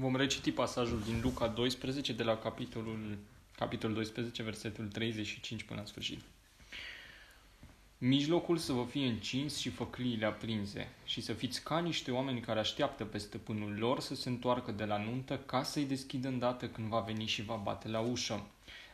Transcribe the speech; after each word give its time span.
Vom 0.00 0.16
reciti 0.16 0.52
pasajul 0.52 1.02
din 1.04 1.20
Luca 1.22 1.46
12, 1.46 2.12
de 2.12 2.22
la 2.22 2.36
capitolul, 2.36 3.18
capitolul 3.56 3.94
12, 3.94 4.42
versetul 4.42 4.88
35 4.88 5.62
până 5.62 5.80
la 5.80 5.86
sfârșit. 5.86 6.20
Mijlocul 7.98 8.56
să 8.56 8.72
vă 8.72 8.84
fie 8.90 9.06
încins 9.06 9.56
și 9.56 9.68
făcliile 9.68 10.26
aprinse 10.26 10.88
și 11.04 11.20
să 11.20 11.32
fiți 11.32 11.62
ca 11.62 11.78
niște 11.78 12.10
oameni 12.10 12.40
care 12.40 12.58
așteaptă 12.58 13.04
pe 13.04 13.18
stăpânul 13.18 13.78
lor 13.78 14.00
să 14.00 14.14
se 14.14 14.28
întoarcă 14.28 14.72
de 14.72 14.84
la 14.84 15.04
nuntă 15.04 15.38
ca 15.46 15.62
să-i 15.62 15.84
deschidă 15.84 16.28
îndată 16.28 16.68
când 16.68 16.88
va 16.88 17.00
veni 17.00 17.26
și 17.26 17.42
va 17.42 17.56
bate 17.56 17.88
la 17.88 18.00
ușă. 18.00 18.46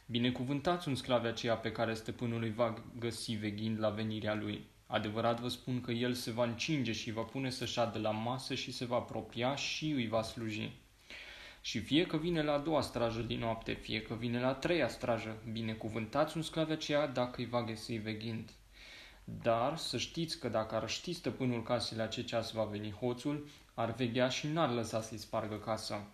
Binecuvântați 0.07 0.89
un 0.89 0.95
sclav 0.95 1.25
aceea 1.25 1.55
pe 1.55 1.73
care 1.73 1.95
stăpânul 1.95 2.43
îi 2.43 2.52
va 2.52 2.75
găsi 2.98 3.32
veghind 3.32 3.80
la 3.80 3.89
venirea 3.89 4.34
lui. 4.34 4.64
Adevărat 4.86 5.41
vă 5.41 5.48
spun 5.48 5.80
că 5.80 5.93
el 5.93 6.12
se 6.12 6.30
va 6.30 6.45
încinge 6.45 6.93
și 6.93 7.12
va 7.12 7.23
pune 7.23 7.50
să 7.50 7.64
șadă 7.64 7.98
la 7.98 8.11
masă 8.11 8.55
și 8.55 8.73
se 8.73 8.84
va 8.84 8.96
apropia 8.96 9.57
și 9.57 9.91
îi 9.91 10.09
va 10.09 10.23
sluji. 10.23 10.82
Și 11.67 11.81
fie 11.81 12.07
că 12.07 12.17
vine 12.17 12.43
la 12.43 12.53
a 12.53 12.59
doua 12.59 12.81
strajă 12.81 13.21
din 13.21 13.39
noapte, 13.39 13.72
fie 13.72 14.03
că 14.03 14.14
vine 14.14 14.41
la 14.41 14.49
a 14.49 14.55
treia 14.55 14.89
strajă, 14.89 15.43
binecuvântați 15.53 16.36
un 16.36 16.43
sclav 16.43 16.71
aceea 16.71 17.07
dacă 17.07 17.41
îi 17.41 17.46
va 17.46 17.63
găsi 17.63 17.93
veghind. 17.93 18.50
Dar 19.25 19.77
să 19.77 19.99
știți 19.99 20.39
că 20.39 20.49
dacă 20.49 20.75
ar 20.75 20.89
ști 20.89 21.13
stăpânul 21.13 21.63
casei 21.63 21.99
la 21.99 22.07
ce 22.07 22.22
ceas 22.22 22.53
va 22.53 22.64
veni 22.64 22.91
hoțul, 22.91 23.49
ar 23.75 23.95
veghea 23.95 24.29
și 24.29 24.46
n-ar 24.46 24.71
lăsa 24.71 25.00
să-i 25.00 25.19
spargă 25.19 25.57
casa. 25.57 26.07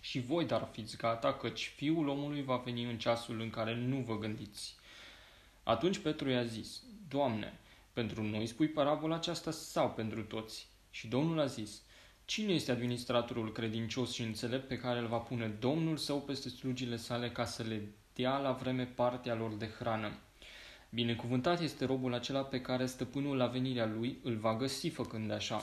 Și 0.00 0.20
voi 0.20 0.44
dar 0.44 0.68
fiți 0.72 0.96
gata, 0.96 1.34
căci 1.34 1.72
fiul 1.76 2.08
omului 2.08 2.42
va 2.42 2.56
veni 2.56 2.84
în 2.84 2.98
ceasul 2.98 3.40
în 3.40 3.50
care 3.50 3.74
nu 3.74 3.96
vă 3.96 4.18
gândiți. 4.18 4.74
Atunci 5.62 5.98
Petru 5.98 6.30
i-a 6.30 6.44
zis, 6.44 6.82
Doamne, 7.08 7.58
pentru 7.92 8.22
noi 8.22 8.46
spui 8.46 8.68
parabola 8.68 9.14
aceasta 9.14 9.50
sau 9.50 9.90
pentru 9.90 10.22
toți? 10.22 10.68
Și 10.90 11.06
Domnul 11.06 11.40
a 11.40 11.46
zis, 11.46 11.82
Cine 12.30 12.52
este 12.52 12.70
administratorul 12.70 13.52
credincios 13.52 14.12
și 14.12 14.22
înțelept 14.22 14.68
pe 14.68 14.78
care 14.78 14.98
îl 14.98 15.06
va 15.06 15.16
pune 15.16 15.56
Domnul 15.60 15.96
său 15.96 16.20
peste 16.20 16.48
slugile 16.48 16.96
sale 16.96 17.30
ca 17.30 17.44
să 17.44 17.62
le 17.62 17.92
dea 18.14 18.38
la 18.38 18.52
vreme 18.52 18.84
partea 18.84 19.34
lor 19.34 19.54
de 19.54 19.66
hrană? 19.78 20.18
Binecuvântat 20.90 21.60
este 21.60 21.84
robul 21.84 22.14
acela 22.14 22.44
pe 22.44 22.60
care 22.60 22.86
stăpânul 22.86 23.36
la 23.36 23.46
venirea 23.46 23.86
lui 23.86 24.18
îl 24.22 24.36
va 24.36 24.56
găsi 24.56 24.88
făcând 24.88 25.30
așa. 25.30 25.60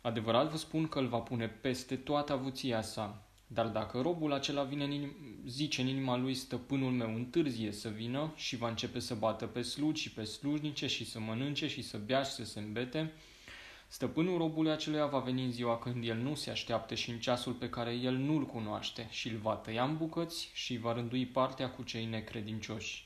Adevărat 0.00 0.50
vă 0.50 0.56
spun 0.56 0.88
că 0.88 0.98
îl 0.98 1.06
va 1.06 1.18
pune 1.18 1.48
peste 1.48 1.96
toată 1.96 2.32
avuția 2.32 2.82
sa. 2.82 3.22
Dar 3.46 3.66
dacă 3.66 4.00
robul 4.00 4.32
acela 4.32 4.62
vine 4.62 4.84
în 4.84 4.90
inim, 4.90 5.12
zice 5.46 5.80
în 5.80 5.86
inima 5.86 6.16
lui, 6.16 6.34
stăpânul 6.34 6.92
meu 6.92 7.14
întârzie 7.14 7.72
să 7.72 7.88
vină 7.88 8.32
și 8.36 8.56
va 8.56 8.68
începe 8.68 8.98
să 8.98 9.14
bată 9.14 9.46
pe 9.46 9.62
slugi 9.62 10.02
și 10.02 10.12
pe 10.12 10.24
slujnice 10.24 10.86
și 10.86 11.04
să 11.04 11.20
mănânce 11.20 11.68
și 11.68 11.82
să 11.82 11.98
bea 11.98 12.22
și 12.22 12.32
să 12.32 12.44
se 12.44 12.60
îmbete, 12.60 13.12
stăpânul 13.88 14.38
robului 14.38 14.70
aceluia 14.70 15.06
va 15.06 15.18
veni 15.18 15.44
în 15.44 15.52
ziua 15.52 15.78
când 15.78 16.04
el 16.04 16.16
nu 16.16 16.34
se 16.34 16.50
așteaptă 16.50 16.94
și 16.94 17.10
în 17.10 17.18
ceasul 17.18 17.52
pe 17.52 17.68
care 17.68 17.92
el 17.92 18.14
nu-l 18.14 18.46
cunoaște 18.46 19.06
și 19.10 19.28
îl 19.28 19.36
va 19.36 19.54
tăia 19.54 19.84
în 19.84 19.96
bucăți 19.96 20.50
și 20.52 20.76
va 20.76 20.92
rândui 20.92 21.26
partea 21.26 21.70
cu 21.70 21.82
cei 21.82 22.04
necredincioși. 22.04 23.04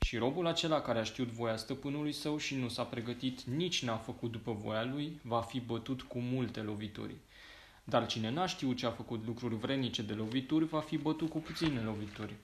Și 0.00 0.16
robul 0.16 0.46
acela 0.46 0.80
care 0.80 0.98
a 0.98 1.02
știut 1.02 1.28
voia 1.28 1.56
stăpânului 1.56 2.12
său 2.12 2.38
și 2.38 2.54
nu 2.54 2.68
s-a 2.68 2.82
pregătit, 2.82 3.42
nici 3.42 3.84
n-a 3.84 3.96
făcut 3.96 4.30
după 4.30 4.52
voia 4.52 4.84
lui, 4.84 5.20
va 5.22 5.40
fi 5.40 5.60
bătut 5.60 6.02
cu 6.02 6.18
multe 6.18 6.60
lovituri. 6.60 7.14
Dar 7.84 8.06
cine 8.06 8.30
n-a 8.30 8.46
știut 8.46 8.76
ce 8.76 8.86
a 8.86 8.90
făcut 8.90 9.26
lucruri 9.26 9.54
vrenice 9.54 10.02
de 10.02 10.12
lovituri, 10.12 10.64
va 10.64 10.80
fi 10.80 10.96
bătut 10.96 11.30
cu 11.30 11.38
puține 11.38 11.80
lovituri. 11.80 12.34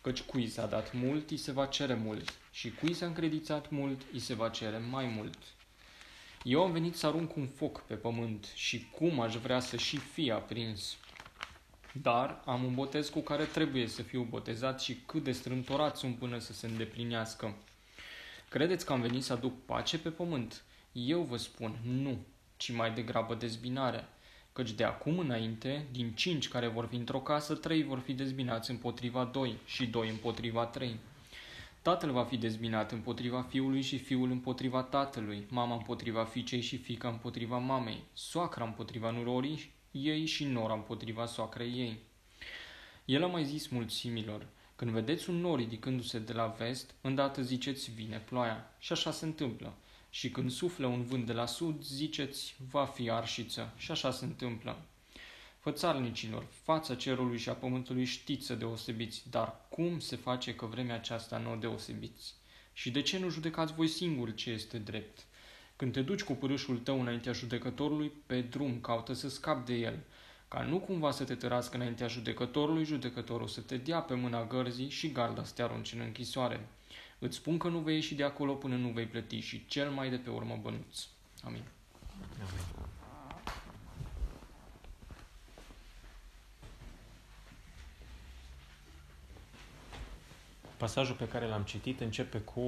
Căci 0.00 0.20
cui 0.20 0.48
s-a 0.48 0.66
dat 0.66 0.92
mult, 0.94 1.30
îi 1.30 1.36
se 1.36 1.52
va 1.52 1.66
cere 1.66 1.94
mult, 1.94 2.38
și 2.50 2.70
cui 2.70 2.94
s-a 2.94 3.06
încredițat 3.06 3.70
mult, 3.70 4.00
îi 4.12 4.18
se 4.18 4.34
va 4.34 4.48
cere 4.48 4.78
mai 4.90 5.06
mult. 5.16 5.38
Eu 6.48 6.62
am 6.62 6.72
venit 6.72 6.94
să 6.94 7.06
arunc 7.06 7.36
un 7.36 7.46
foc 7.46 7.80
pe 7.80 7.94
pământ 7.94 8.52
și 8.54 8.88
cum 8.90 9.20
aș 9.20 9.34
vrea 9.34 9.60
să 9.60 9.76
și 9.76 9.96
fie 9.96 10.32
aprins. 10.32 10.96
Dar 11.92 12.42
am 12.44 12.64
un 12.64 12.74
botez 12.74 13.08
cu 13.08 13.20
care 13.20 13.44
trebuie 13.44 13.86
să 13.86 14.02
fiu 14.02 14.22
botezat 14.22 14.80
și 14.80 14.96
cât 15.06 15.24
de 15.24 15.32
strâmtorat 15.32 15.96
sunt 15.96 16.16
până 16.18 16.38
să 16.38 16.52
se 16.52 16.66
îndeplinească. 16.66 17.56
Credeți 18.48 18.86
că 18.86 18.92
am 18.92 19.00
venit 19.00 19.22
să 19.22 19.32
aduc 19.32 19.64
pace 19.64 19.98
pe 19.98 20.08
pământ? 20.08 20.62
Eu 20.92 21.22
vă 21.22 21.36
spun, 21.36 21.78
nu, 21.82 22.18
ci 22.56 22.72
mai 22.72 22.92
degrabă 22.92 23.34
dezbinare. 23.34 24.08
Căci 24.52 24.70
de 24.70 24.84
acum 24.84 25.18
înainte, 25.18 25.86
din 25.90 26.12
cinci 26.12 26.48
care 26.48 26.66
vor 26.66 26.86
fi 26.86 26.96
într-o 26.96 27.20
casă, 27.20 27.54
trei 27.54 27.82
vor 27.82 27.98
fi 27.98 28.12
dezbinați 28.12 28.70
împotriva 28.70 29.24
doi 29.24 29.58
și 29.64 29.86
doi 29.86 30.08
împotriva 30.08 30.66
trei. 30.66 30.98
Tatăl 31.88 32.10
va 32.10 32.24
fi 32.24 32.36
dezbinat 32.36 32.92
împotriva 32.92 33.42
fiului 33.42 33.80
și 33.80 33.98
fiul 33.98 34.30
împotriva 34.30 34.82
tatălui, 34.82 35.46
mama 35.50 35.74
împotriva 35.74 36.24
fiicei 36.24 36.60
și 36.60 36.76
fica 36.76 37.08
împotriva 37.08 37.58
mamei, 37.58 38.02
soacra 38.12 38.64
împotriva 38.64 39.10
nurorii 39.10 39.70
ei 39.90 40.24
și 40.24 40.44
nora 40.44 40.74
împotriva 40.74 41.26
soacrei 41.26 41.72
ei. 41.72 41.98
El 43.04 43.24
a 43.24 43.26
mai 43.26 43.44
zis 43.44 43.68
mulțimilor, 43.68 44.46
când 44.76 44.90
vedeți 44.90 45.30
un 45.30 45.36
nor 45.36 45.58
ridicându-se 45.58 46.18
de 46.18 46.32
la 46.32 46.46
vest, 46.46 46.94
îndată 47.00 47.42
ziceți, 47.42 47.90
vine 47.90 48.18
ploaia. 48.18 48.74
Și 48.78 48.92
așa 48.92 49.10
se 49.10 49.24
întâmplă. 49.24 49.74
Și 50.10 50.30
când 50.30 50.50
suflă 50.50 50.86
un 50.86 51.02
vânt 51.02 51.26
de 51.26 51.32
la 51.32 51.46
sud, 51.46 51.82
ziceți, 51.82 52.56
va 52.70 52.84
fi 52.84 53.10
arșiță. 53.10 53.74
Și 53.76 53.90
așa 53.90 54.10
se 54.10 54.24
întâmplă. 54.24 54.78
Fățarnicilor, 55.58 56.46
fața 56.62 56.94
cerului 56.94 57.38
și 57.38 57.48
a 57.48 57.52
pământului 57.52 58.04
știți 58.04 58.46
să 58.46 58.54
deosebiți, 58.54 59.22
dar 59.30 59.54
cum 59.68 59.98
se 59.98 60.16
face 60.16 60.54
că 60.54 60.66
vremea 60.66 60.94
aceasta 60.94 61.38
nu 61.38 61.52
o 61.52 61.56
deosebiți? 61.56 62.34
Și 62.72 62.90
de 62.90 63.02
ce 63.02 63.18
nu 63.18 63.28
judecați 63.28 63.72
voi 63.72 63.88
singuri 63.88 64.34
ce 64.34 64.50
este 64.50 64.78
drept? 64.78 65.26
Când 65.76 65.92
te 65.92 66.02
duci 66.02 66.22
cu 66.22 66.32
pârâșul 66.32 66.78
tău 66.78 67.00
înaintea 67.00 67.32
judecătorului, 67.32 68.12
pe 68.26 68.40
drum 68.40 68.80
caută 68.80 69.12
să 69.12 69.28
scapi 69.28 69.66
de 69.66 69.74
el, 69.74 69.98
ca 70.48 70.62
nu 70.62 70.78
cumva 70.78 71.10
să 71.10 71.24
te 71.24 71.34
tărască 71.34 71.76
înaintea 71.76 72.06
judecătorului, 72.06 72.84
judecătorul 72.84 73.48
să 73.48 73.60
te 73.60 73.76
dea 73.76 74.00
pe 74.00 74.14
mâna 74.14 74.46
gărzii 74.46 74.88
și 74.88 75.12
garda 75.12 75.44
să 75.44 75.52
te 75.54 75.62
arunci 75.62 75.92
în 75.92 76.00
închisoare. 76.00 76.68
Îți 77.18 77.36
spun 77.36 77.58
că 77.58 77.68
nu 77.68 77.78
vei 77.78 77.94
ieși 77.94 78.14
de 78.14 78.24
acolo 78.24 78.54
până 78.54 78.76
nu 78.76 78.88
vei 78.88 79.06
plăti 79.06 79.38
și 79.38 79.66
cel 79.66 79.90
mai 79.90 80.10
de 80.10 80.16
pe 80.16 80.30
urmă 80.30 80.58
bănuț. 80.62 81.04
Amin. 81.42 81.62
Amin. 82.38 82.88
Pasajul 90.78 91.14
pe 91.14 91.28
care 91.28 91.46
l-am 91.46 91.62
citit 91.62 92.00
începe 92.00 92.38
cu 92.38 92.60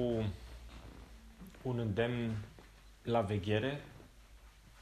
un 1.61 1.79
îndemn 1.79 2.35
la 3.03 3.21
veghere, 3.21 3.81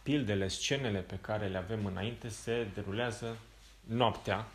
pildele, 0.04 0.48
scenele 0.48 1.00
pe 1.00 1.18
care 1.22 1.48
le 1.48 1.58
avem 1.58 1.86
înainte 1.86 2.30
se 2.30 2.68
derulează 2.74 3.38
noaptea. 3.82 4.48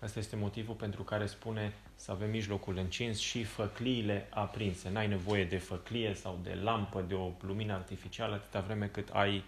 Asta 0.00 0.18
este 0.18 0.36
motivul 0.36 0.74
pentru 0.74 1.02
care 1.02 1.26
spune 1.26 1.72
să 1.94 2.10
avem 2.10 2.30
mijlocul 2.30 2.76
încins 2.76 3.18
și 3.18 3.44
făcliile 3.44 4.26
aprinse. 4.30 4.90
N-ai 4.90 5.08
nevoie 5.08 5.44
de 5.44 5.58
făclie 5.58 6.14
sau 6.14 6.38
de 6.42 6.58
lampă, 6.62 7.00
de 7.00 7.14
o 7.14 7.30
lumină 7.40 7.72
artificială, 7.72 8.34
atâta 8.34 8.60
vreme 8.60 8.86
cât 8.86 9.08
ai 9.08 9.44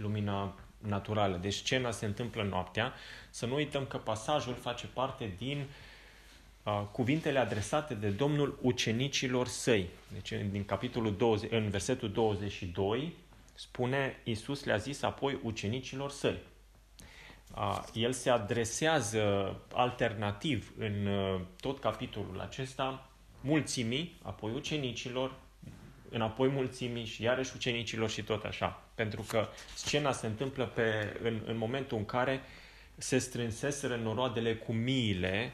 lumina 0.00 0.54
naturală. 0.78 1.36
Deci 1.36 1.54
scena 1.54 1.90
se 1.90 2.06
întâmplă 2.06 2.42
noaptea. 2.42 2.92
Să 3.30 3.46
nu 3.46 3.54
uităm 3.54 3.84
că 3.84 3.96
pasajul 3.96 4.54
face 4.54 4.86
parte 4.86 5.34
din 5.38 5.58
uh, 5.58 5.66
cuvintele 6.72 7.38
adresate 7.38 7.94
de 7.94 8.08
Domnul 8.08 8.58
ucenicilor 8.62 9.46
săi. 9.46 9.88
Deci 10.12 10.32
din 10.50 10.64
capitolul 10.64 11.16
20, 11.16 11.52
în 11.52 11.68
versetul 11.68 12.10
22 12.12 13.12
spune 13.54 14.20
Iisus 14.24 14.64
le-a 14.64 14.76
zis 14.76 15.02
apoi 15.02 15.38
ucenicilor 15.42 16.10
săi. 16.10 16.38
El 17.92 18.12
se 18.12 18.30
adresează 18.30 19.56
alternativ 19.72 20.72
în 20.78 21.08
tot 21.60 21.80
capitolul 21.80 22.40
acesta 22.40 23.10
mulțimii, 23.40 24.18
apoi 24.22 24.52
ucenicilor, 24.54 25.34
înapoi 26.10 26.48
mulțimii 26.48 27.04
și 27.04 27.22
iarăși 27.22 27.52
ucenicilor 27.54 28.10
și 28.10 28.22
tot 28.22 28.44
așa. 28.44 28.82
Pentru 28.94 29.24
că 29.28 29.48
scena 29.74 30.12
se 30.12 30.26
întâmplă 30.26 30.64
pe, 30.64 31.16
în, 31.22 31.40
în 31.46 31.56
momentul 31.56 31.98
în 31.98 32.04
care 32.04 32.40
se 32.96 33.18
strânseseră 33.18 33.96
noroadele 33.96 34.54
cu 34.54 34.72
miile, 34.72 35.52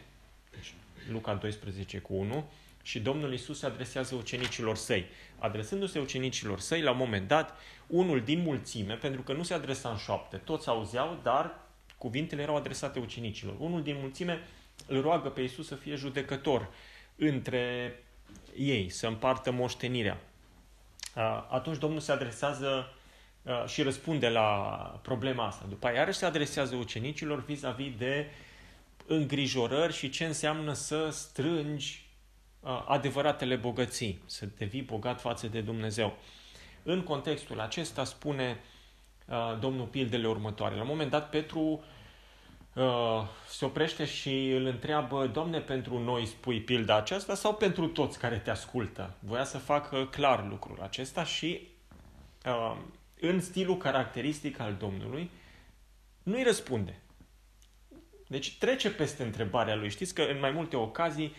deci 0.50 0.74
Luca 1.10 1.34
12 1.34 1.98
cu 1.98 2.14
1, 2.14 2.50
și 2.82 3.00
Domnul 3.00 3.32
Isus 3.32 3.58
se 3.58 3.66
adresează 3.66 4.14
ucenicilor 4.14 4.76
săi. 4.76 5.06
Adresându-se 5.38 5.98
ucenicilor 5.98 6.60
săi, 6.60 6.82
la 6.82 6.90
un 6.90 6.96
moment 6.96 7.28
dat, 7.28 7.56
unul 7.86 8.20
din 8.20 8.40
mulțime, 8.40 8.94
pentru 8.94 9.22
că 9.22 9.32
nu 9.32 9.42
se 9.42 9.54
adresa 9.54 9.88
în 9.88 9.96
șoapte, 9.96 10.36
toți 10.36 10.68
auzeau, 10.68 11.18
dar 11.22 11.58
cuvintele 11.98 12.42
erau 12.42 12.56
adresate 12.56 12.98
ucenicilor. 12.98 13.54
Unul 13.58 13.82
din 13.82 13.96
mulțime 14.00 14.40
îl 14.86 15.00
roagă 15.00 15.28
pe 15.28 15.40
Isus 15.40 15.66
să 15.66 15.74
fie 15.74 15.94
judecător 15.94 16.68
între 17.16 17.94
ei, 18.56 18.88
să 18.88 19.06
împartă 19.06 19.50
moștenirea. 19.50 20.20
Atunci 21.50 21.78
Domnul 21.78 22.00
se 22.00 22.12
adresează 22.12 22.94
și 23.66 23.82
răspunde 23.82 24.28
la 24.28 24.50
problema 25.02 25.46
asta. 25.46 25.66
După 25.68 25.86
aia 25.86 25.96
iarăși 25.96 26.18
se 26.18 26.24
adresează 26.24 26.74
ucenicilor 26.74 27.44
vis-a-vis 27.44 27.96
de 27.98 28.26
îngrijorări 29.12 29.92
și 29.92 30.10
ce 30.10 30.24
înseamnă 30.24 30.72
să 30.72 31.08
strângi 31.10 32.10
adevăratele 32.86 33.56
bogății, 33.56 34.22
să 34.26 34.48
devii 34.58 34.82
bogat 34.82 35.20
față 35.20 35.46
de 35.46 35.60
Dumnezeu. 35.60 36.16
În 36.82 37.02
contextul 37.02 37.60
acesta 37.60 38.04
spune 38.04 38.60
uh, 39.26 39.58
Domnul 39.60 39.86
pildele 39.86 40.28
următoare. 40.28 40.74
La 40.74 40.80
un 40.80 40.86
moment 40.86 41.10
dat 41.10 41.30
Petru 41.30 41.84
uh, 42.74 43.22
se 43.48 43.64
oprește 43.64 44.04
și 44.04 44.50
îl 44.50 44.66
întreabă, 44.66 45.26
Doamne, 45.26 45.60
pentru 45.60 45.98
noi 45.98 46.26
spui 46.26 46.60
pilda 46.60 46.96
aceasta 46.96 47.34
sau 47.34 47.54
pentru 47.54 47.86
toți 47.86 48.18
care 48.18 48.38
te 48.38 48.50
ascultă? 48.50 49.14
Voia 49.18 49.44
să 49.44 49.58
facă 49.58 50.08
clar 50.10 50.48
lucrul 50.48 50.78
acesta 50.82 51.24
și 51.24 51.68
uh, 52.46 52.76
în 53.20 53.40
stilul 53.40 53.76
caracteristic 53.76 54.60
al 54.60 54.74
Domnului 54.78 55.30
nu-i 56.22 56.42
răspunde. 56.42 57.00
Deci 58.32 58.56
trece 58.58 58.90
peste 58.90 59.22
întrebarea 59.22 59.74
lui. 59.74 59.90
Știți 59.90 60.14
că 60.14 60.22
în 60.22 60.38
mai 60.38 60.50
multe 60.50 60.76
ocazii 60.76 61.34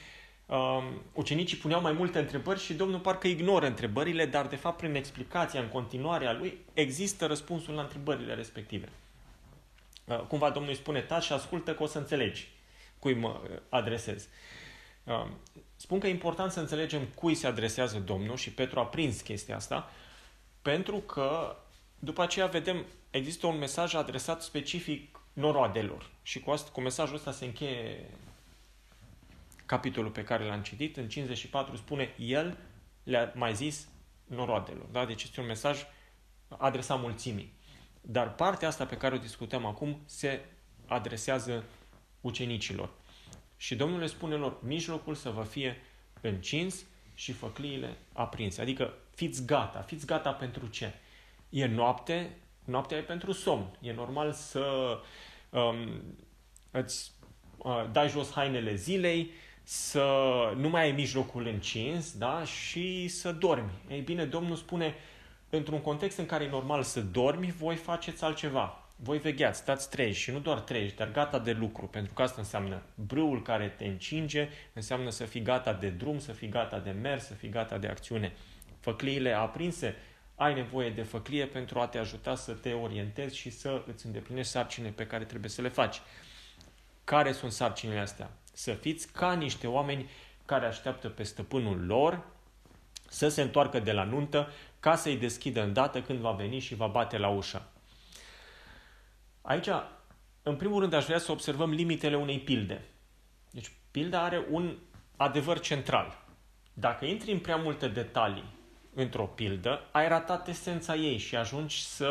uh, 0.45 0.83
ucenicii 1.13 1.57
puneau 1.57 1.81
mai 1.81 1.91
multe 1.91 2.19
întrebări 2.19 2.59
și 2.59 2.73
Domnul 2.73 2.99
parcă 2.99 3.27
ignoră 3.27 3.65
întrebările, 3.65 4.25
dar 4.25 4.47
de 4.47 4.55
fapt 4.55 4.77
prin 4.77 4.95
explicația 4.95 5.61
în 5.61 5.67
continuare 5.67 6.25
a 6.25 6.33
lui 6.33 6.57
există 6.73 7.25
răspunsul 7.25 7.73
la 7.73 7.81
întrebările 7.81 8.33
respective. 8.33 8.89
Uh, 10.05 10.19
cumva 10.19 10.49
Domnul 10.49 10.71
îi 10.71 10.77
spune, 10.77 11.01
taci 11.01 11.23
și 11.23 11.33
ascultă 11.33 11.73
că 11.73 11.83
o 11.83 11.85
să 11.85 11.97
înțelegi 11.97 12.49
cui 12.99 13.13
mă 13.13 13.39
adresez. 13.69 14.27
Uh, 15.03 15.27
spun 15.75 15.99
că 15.99 16.07
e 16.07 16.09
important 16.09 16.51
să 16.51 16.59
înțelegem 16.59 17.01
cui 17.15 17.35
se 17.35 17.47
adresează 17.47 17.99
Domnul 17.99 18.37
și 18.37 18.51
Petru 18.51 18.79
a 18.79 18.85
prins 18.85 19.21
chestia 19.21 19.55
asta, 19.55 19.91
pentru 20.61 20.97
că 20.97 21.55
după 21.99 22.21
aceea 22.21 22.45
vedem, 22.45 22.85
există 23.09 23.47
un 23.47 23.57
mesaj 23.57 23.93
adresat 23.93 24.41
specific 24.41 25.17
noroadelor. 25.33 26.09
Și 26.21 26.39
cu, 26.39 26.51
asta, 26.51 26.71
cu 26.71 26.81
mesajul 26.81 27.15
ăsta 27.15 27.31
se 27.31 27.45
încheie 27.45 28.09
capitolul 29.65 30.11
pe 30.11 30.23
care 30.23 30.45
l-am 30.45 30.61
citit. 30.61 30.97
În 30.97 31.09
54 31.09 31.75
spune, 31.75 32.13
el 32.17 32.57
le-a 33.03 33.31
mai 33.35 33.55
zis 33.55 33.87
noroadelor. 34.25 34.85
Da? 34.91 35.05
Deci 35.05 35.23
este 35.23 35.39
un 35.39 35.45
mesaj 35.45 35.85
adresat 36.47 36.99
mulțimii. 36.99 37.53
Dar 38.01 38.35
partea 38.35 38.67
asta 38.67 38.85
pe 38.85 38.97
care 38.97 39.15
o 39.15 39.17
discutăm 39.17 39.65
acum 39.65 40.01
se 40.05 40.45
adresează 40.87 41.63
ucenicilor. 42.21 42.89
Și 43.57 43.75
Domnul 43.75 43.99
le 43.99 44.07
spune 44.07 44.35
lor, 44.35 44.57
mijlocul 44.61 45.15
să 45.15 45.29
vă 45.29 45.43
fie 45.43 45.81
încins 46.21 46.85
și 47.13 47.31
făcliile 47.31 47.97
aprinse. 48.13 48.61
Adică 48.61 48.93
fiți 49.15 49.45
gata. 49.45 49.81
Fiți 49.81 50.05
gata 50.05 50.31
pentru 50.31 50.67
ce? 50.67 50.93
E 51.49 51.65
noapte, 51.65 52.37
noaptea 52.65 52.97
e 52.97 53.01
pentru 53.01 53.31
somn. 53.31 53.77
E 53.81 53.93
normal 53.93 54.31
să 54.31 54.97
um, 55.49 56.01
îți 56.71 57.11
uh, 57.57 57.85
dai 57.91 58.09
jos 58.09 58.31
hainele 58.31 58.75
zilei, 58.75 59.31
să 59.63 60.05
nu 60.55 60.69
mai 60.69 60.81
ai 60.81 60.91
mijlocul 60.91 61.47
încins 61.47 62.17
da? 62.17 62.43
și 62.43 63.07
să 63.07 63.31
dormi. 63.31 63.71
Ei 63.89 64.01
bine, 64.01 64.25
Domnul 64.25 64.55
spune, 64.55 64.95
într-un 65.49 65.81
context 65.81 66.17
în 66.17 66.25
care 66.25 66.43
e 66.43 66.49
normal 66.49 66.83
să 66.83 67.01
dormi, 67.01 67.51
voi 67.51 67.75
faceți 67.75 68.23
altceva. 68.23 68.77
Voi 68.95 69.17
vegheați, 69.17 69.59
stați 69.59 69.89
treji 69.89 70.21
și 70.21 70.31
nu 70.31 70.39
doar 70.39 70.59
treji, 70.59 70.95
dar 70.95 71.11
gata 71.11 71.39
de 71.39 71.51
lucru, 71.51 71.85
pentru 71.85 72.13
că 72.13 72.21
asta 72.21 72.41
înseamnă 72.41 72.81
brâul 72.95 73.41
care 73.41 73.73
te 73.77 73.85
încinge, 73.85 74.49
înseamnă 74.73 75.09
să 75.09 75.25
fii 75.25 75.41
gata 75.41 75.73
de 75.73 75.89
drum, 75.89 76.19
să 76.19 76.31
fii 76.31 76.49
gata 76.49 76.79
de 76.79 76.91
mers, 76.91 77.25
să 77.25 77.33
fii 77.33 77.49
gata 77.49 77.77
de 77.77 77.87
acțiune. 77.87 78.33
Făcliile 78.79 79.31
aprinse, 79.31 79.95
ai 80.35 80.53
nevoie 80.53 80.89
de 80.89 81.03
făclie 81.03 81.45
pentru 81.45 81.79
a 81.79 81.87
te 81.87 81.97
ajuta 81.97 82.35
să 82.35 82.53
te 82.53 82.73
orientezi 82.73 83.37
și 83.37 83.49
să 83.49 83.83
îți 83.87 84.05
îndeplinești 84.05 84.51
sarcine 84.51 84.89
pe 84.89 85.07
care 85.07 85.23
trebuie 85.23 85.49
să 85.49 85.61
le 85.61 85.69
faci. 85.69 86.01
Care 87.03 87.31
sunt 87.31 87.51
sarcinile 87.51 87.99
astea? 87.99 88.29
Să 88.53 88.73
fiți 88.73 89.11
ca 89.11 89.33
niște 89.33 89.67
oameni 89.67 90.09
care 90.45 90.65
așteaptă 90.65 91.09
pe 91.09 91.23
stăpânul 91.23 91.85
lor 91.85 92.25
să 93.09 93.27
se 93.27 93.41
întoarcă 93.41 93.79
de 93.79 93.91
la 93.91 94.03
nuntă 94.03 94.51
ca 94.79 94.95
să-i 94.95 95.17
deschidă 95.17 95.61
îndată 95.61 96.01
când 96.01 96.19
va 96.19 96.31
veni 96.31 96.59
și 96.59 96.75
va 96.75 96.87
bate 96.87 97.17
la 97.17 97.27
ușă. 97.27 97.67
Aici, 99.41 99.67
în 100.43 100.55
primul 100.55 100.79
rând, 100.79 100.93
aș 100.93 101.05
vrea 101.05 101.17
să 101.17 101.31
observăm 101.31 101.71
limitele 101.71 102.17
unei 102.17 102.39
pilde. 102.39 102.85
Deci, 103.51 103.71
pilda 103.91 104.23
are 104.23 104.45
un 104.49 104.77
adevăr 105.15 105.59
central. 105.59 106.23
Dacă 106.73 107.05
intri 107.05 107.31
în 107.31 107.39
prea 107.39 107.55
multe 107.55 107.87
detalii 107.87 108.61
într-o 108.93 109.25
pildă, 109.25 109.87
ai 109.91 110.07
ratat 110.07 110.47
esența 110.47 110.95
ei 110.95 111.17
și 111.17 111.35
ajungi 111.35 111.85
să 111.85 112.07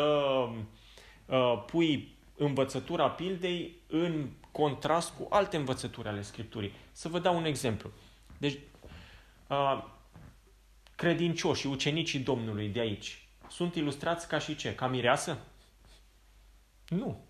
uh, 1.25 1.63
pui 1.65 2.15
învățătura 2.37 3.09
pildei 3.09 3.75
în 3.87 4.29
contrast 4.51 5.13
cu 5.17 5.27
alte 5.29 5.57
învățături 5.57 6.07
ale 6.07 6.21
Scripturii. 6.21 6.73
Să 6.91 7.07
vă 7.07 7.19
dau 7.19 7.37
un 7.37 7.45
exemplu. 7.45 7.91
Deci, 8.37 8.57
uh, 9.47 9.83
credincioșii, 10.95 11.69
ucenicii 11.69 12.19
Domnului 12.19 12.67
de 12.67 12.79
aici, 12.79 13.27
sunt 13.49 13.75
ilustrați 13.75 14.27
ca 14.27 14.39
și 14.39 14.55
ce? 14.55 14.75
Ca 14.75 14.87
mireasă? 14.87 15.37
Nu. 16.87 17.25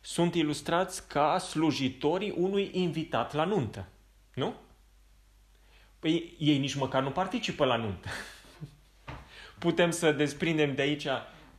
Sunt 0.00 0.34
ilustrați 0.34 1.08
ca 1.08 1.38
slujitorii 1.38 2.34
unui 2.36 2.70
invitat 2.72 3.32
la 3.32 3.44
nuntă. 3.44 3.88
Nu? 4.34 4.54
Păi 5.98 6.36
ei 6.38 6.58
nici 6.58 6.74
măcar 6.74 7.02
nu 7.02 7.10
participă 7.10 7.64
la 7.64 7.76
nuntă. 7.76 8.08
Putem 9.62 9.90
să 9.90 10.12
desprindem 10.12 10.74
de 10.74 10.82
aici 10.82 11.06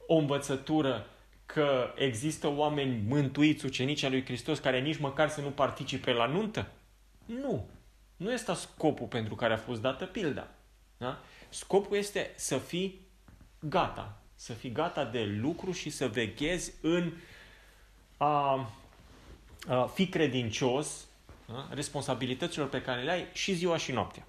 o 0.07 0.15
învățătură 0.15 1.07
că 1.45 1.93
există 1.95 2.47
oameni 2.47 3.03
mântuiți, 3.07 3.65
ucenici 3.65 4.03
al 4.03 4.11
lui 4.11 4.25
Hristos, 4.25 4.59
care 4.59 4.79
nici 4.79 4.97
măcar 4.97 5.29
să 5.29 5.41
nu 5.41 5.49
participe 5.49 6.11
la 6.11 6.25
nuntă? 6.25 6.67
Nu. 7.25 7.69
Nu 8.17 8.31
este 8.31 8.53
scopul 8.53 9.07
pentru 9.07 9.35
care 9.35 9.53
a 9.53 9.57
fost 9.57 9.81
dată 9.81 10.05
pilda. 10.05 10.47
Da? 10.97 11.19
Scopul 11.49 11.97
este 11.97 12.31
să 12.35 12.57
fii 12.57 12.99
gata. 13.59 14.21
Să 14.35 14.53
fii 14.53 14.71
gata 14.71 15.05
de 15.05 15.23
lucru 15.23 15.71
și 15.71 15.89
să 15.89 16.07
veghezi 16.07 16.73
în 16.81 17.11
a, 18.17 18.69
a 19.67 19.85
fi 19.93 20.07
credincios 20.07 21.05
da? 21.47 21.67
responsabilităților 21.71 22.69
pe 22.69 22.81
care 22.81 23.01
le 23.01 23.11
ai 23.11 23.25
și 23.33 23.53
ziua 23.53 23.77
și 23.77 23.91
noaptea. 23.91 24.27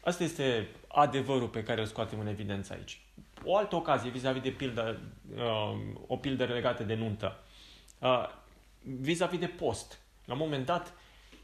Asta 0.00 0.24
este 0.24 0.68
adevărul 0.98 1.48
pe 1.48 1.62
care 1.62 1.80
îl 1.80 1.86
scoatem 1.86 2.20
în 2.20 2.26
evidență 2.26 2.72
aici. 2.72 3.00
O 3.44 3.56
altă 3.56 3.76
ocazie 3.76 4.10
vis-a-vis 4.10 4.42
de 4.42 4.50
pildă, 4.50 5.00
uh, 5.36 5.78
o 6.06 6.16
pildă 6.16 6.44
legată 6.44 6.82
de 6.82 6.94
nuntă. 6.94 7.44
Uh, 7.98 8.28
vis-a-vis 8.82 9.38
de 9.38 9.46
post. 9.46 9.98
La 10.24 10.32
un 10.32 10.38
moment 10.38 10.66
dat, 10.66 10.92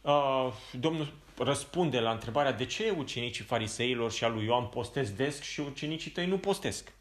uh, 0.00 0.52
Domnul 0.72 1.12
răspunde 1.38 2.00
la 2.00 2.10
întrebarea 2.10 2.52
de 2.52 2.64
ce 2.64 2.94
ucenicii 2.98 3.44
fariseilor 3.44 4.12
și 4.12 4.24
a 4.24 4.28
lui 4.28 4.44
Ioan 4.44 4.66
postesc 4.66 5.12
des 5.12 5.42
și 5.42 5.60
ucenicii 5.60 6.10
tăi 6.10 6.26
nu 6.26 6.38
postesc. 6.38 6.92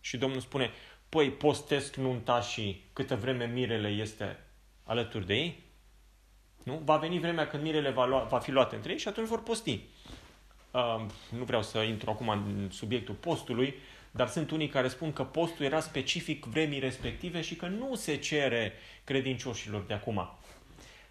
Și 0.00 0.16
Domnul 0.16 0.40
spune, 0.40 0.70
păi 1.08 1.30
postesc 1.30 1.96
nunta 1.96 2.40
și 2.40 2.84
câtă 2.92 3.16
vreme 3.16 3.44
mirele 3.44 3.88
este 3.88 4.38
alături 4.84 5.26
de 5.26 5.34
ei? 5.34 5.64
Nu? 6.64 6.80
Va 6.84 6.96
veni 6.96 7.18
vremea 7.18 7.46
când 7.46 7.62
mirele 7.62 7.90
va, 7.90 8.06
lua, 8.06 8.22
va 8.22 8.38
fi 8.38 8.50
luat 8.50 8.72
între 8.72 8.92
ei 8.92 8.98
și 8.98 9.08
atunci 9.08 9.28
vor 9.28 9.42
posti. 9.42 9.80
Uh, 10.76 11.04
nu 11.38 11.44
vreau 11.44 11.62
să 11.62 11.78
intru 11.78 12.10
acum 12.10 12.28
în 12.28 12.68
subiectul 12.70 13.14
postului, 13.14 13.74
dar 14.10 14.28
sunt 14.28 14.50
unii 14.50 14.68
care 14.68 14.88
spun 14.88 15.12
că 15.12 15.24
postul 15.24 15.64
era 15.64 15.80
specific 15.80 16.44
vremii 16.44 16.78
respective 16.78 17.40
și 17.40 17.56
că 17.56 17.66
nu 17.66 17.94
se 17.94 18.16
cere 18.16 18.72
credincioșilor 19.04 19.84
de 19.86 19.94
acum. 19.94 20.28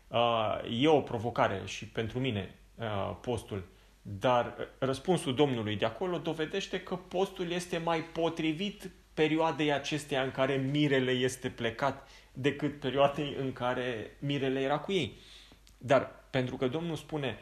Uh, 0.08 0.82
e 0.82 0.88
o 0.88 1.02
provocare 1.02 1.62
și 1.66 1.86
pentru 1.86 2.20
mine 2.20 2.56
uh, 2.76 3.16
postul, 3.22 3.64
dar 4.02 4.56
răspunsul 4.78 5.36
Domnului 5.36 5.76
de 5.76 5.86
acolo 5.86 6.18
dovedește 6.18 6.82
că 6.82 6.96
postul 6.96 7.52
este 7.52 7.78
mai 7.78 8.00
potrivit 8.00 8.92
perioadei 9.14 9.74
acesteia 9.74 10.22
în 10.22 10.32
care 10.32 10.56
mirele 10.56 11.12
este 11.12 11.50
plecat 11.50 12.10
decât 12.34 12.80
perioadei 12.80 13.36
în 13.40 13.54
care 13.54 14.18
mirele 14.20 14.60
era 14.60 14.80
cu 14.80 14.92
ei. 14.92 15.18
Dar 15.78 16.12
pentru 16.30 16.56
că 16.56 16.68
Domnul 16.68 16.96
spune 16.96 17.38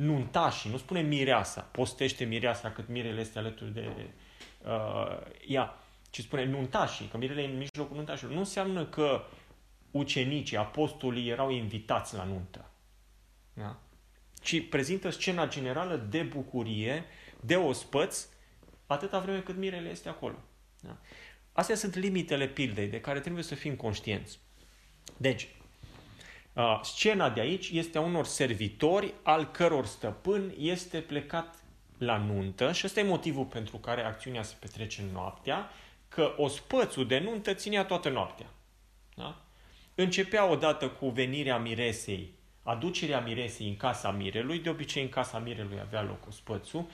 nuntașii, 0.00 0.70
nu 0.70 0.76
spune 0.76 1.00
mireasa, 1.00 1.60
postește 1.60 2.24
mireasa 2.24 2.70
cât 2.70 2.88
mirele 2.88 3.20
este 3.20 3.38
alături 3.38 3.72
de 3.72 3.90
uh, 4.64 5.18
ea, 5.46 5.78
ci 6.10 6.20
spune 6.20 6.44
nuntașii, 6.44 7.06
că 7.06 7.16
mirele 7.16 7.42
e 7.42 7.46
în 7.46 7.56
mijlocul 7.56 7.96
nuntașilor. 7.96 8.32
Nu 8.32 8.38
înseamnă 8.38 8.86
că 8.86 9.24
ucenicii, 9.90 10.56
apostolii 10.56 11.28
erau 11.28 11.50
invitați 11.50 12.14
la 12.14 12.24
nuntă. 12.24 12.70
Da? 13.52 13.78
Ci 14.42 14.68
prezintă 14.68 15.10
scena 15.10 15.48
generală 15.48 15.96
de 15.96 16.22
bucurie, 16.22 17.04
de 17.40 17.56
ospăț, 17.56 18.26
atâta 18.86 19.18
vreme 19.18 19.40
cât 19.40 19.56
mirele 19.56 19.88
este 19.88 20.08
acolo. 20.08 20.36
Da? 20.80 20.98
Astea 21.52 21.76
sunt 21.76 21.94
limitele 21.94 22.48
pildei 22.48 22.88
de 22.88 23.00
care 23.00 23.20
trebuie 23.20 23.42
să 23.42 23.54
fim 23.54 23.74
conștienți. 23.74 24.38
Deci, 25.16 25.48
Uh, 25.59 25.59
scena 26.82 27.30
de 27.30 27.40
aici 27.40 27.70
este 27.70 27.98
a 27.98 28.00
unor 28.00 28.24
servitori 28.24 29.14
al 29.22 29.50
căror 29.50 29.86
stăpân 29.86 30.54
este 30.58 31.00
plecat 31.00 31.54
la 31.98 32.16
nuntă 32.16 32.72
și 32.72 32.86
ăsta 32.86 33.00
e 33.00 33.02
motivul 33.02 33.44
pentru 33.44 33.76
care 33.76 34.04
acțiunea 34.04 34.42
se 34.42 34.56
petrece 34.60 35.04
noaptea, 35.12 35.70
că 36.08 36.34
ospățul 36.36 37.06
de 37.06 37.18
nuntă 37.18 37.54
ținea 37.54 37.84
toată 37.84 38.08
noaptea. 38.08 38.46
Da? 39.14 39.42
Începea 39.94 40.44
odată 40.44 40.88
cu 40.88 41.08
venirea 41.08 41.58
miresei, 41.58 42.32
aducerea 42.62 43.20
miresei 43.20 43.68
în 43.68 43.76
casa 43.76 44.10
mirelui, 44.10 44.58
de 44.58 44.70
obicei 44.70 45.02
în 45.02 45.08
casa 45.08 45.38
mirelui 45.38 45.80
avea 45.80 46.02
loc 46.02 46.26
ospățul 46.26 46.86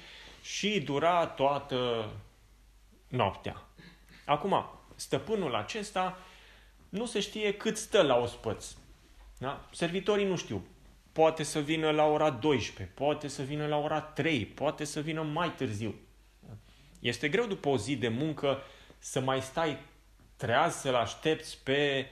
și 0.42 0.80
dura 0.80 1.26
toată 1.26 2.11
noaptea. 3.08 3.62
Acum, 4.25 4.66
stăpânul 4.94 5.54
acesta 5.54 6.18
nu 6.88 7.06
se 7.06 7.20
știe 7.20 7.54
cât 7.54 7.76
stă 7.76 8.02
la 8.02 8.16
ospăț. 8.16 8.66
Da? 9.38 9.69
Servitorii 9.73 10.26
nu 10.26 10.37
știu. 10.37 10.66
Poate 11.12 11.43
să 11.43 11.61
vină 11.61 11.90
la 11.90 12.05
ora 12.05 12.31
12, 12.31 12.95
poate 12.95 13.28
să 13.28 13.43
vină 13.43 13.66
la 13.66 13.76
ora 13.76 14.00
3, 14.00 14.47
poate 14.47 14.85
să 14.85 15.00
vină 15.00 15.23
mai 15.23 15.55
târziu. 15.55 15.95
Este 17.00 17.28
greu 17.28 17.47
după 17.47 17.69
o 17.69 17.78
zi 17.78 17.97
de 17.97 18.09
muncă 18.09 18.62
să 18.99 19.21
mai 19.21 19.43
stai 19.43 19.78
treaz 20.37 20.75
să-l 20.75 20.95
aștepți 20.95 21.59
pe 21.62 22.07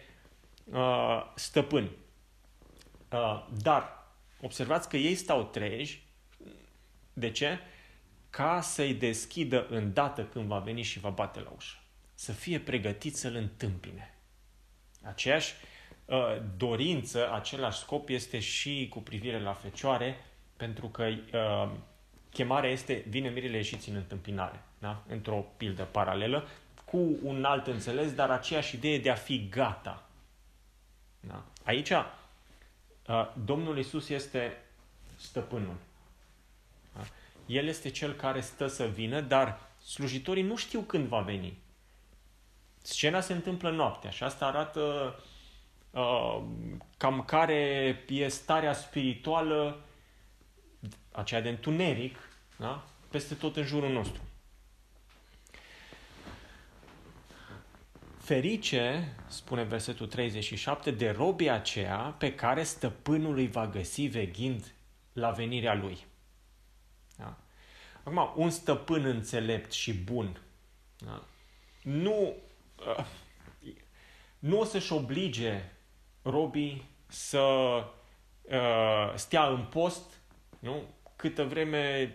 uh, 0.64 1.32
stăpân. 1.34 1.90
Uh, 3.12 3.46
dar 3.62 4.06
observați 4.40 4.88
că 4.88 4.96
ei 4.96 5.14
stau 5.14 5.44
treji. 5.44 6.06
De 7.12 7.30
ce? 7.30 7.58
Ca 8.30 8.60
să-i 8.60 8.94
deschidă 8.94 9.66
îndată 9.68 10.24
când 10.24 10.46
va 10.46 10.58
veni 10.58 10.82
și 10.82 11.00
va 11.00 11.10
bate 11.10 11.40
la 11.40 11.52
ușă. 11.56 11.76
Să 12.14 12.32
fie 12.32 12.60
pregătit 12.60 13.16
să-l 13.16 13.34
întâmpine. 13.34 14.18
Aceeași 15.02 15.52
uh, 15.52 15.73
dorință, 16.56 17.32
același 17.32 17.78
scop 17.78 18.08
este 18.08 18.38
și 18.38 18.86
cu 18.90 19.00
privire 19.00 19.40
la 19.40 19.52
fecioare, 19.52 20.24
pentru 20.56 20.86
că 20.86 21.04
uh, 21.04 21.70
chemarea 22.30 22.70
este 22.70 23.04
vine 23.08 23.28
mirile 23.28 23.56
ieșiți 23.56 23.88
în 23.88 23.96
întâmpinare, 23.96 24.62
da? 24.78 25.02
într-o 25.08 25.46
pildă 25.56 25.82
paralelă, 25.82 26.48
cu 26.84 27.16
un 27.22 27.44
alt 27.44 27.66
înțeles, 27.66 28.14
dar 28.14 28.30
aceeași 28.30 28.74
idee 28.74 28.98
de 28.98 29.10
a 29.10 29.14
fi 29.14 29.48
gata. 29.48 30.08
Da? 31.20 31.44
Aici, 31.64 31.90
uh, 31.90 32.04
Domnul 33.44 33.78
Isus 33.78 34.08
este 34.08 34.56
stăpânul. 35.16 35.76
Da? 36.96 37.00
El 37.46 37.66
este 37.66 37.90
cel 37.90 38.12
care 38.12 38.40
stă 38.40 38.66
să 38.66 38.84
vină, 38.84 39.20
dar 39.20 39.60
slujitorii 39.84 40.42
nu 40.42 40.56
știu 40.56 40.80
când 40.80 41.06
va 41.06 41.20
veni. 41.20 41.58
Scena 42.82 43.20
se 43.20 43.32
întâmplă 43.32 43.70
noaptea 43.70 44.10
și 44.10 44.22
asta 44.22 44.46
arată 44.46 44.80
uh, 44.80 45.32
cam 46.96 47.22
care 47.26 47.54
e 48.08 48.28
starea 48.28 48.72
spirituală, 48.72 49.84
aceea 51.12 51.40
de 51.40 51.48
întuneric, 51.48 52.18
da? 52.56 52.84
peste 53.10 53.34
tot 53.34 53.56
în 53.56 53.64
jurul 53.64 53.92
nostru. 53.92 54.22
Ferice, 58.18 59.14
spune 59.28 59.62
versetul 59.62 60.06
37, 60.06 60.90
de 60.90 61.10
robii 61.10 61.50
aceea 61.50 61.96
pe 62.18 62.34
care 62.34 62.62
stăpânul 62.62 63.36
îi 63.36 63.48
va 63.48 63.66
găsi 63.66 64.06
veghind 64.06 64.74
la 65.12 65.30
venirea 65.30 65.74
lui. 65.74 66.06
Da? 67.16 67.36
Acum, 68.02 68.32
un 68.36 68.50
stăpân 68.50 69.04
înțelept 69.04 69.72
și 69.72 69.94
bun 69.94 70.40
da? 70.98 71.24
nu, 71.82 72.34
uh, 72.96 73.04
nu 74.38 74.60
o 74.60 74.64
să-și 74.64 74.92
oblige 74.92 75.72
robii 76.24 76.84
să 77.06 77.38
uh, 78.42 79.12
stea 79.14 79.46
în 79.46 79.64
post 79.70 80.20
nu? 80.58 80.82
câtă 81.16 81.44
vreme 81.44 82.14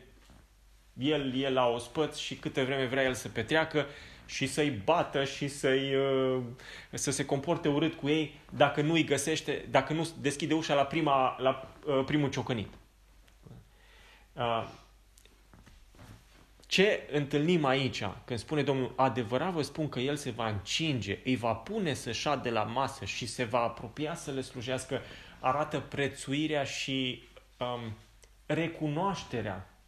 el 0.98 1.36
e 1.36 1.50
la 1.50 1.68
ospăț 1.68 2.18
și 2.18 2.36
câtă 2.36 2.63
vreme 2.63 2.86
vrea 2.86 3.04
el 3.04 3.13
să 3.13 3.30
petreacă 3.30 3.86
și 4.25 4.48
să-i 4.48 4.70
bată 4.70 5.24
și 5.24 5.48
să-i, 5.48 5.96
uh, 5.96 6.42
să 6.92 7.12
se 7.12 7.25
comporte 7.25 7.68
urât 7.68 7.94
cu 7.94 8.10
ei 8.10 8.39
dacă 8.58 8.82
nu 8.82 8.94
îi 8.94 9.04
găsește, 9.04 9.66
dacă 9.70 9.94
nu 9.94 10.08
deschide 10.22 10.54
ușa 10.54 10.74
la, 10.74 10.84
prima, 10.84 11.36
la 11.39 11.74
uh, 11.86 12.04
primul 12.06 12.30
ciocănit. 12.30 12.70
Uh, 14.34 14.68
ce 16.70 17.08
întâlnim 17.12 17.66
aici, 17.66 18.04
când 18.26 18.40
spune 18.40 18.64
Domnul, 18.64 18.94
adevărat 18.96 19.52
vă 19.52 19.62
spun 19.62 19.90
că 19.90 20.00
El 20.00 20.16
se 20.16 20.30
va 20.30 20.50
încinge, 20.50 21.20
îi 21.26 21.36
va 21.36 21.54
pune 21.54 21.94
să 21.94 22.12
șade 22.12 22.50
la 22.50 22.64
masă 22.64 23.06
și 23.06 23.26
se 23.26 23.44
va 23.44 23.60
apropia 23.60 24.16
să 24.16 24.32
le 24.32 24.42
slujească, 24.42 25.02
arată 25.40 25.80
prețuirea 25.80 26.64
și 26.64 27.24
um, 27.58 27.98
recunoașterea 28.46 29.80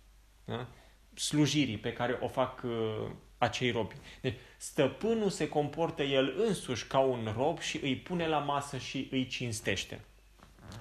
da? 0.45 0.67
slujirii 1.13 1.77
pe 1.77 1.93
care 1.93 2.17
o 2.21 2.27
fac 2.27 2.61
uh, 2.63 3.09
acei 3.37 3.71
robi. 3.71 3.95
Deci, 4.21 4.37
stăpânul 4.57 5.29
se 5.29 5.49
comportă 5.49 6.03
el 6.03 6.33
însuși 6.37 6.87
ca 6.87 6.99
un 6.99 7.33
rob 7.35 7.59
și 7.59 7.79
îi 7.83 7.95
pune 7.95 8.27
la 8.27 8.37
masă 8.37 8.77
și 8.77 9.07
îi 9.11 9.27
cinstește. 9.27 9.99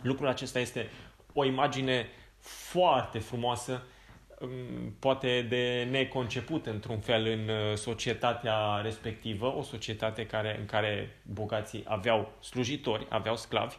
Lucrul 0.02 0.28
acesta 0.28 0.59
este 0.59 0.90
o 1.33 1.45
imagine 1.45 2.07
foarte 2.38 3.19
frumoasă, 3.19 3.73
um, 3.73 3.83
poate 4.99 5.42
de 5.42 5.88
neconceput 5.90 6.66
într-un 6.66 7.00
fel 7.00 7.26
în 7.26 7.49
uh, 7.49 7.76
societatea 7.76 8.80
respectivă, 8.82 9.54
o 9.54 9.62
societate 9.62 10.26
care, 10.26 10.59
în 10.59 10.66
care 10.66 11.20
bogații 11.23 11.85
aveau 11.87 12.32
slujitori, 12.42 13.06
aveau 13.09 13.37
sclavi. 13.37 13.76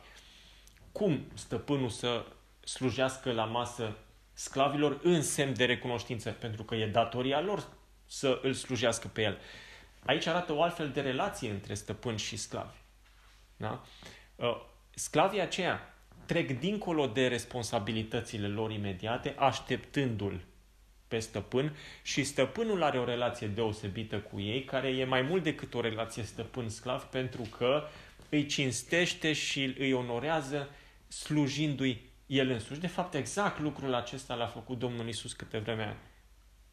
Cum 0.91 1.25
stăpânul 1.34 1.89
să 1.89 2.25
slujească 2.63 3.32
la 3.32 3.46
masă 3.46 3.98
sclavilor 4.34 5.00
în 5.03 5.22
semn 5.22 5.53
de 5.53 5.65
recunoștință, 5.65 6.32
pentru 6.32 6.63
că 6.63 6.75
e 6.75 6.88
datoria 6.88 7.41
lor 7.41 7.68
să 8.06 8.39
îl 8.41 8.53
slujească 8.53 9.08
pe 9.08 9.22
el. 9.22 9.38
Aici 10.06 10.25
arată 10.25 10.53
o 10.53 10.62
altfel 10.62 10.89
de 10.89 11.01
relație 11.01 11.50
între 11.50 11.74
stăpân 11.74 12.15
și 12.15 12.38
sclavi. 12.38 12.77
Da? 13.58 13.84
Uh, 14.36 14.62
sclavii 14.89 15.41
aceia 15.41 15.94
trec 16.25 16.60
dincolo 16.60 17.08
de 17.08 17.27
responsabilitățile 17.27 18.48
lor 18.48 18.72
imediate, 18.72 19.36
așteptându-l 19.38 20.41
pe 21.12 21.20
stăpân 21.20 21.75
și 22.01 22.24
stăpânul 22.24 22.84
are 22.84 23.00
o 23.00 23.03
relație 23.03 23.48
deosebită 23.48 24.20
cu 24.20 24.39
ei, 24.39 24.63
care 24.63 24.88
e 24.88 25.06
mai 25.06 25.22
mult 25.22 25.44
decât 25.44 25.74
o 25.74 25.82
relație 25.82 26.24
stăpân-sclav, 26.24 27.03
pentru 27.03 27.41
că 27.58 27.84
îi 28.30 28.46
cinstește 28.46 29.34
și 29.34 29.75
îi 29.80 29.94
onorează 29.94 30.70
slujindu-i 31.08 32.01
el 32.25 32.50
însuși. 32.50 32.80
De 32.80 32.88
fapt, 32.88 33.13
exact 33.13 33.60
lucrul 33.60 33.94
acesta 33.94 34.34
l-a 34.34 34.46
făcut 34.46 34.80
Domnul 34.80 35.08
Isus 35.08 35.34
câte 35.34 35.58
vreme 35.58 35.98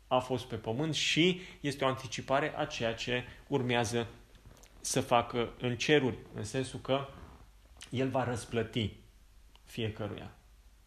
a 0.08 0.18
fost 0.18 0.44
pe 0.44 0.56
pământ 0.56 0.94
și 0.94 1.40
este 1.60 1.84
o 1.84 1.88
anticipare 1.88 2.54
a 2.56 2.64
ceea 2.64 2.94
ce 2.94 3.24
urmează 3.46 4.06
să 4.80 5.00
facă 5.00 5.52
în 5.60 5.76
ceruri, 5.76 6.18
în 6.34 6.44
sensul 6.44 6.80
că 6.80 7.08
el 7.90 8.08
va 8.08 8.24
răsplăti 8.24 8.96
fiecăruia 9.64 10.30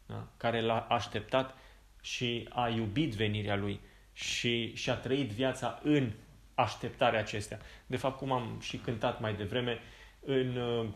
da? 0.06 0.28
care 0.38 0.62
l-a 0.62 0.80
așteptat 0.80 1.58
și 2.02 2.48
a 2.50 2.68
iubit 2.68 3.14
venirea 3.14 3.56
lui 3.56 3.80
și 4.14 4.76
și-a 4.76 4.96
trăit 4.96 5.30
viața 5.30 5.80
în 5.84 6.12
așteptarea 6.56 7.20
acestea. 7.20 7.60
De 7.86 7.98
fapt, 7.98 8.18
cum 8.18 8.32
am 8.32 8.58
și 8.60 8.78
cântat 8.78 9.20
mai 9.20 9.34
devreme, 9.36 9.80
în 10.26 10.56
uh, 10.56 10.88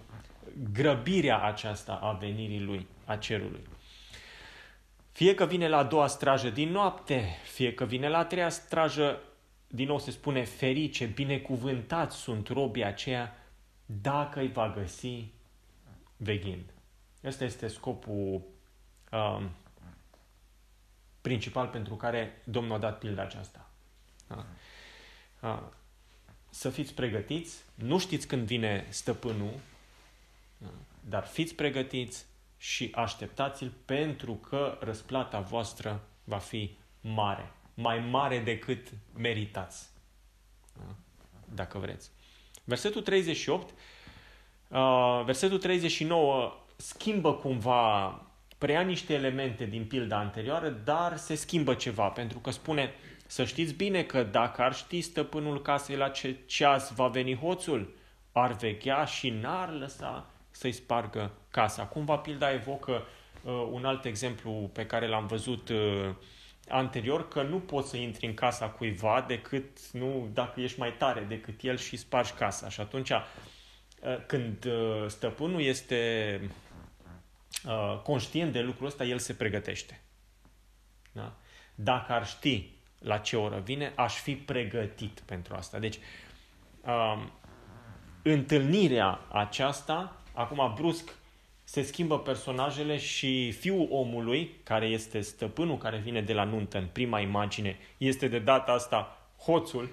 grăbirea 0.74 1.44
aceasta 1.44 1.94
a 1.94 2.12
venirii 2.12 2.62
lui, 2.62 2.88
a 3.06 3.16
cerului. 3.16 3.62
Fie 5.12 5.34
că 5.34 5.46
vine 5.46 5.68
la 5.68 5.78
a 5.78 5.84
doua 5.84 6.08
strajă 6.08 6.50
din 6.50 6.70
noapte, 6.72 7.38
fie 7.54 7.74
că 7.74 7.86
vine 7.86 8.10
la 8.10 8.18
a 8.18 8.26
treia 8.26 8.50
strajă, 8.50 9.22
din 9.68 9.88
nou 9.88 10.00
se 10.00 10.12
spune 10.12 10.44
ferice, 10.44 11.06
binecuvântați 11.06 12.18
sunt 12.18 12.48
robii 12.48 12.84
aceia 12.84 13.34
dacă 13.86 14.40
îi 14.40 14.52
va 14.52 14.74
găsi 14.78 15.32
veghind. 16.18 16.74
Ăsta 17.24 17.44
este 17.44 17.68
scopul 17.68 18.42
um, 19.12 19.50
principal 21.26 21.68
pentru 21.68 21.96
care 21.96 22.42
Domnul 22.44 22.76
a 22.76 22.80
dat 22.80 22.98
pilda 22.98 23.22
aceasta. 23.22 23.70
Da? 24.28 24.46
Uh, 25.42 25.62
să 26.50 26.70
fiți 26.70 26.94
pregătiți, 26.94 27.58
nu 27.76 28.00
știți 28.00 28.28
când 28.28 28.46
vine 28.46 28.86
stăpânul, 28.90 29.54
da? 30.58 30.68
dar 31.10 31.26
fiți 31.26 31.56
pregătiți 31.56 32.26
și 32.58 32.92
așteptați-l 32.96 33.74
pentru 33.86 34.34
că 34.34 34.78
răsplata 34.82 35.40
voastră 35.40 36.08
va 36.24 36.38
fi 36.38 36.78
mare. 37.02 37.52
Mai 37.74 38.00
mare 38.00 38.40
decât 38.40 38.88
meritați. 39.18 39.90
Da? 40.78 40.96
Dacă 41.54 41.78
vreți. 41.78 42.12
Versetul 42.64 43.02
38, 43.02 43.74
uh, 44.68 45.22
versetul 45.24 45.58
39 45.58 46.54
schimbă 46.76 47.34
cumva, 47.34 48.22
preia 48.66 48.82
niște 48.82 49.14
elemente 49.14 49.66
din 49.66 49.86
pilda 49.86 50.18
anterioară, 50.18 50.70
dar 50.70 51.18
se 51.18 51.36
schimbă 51.36 51.74
ceva, 51.74 52.08
pentru 52.08 52.40
că 52.40 52.52
spune 52.52 52.94
să 53.28 53.44
știți 53.44 53.74
bine 53.74 54.04
că 54.04 54.24
dacă 54.24 54.62
ar 54.62 54.74
ști 54.74 55.02
stăpânul 55.02 55.62
casei 55.62 55.96
la 55.96 56.10
ce 56.10 56.36
ceas 56.46 56.94
va 56.94 57.08
veni 57.08 57.36
hoțul, 57.36 57.96
ar 58.32 58.52
veghea 58.52 59.06
și 59.06 59.30
n-ar 59.30 59.74
lăsa 59.74 60.30
să-i 60.52 60.72
spargă 60.72 61.32
casa. 61.52 61.84
Cumva 61.84 62.18
pilda 62.18 62.54
evocă 62.54 62.92
uh, 63.44 63.68
un 63.72 63.86
alt 63.86 64.06
exemplu 64.06 64.70
pe 64.74 64.86
care 64.86 65.08
l-am 65.08 65.28
văzut 65.28 65.70
uh, 65.70 66.10
anterior, 66.68 67.28
că 67.28 67.42
nu 67.42 67.60
poți 67.60 67.90
să 67.90 67.98
intri 67.98 68.26
în 68.26 68.34
casa 68.34 68.70
cuiva 68.70 69.26
decât, 69.28 69.92
nu, 69.92 70.30
dacă 70.34 70.62
ești 70.62 70.80
mai 70.80 70.94
tare 70.98 71.26
decât 71.28 71.62
el 71.62 71.78
și 71.78 71.98
spargi 71.98 72.32
casa. 72.32 72.70
Și 72.70 72.82
atunci, 72.82 73.10
uh, 73.10 73.22
când 74.26 74.66
uh, 74.66 75.06
stăpânul 75.08 75.62
este 75.62 76.40
uh, 77.68 78.00
conștient 78.04 78.52
de 78.52 78.62
lucrul 78.62 78.88
ăsta, 78.88 79.04
el 79.04 79.18
se 79.18 79.34
pregătește. 79.34 80.02
Da? 81.12 81.36
Dacă 81.76 82.14
ar 82.14 82.28
ști 82.28 82.74
la 83.00 83.18
ce 83.18 83.38
oră 83.38 83.60
vine, 83.60 83.94
aș 83.96 84.14
fi 84.14 84.36
pregătit 84.36 85.20
pentru 85.20 85.56
asta. 85.56 85.80
Deci, 85.80 85.98
uh, 86.86 87.24
întâlnirea 88.24 89.20
aceasta, 89.32 90.22
acum 90.34 90.74
brusc, 90.76 91.16
se 91.64 91.82
schimbă 91.82 92.20
personajele 92.20 92.98
și 92.98 93.52
fiul 93.52 93.88
omului, 93.92 94.56
care 94.64 94.86
este 94.86 95.22
stăpânul 95.22 95.78
care 95.78 95.98
vine 95.98 96.22
de 96.22 96.34
la 96.34 96.44
nuntă 96.44 96.78
în 96.78 96.88
prima 96.92 97.20
imagine, 97.20 97.78
este 97.98 98.28
de 98.28 98.40
data 98.40 98.72
asta 98.72 99.30
hoțul. 99.38 99.90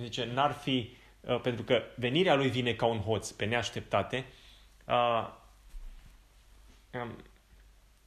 Zice, 0.00 0.28
n-ar 0.32 0.52
fi, 0.52 0.96
uh, 1.20 1.40
pentru 1.40 1.62
că 1.62 1.82
venirea 1.96 2.34
lui 2.34 2.48
vine 2.48 2.72
ca 2.72 2.86
un 2.86 2.98
hoț 2.98 3.30
pe 3.30 3.44
neașteptate, 3.44 4.24
uh, 4.86 5.28
um, 6.92 7.16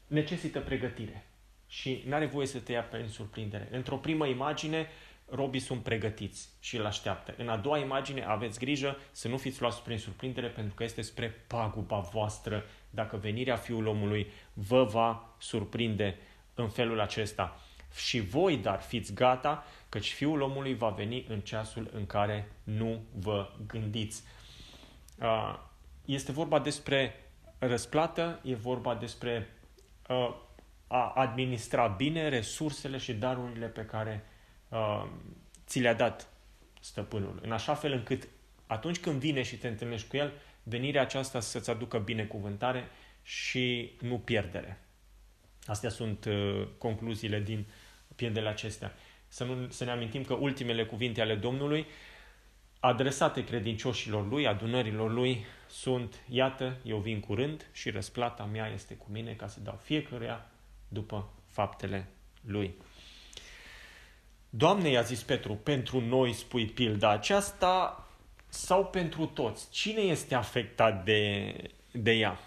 necesită 0.07 0.59
pregătire 0.59 1.25
și 1.67 2.03
nu 2.07 2.15
are 2.15 2.25
voie 2.25 2.47
să 2.47 2.59
te 2.59 2.71
ia 2.71 2.83
pe 2.83 3.07
surprindere. 3.07 3.67
Într-o 3.71 3.97
primă 3.97 4.27
imagine, 4.27 4.87
robii 5.25 5.59
sunt 5.59 5.83
pregătiți 5.83 6.49
și 6.59 6.77
îl 6.77 6.85
așteaptă. 6.85 7.33
În 7.37 7.49
a 7.49 7.57
doua 7.57 7.77
imagine, 7.77 8.23
aveți 8.23 8.59
grijă 8.59 8.97
să 9.11 9.27
nu 9.27 9.37
fiți 9.37 9.61
luați 9.61 9.81
prin 9.81 9.97
surprindere 9.97 10.47
pentru 10.47 10.73
că 10.73 10.83
este 10.83 11.01
spre 11.01 11.27
paguba 11.47 11.99
voastră 11.99 12.65
dacă 12.89 13.17
venirea 13.17 13.55
Fiul 13.55 13.87
omului 13.87 14.31
vă 14.53 14.83
va 14.83 15.35
surprinde 15.39 16.17
în 16.53 16.69
felul 16.69 16.99
acesta. 16.99 17.59
Și 17.95 18.19
voi, 18.19 18.57
dar, 18.57 18.81
fiți 18.81 19.13
gata, 19.13 19.65
căci 19.89 20.13
Fiul 20.13 20.41
omului 20.41 20.75
va 20.75 20.89
veni 20.89 21.25
în 21.29 21.39
ceasul 21.39 21.89
în 21.93 22.05
care 22.05 22.51
nu 22.63 23.03
vă 23.19 23.51
gândiți. 23.67 24.23
Este 26.05 26.31
vorba 26.31 26.59
despre 26.59 27.15
răsplată, 27.67 28.39
e 28.43 28.55
vorba 28.55 28.95
despre 28.95 29.47
a 30.87 31.11
administra 31.15 31.87
bine 31.87 32.29
resursele 32.29 32.97
și 32.97 33.13
darurile 33.13 33.65
pe 33.65 33.85
care 33.85 34.25
uh, 34.69 35.05
ți 35.67 35.79
le-a 35.79 35.93
dat 35.93 36.29
stăpânul. 36.79 37.39
În 37.41 37.51
așa 37.51 37.73
fel 37.73 37.91
încât 37.91 38.27
atunci 38.67 38.99
când 38.99 39.19
vine 39.19 39.41
și 39.41 39.57
te 39.57 39.67
întâlnești 39.67 40.07
cu 40.07 40.17
el, 40.17 40.33
venirea 40.63 41.01
aceasta 41.01 41.39
să-ți 41.39 41.69
aducă 41.69 41.97
binecuvântare 41.97 42.87
și 43.23 43.91
nu 44.01 44.19
pierdere. 44.19 44.79
Astea 45.65 45.89
sunt 45.89 46.25
uh, 46.25 46.67
concluziile 46.77 47.39
din 47.39 47.65
pierdele 48.15 48.49
acestea. 48.49 48.93
Să, 49.27 49.43
nu, 49.43 49.69
să 49.69 49.83
ne 49.83 49.91
amintim 49.91 50.23
că 50.23 50.33
ultimele 50.33 50.85
cuvinte 50.85 51.21
ale 51.21 51.35
Domnului 51.35 51.85
adresate 52.79 53.43
credincioșilor 53.43 54.27
lui, 54.27 54.47
adunărilor 54.47 55.11
lui, 55.11 55.45
sunt, 55.71 56.19
iată, 56.29 56.77
eu 56.83 56.97
vin 56.97 57.19
curând 57.19 57.67
și 57.71 57.89
răsplata 57.89 58.43
mea 58.43 58.67
este 58.67 58.93
cu 58.93 59.05
mine 59.09 59.33
ca 59.33 59.47
să 59.47 59.59
dau 59.59 59.79
fiecăruia 59.83 60.45
după 60.87 61.29
faptele 61.47 62.07
lui. 62.45 62.73
Doamne, 64.49 64.89
i-a 64.89 65.01
zis 65.01 65.23
Petru, 65.23 65.53
pentru 65.53 65.99
noi 65.99 66.33
spui 66.33 66.65
pilda 66.65 67.09
aceasta 67.09 68.07
sau 68.47 68.85
pentru 68.85 69.25
toți? 69.25 69.69
Cine 69.69 70.01
este 70.01 70.35
afectat 70.35 71.03
de, 71.03 71.53
de 71.91 72.11
ea? 72.11 72.39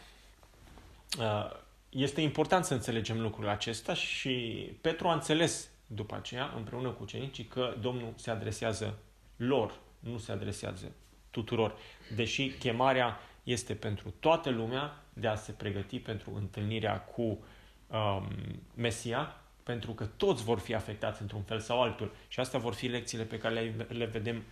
Uh, 1.18 1.50
este 1.88 2.20
important 2.20 2.64
să 2.64 2.74
înțelegem 2.74 3.20
lucrul 3.20 3.48
acesta 3.48 3.94
și 3.94 4.32
Petru 4.80 5.08
a 5.08 5.12
înțeles 5.12 5.68
după 5.86 6.14
aceea, 6.14 6.52
împreună 6.56 6.90
cu 6.90 7.02
ucenicii, 7.02 7.44
că 7.44 7.76
Domnul 7.80 8.12
se 8.16 8.30
adresează 8.30 8.98
lor, 9.36 9.78
nu 9.98 10.18
se 10.18 10.32
adresează 10.32 10.92
tuturor. 11.30 11.76
Deși 12.14 12.48
chemarea 12.48 13.18
este 13.42 13.74
pentru 13.74 14.14
toată 14.20 14.50
lumea 14.50 15.02
de 15.12 15.26
a 15.26 15.34
se 15.34 15.52
pregăti 15.52 15.98
pentru 15.98 16.32
întâlnirea 16.34 17.00
cu 17.00 17.22
um, 17.22 18.28
Mesia, 18.74 19.36
pentru 19.62 19.92
că 19.92 20.04
toți 20.04 20.44
vor 20.44 20.58
fi 20.58 20.74
afectați 20.74 21.22
într-un 21.22 21.42
fel 21.42 21.60
sau 21.60 21.82
altul. 21.82 22.14
Și 22.28 22.40
astea 22.40 22.58
vor 22.58 22.74
fi 22.74 22.86
lecțiile 22.86 23.24
pe 23.24 23.38
care 23.38 23.54
le, 23.54 23.86
le 23.88 24.04
vedem 24.04 24.42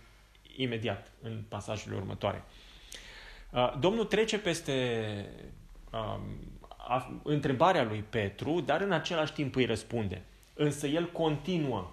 imediat 0.55 1.11
în 1.21 1.43
pasajele 1.47 1.95
următoare. 1.95 2.43
Uh, 3.49 3.73
Domnul 3.79 4.05
trece 4.05 4.39
peste 4.39 4.75
uh, 5.91 6.19
a, 6.77 7.19
întrebarea 7.23 7.83
lui 7.83 8.03
Petru, 8.09 8.61
dar 8.61 8.81
în 8.81 8.91
același 8.91 9.33
timp 9.33 9.55
îi 9.55 9.65
răspunde. 9.65 10.23
Însă 10.53 10.87
el 10.87 11.11
continuă 11.11 11.91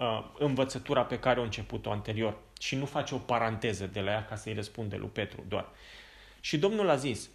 uh, 0.00 0.30
învățătura 0.38 1.04
pe 1.04 1.18
care 1.18 1.40
a 1.40 1.42
început-o 1.42 1.90
anterior 1.90 2.38
și 2.60 2.76
nu 2.76 2.86
face 2.86 3.14
o 3.14 3.18
paranteză 3.18 3.86
de 3.86 4.00
la 4.00 4.10
ea 4.10 4.24
ca 4.24 4.36
să-i 4.36 4.54
răspunde 4.54 4.96
lui 4.96 5.08
Petru 5.08 5.44
doar. 5.48 5.68
Și 6.40 6.58
Domnul 6.58 6.88
a 6.88 6.96
zis, 6.96 7.28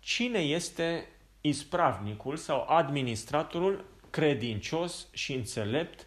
cine 0.00 0.38
este 0.38 1.08
ispravnicul 1.40 2.36
sau 2.36 2.66
administratorul 2.68 3.84
credincios 4.10 5.06
și 5.12 5.32
înțelept 5.32 6.06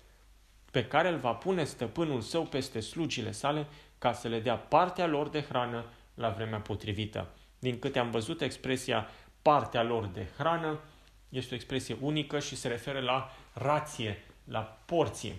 pe 0.72 0.86
care 0.86 1.10
îl 1.10 1.18
va 1.18 1.34
pune 1.34 1.64
stăpânul 1.64 2.22
său 2.22 2.44
peste 2.46 2.80
slugile 2.80 3.32
sale 3.32 3.68
ca 3.98 4.14
să 4.14 4.28
le 4.28 4.40
dea 4.40 4.56
partea 4.56 5.08
lor 5.08 5.30
de 5.30 5.42
hrană 5.42 5.86
la 6.14 6.30
vremea 6.30 6.60
potrivită. 6.60 7.30
Din 7.60 7.80
câte 7.80 8.00
am 8.00 8.12
văzut, 8.12 8.42
expresia 8.42 9.10
partea 9.42 9.84
lor 9.84 10.06
de 10.06 10.28
hrană 10.38 10.80
este 11.30 11.54
o 11.54 11.56
expresie 11.56 11.98
unică 12.02 12.40
și 12.40 12.56
se 12.56 12.68
referă 12.68 13.00
la 13.00 13.32
rație, 13.54 14.24
la 14.44 14.80
porție. 14.86 15.36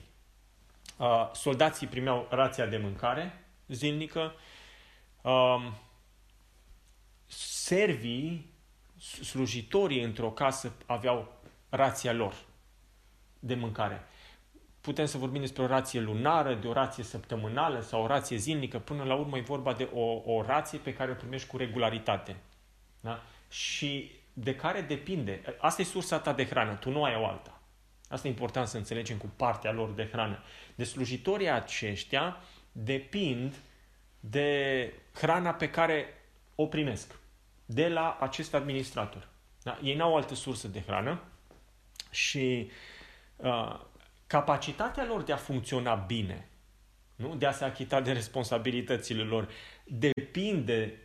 Soldații 1.33 1.87
primeau 1.87 2.27
rația 2.31 2.67
de 2.67 2.77
mâncare 2.77 3.45
zilnică, 3.67 4.35
servii 7.27 8.53
slujitorii 9.23 10.03
într-o 10.03 10.31
casă 10.31 10.73
aveau 10.87 11.33
rația 11.69 12.13
lor 12.13 12.35
de 13.39 13.55
mâncare. 13.55 14.05
Putem 14.81 15.07
să 15.07 15.19
vorbim 15.19 15.41
despre 15.41 15.63
o 15.63 15.67
rație 15.67 16.01
lunară, 16.01 16.55
de 16.55 16.67
o 16.67 16.73
rație 16.73 17.05
săptămânală 17.05 17.81
sau 17.81 18.03
o 18.03 18.07
rație 18.07 18.37
zilnică. 18.37 18.79
Până 18.79 19.05
la 19.05 19.15
urmă 19.15 19.37
e 19.37 19.41
vorba 19.41 19.73
de 19.73 19.89
o, 19.95 20.35
o 20.35 20.43
rație 20.43 20.79
pe 20.79 20.95
care 20.95 21.11
o 21.11 21.15
primești 21.15 21.49
cu 21.49 21.57
regularitate. 21.57 22.37
Da? 23.01 23.23
Și 23.51 24.11
de 24.33 24.55
care 24.55 24.81
depinde. 24.81 25.57
Asta 25.59 25.83
e 25.83 25.85
sursa 25.85 26.19
ta 26.19 26.33
de 26.33 26.47
hrană, 26.47 26.75
tu 26.75 26.91
nu 26.91 27.05
ai 27.05 27.17
o 27.17 27.27
alta. 27.27 27.58
Asta 28.09 28.27
e 28.27 28.31
important 28.31 28.68
să 28.68 28.77
înțelegem 28.77 29.16
cu 29.16 29.27
partea 29.37 29.73
lor 29.73 29.90
de 29.90 30.09
hrană. 30.12 30.42
De 30.75 30.85
slujitorii 30.85 31.51
aceștia 31.51 32.37
depind 32.73 33.55
de 34.21 34.92
hrana 35.14 35.53
pe 35.53 35.71
care 35.71 36.07
o 36.55 36.66
primesc 36.66 37.18
de 37.66 37.88
la 37.88 38.16
acest 38.21 38.55
administrator. 38.55 39.29
Da? 39.62 39.79
Ei 39.83 39.94
n-au 39.94 40.16
altă 40.16 40.35
sursă 40.35 40.68
de 40.68 40.81
hrană 40.81 41.23
și 42.11 42.71
uh, 43.37 43.81
capacitatea 44.27 45.05
lor 45.05 45.23
de 45.23 45.33
a 45.33 45.37
funcționa 45.37 45.94
bine, 45.94 46.49
nu? 47.16 47.35
de 47.35 47.47
a 47.47 47.53
se 47.53 47.64
achita 47.64 48.01
de 48.01 48.12
responsabilitățile 48.12 49.23
lor, 49.23 49.49
depinde 49.85 50.99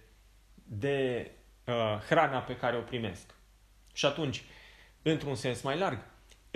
de 0.64 1.32
uh, 1.66 1.74
hrana 2.08 2.40
pe 2.40 2.56
care 2.56 2.78
o 2.78 2.82
primesc. 2.82 3.34
Și 3.94 4.06
atunci, 4.06 4.44
într-un 5.02 5.36
sens 5.36 5.62
mai 5.62 5.78
larg, 5.78 6.00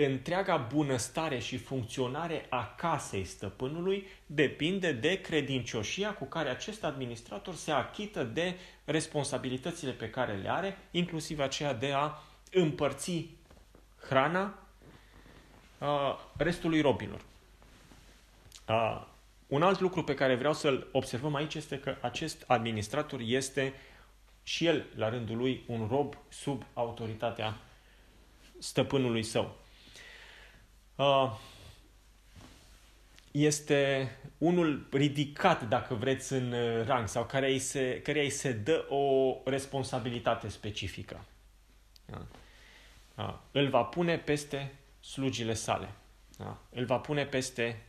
întreaga 0.06 0.56
bunăstare 0.56 1.38
și 1.38 1.56
funcționare 1.56 2.46
a 2.48 2.74
casei 2.76 3.24
stăpânului 3.24 4.06
depinde 4.26 4.92
de 4.92 5.20
credincioșia 5.20 6.14
cu 6.14 6.24
care 6.24 6.48
acest 6.48 6.84
administrator 6.84 7.54
se 7.54 7.70
achită 7.70 8.22
de 8.24 8.54
responsabilitățile 8.84 9.90
pe 9.90 10.10
care 10.10 10.36
le 10.36 10.50
are, 10.50 10.78
inclusiv 10.90 11.38
aceea 11.40 11.74
de 11.74 11.92
a 11.92 12.22
împărți 12.52 13.26
hrana 14.08 14.58
uh, 15.78 16.18
restului 16.36 16.80
robilor. 16.80 17.20
Uh, 18.68 19.06
un 19.46 19.62
alt 19.62 19.80
lucru 19.80 20.04
pe 20.04 20.14
care 20.14 20.34
vreau 20.34 20.52
să-l 20.52 20.88
observăm 20.92 21.34
aici 21.34 21.54
este 21.54 21.78
că 21.78 21.96
acest 22.00 22.44
administrator 22.46 23.20
este 23.22 23.74
și 24.42 24.66
el, 24.66 24.86
la 24.94 25.08
rândul 25.08 25.36
lui, 25.36 25.64
un 25.66 25.86
rob 25.90 26.16
sub 26.28 26.64
autoritatea 26.74 27.56
stăpânului 28.58 29.22
său. 29.22 29.56
Uh, 30.98 31.32
este 33.30 34.10
unul 34.38 34.86
ridicat, 34.90 35.68
dacă 35.68 35.94
vreți, 35.94 36.32
în 36.32 36.52
uh, 36.52 36.86
rang 36.86 37.08
sau 37.08 37.24
care 37.24 37.50
îi 37.50 37.58
se, 37.58 38.00
care 38.02 38.20
îi 38.22 38.30
se 38.30 38.52
dă 38.52 38.86
o 38.88 39.36
responsabilitate 39.44 40.48
specifică. 40.48 41.24
Da? 42.04 42.26
Da. 43.14 43.42
Îl 43.52 43.68
va 43.68 43.82
pune 43.82 44.18
peste 44.18 44.74
slugile 45.00 45.54
sale. 45.54 45.88
Da? 46.36 46.58
Îl 46.70 46.84
va 46.84 46.98
pune 46.98 47.26
peste 47.26 47.82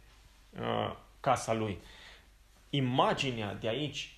uh, 0.60 0.96
casa 1.20 1.54
lui. 1.54 1.78
Imaginea 2.70 3.54
de 3.54 3.68
aici 3.68 4.18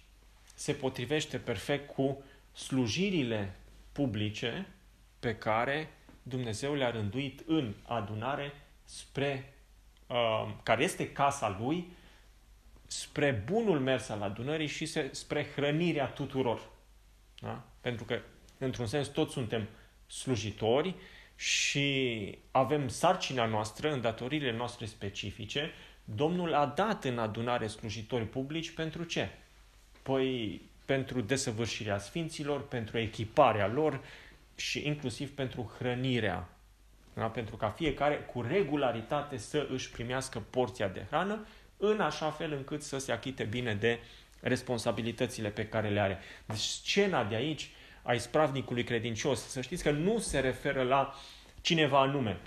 se 0.54 0.74
potrivește 0.74 1.38
perfect 1.38 1.94
cu 1.94 2.24
slujirile 2.54 3.56
publice 3.92 4.68
pe 5.20 5.36
care 5.36 5.90
Dumnezeu 6.24 6.74
le-a 6.74 6.92
rânduit 6.92 7.44
în 7.46 7.74
adunare 7.84 8.54
spre 8.92 9.54
uh, 10.08 10.54
care 10.64 10.84
este 10.84 11.12
casa 11.12 11.58
lui, 11.60 11.88
spre 12.88 13.44
bunul 13.46 13.80
mers 13.80 14.10
al 14.10 14.22
adunării 14.22 14.68
și 14.68 14.86
se, 14.86 15.10
spre 15.12 15.46
hrănirea 15.56 16.06
tuturor. 16.06 16.62
Da? 17.40 17.64
Pentru 17.82 18.06
că, 18.06 18.20
într-un 18.58 18.86
sens, 18.86 19.08
toți 19.08 19.34
suntem 19.34 19.68
slujitori 20.08 20.96
și 21.36 22.38
avem 22.52 22.88
sarcina 22.88 23.46
noastră, 23.46 23.92
îndatoririle 23.92 24.52
noastre 24.52 24.86
specifice. 24.86 25.72
Domnul 26.04 26.54
a 26.54 26.66
dat 26.66 27.04
în 27.04 27.20
adunare 27.20 27.68
slujitori 27.68 28.26
publici 28.26 28.72
pentru 28.72 29.04
ce? 29.04 29.30
păi 30.02 30.62
pentru 30.86 31.22
desăvârșirea 31.22 31.98
sfinților, 31.98 32.68
pentru 32.68 32.98
echiparea 32.98 33.68
lor 33.68 34.02
și 34.56 34.88
inclusiv 34.88 35.36
pentru 35.36 35.72
hrănirea. 35.78 36.50
Da? 37.14 37.26
Pentru 37.26 37.56
ca 37.56 37.70
fiecare 37.70 38.16
cu 38.16 38.42
regularitate 38.42 39.38
să 39.38 39.68
își 39.72 39.92
primească 39.92 40.44
porția 40.50 40.88
de 40.88 41.06
hrană, 41.10 41.46
în 41.78 42.00
așa 42.00 42.32
fel 42.32 42.54
încât 42.54 42.84
să 42.84 42.98
se 42.98 43.12
achite 43.12 43.44
bine 43.44 43.76
de 43.76 44.00
responsabilitățile 44.42 45.50
pe 45.50 45.68
care 45.68 45.90
le 45.90 46.00
are. 46.00 46.20
Deci 46.46 46.60
scena 46.60 47.24
de 47.24 47.36
aici 47.36 47.70
a 48.02 48.14
ispravnicului 48.14 48.84
credincios, 48.84 49.48
să 49.48 49.62
știți 49.62 49.84
că 49.84 49.92
nu 49.92 50.20
se 50.20 50.40
referă 50.40 50.84
la 50.84 51.14
cineva 51.62 52.00
anume. 52.00 52.38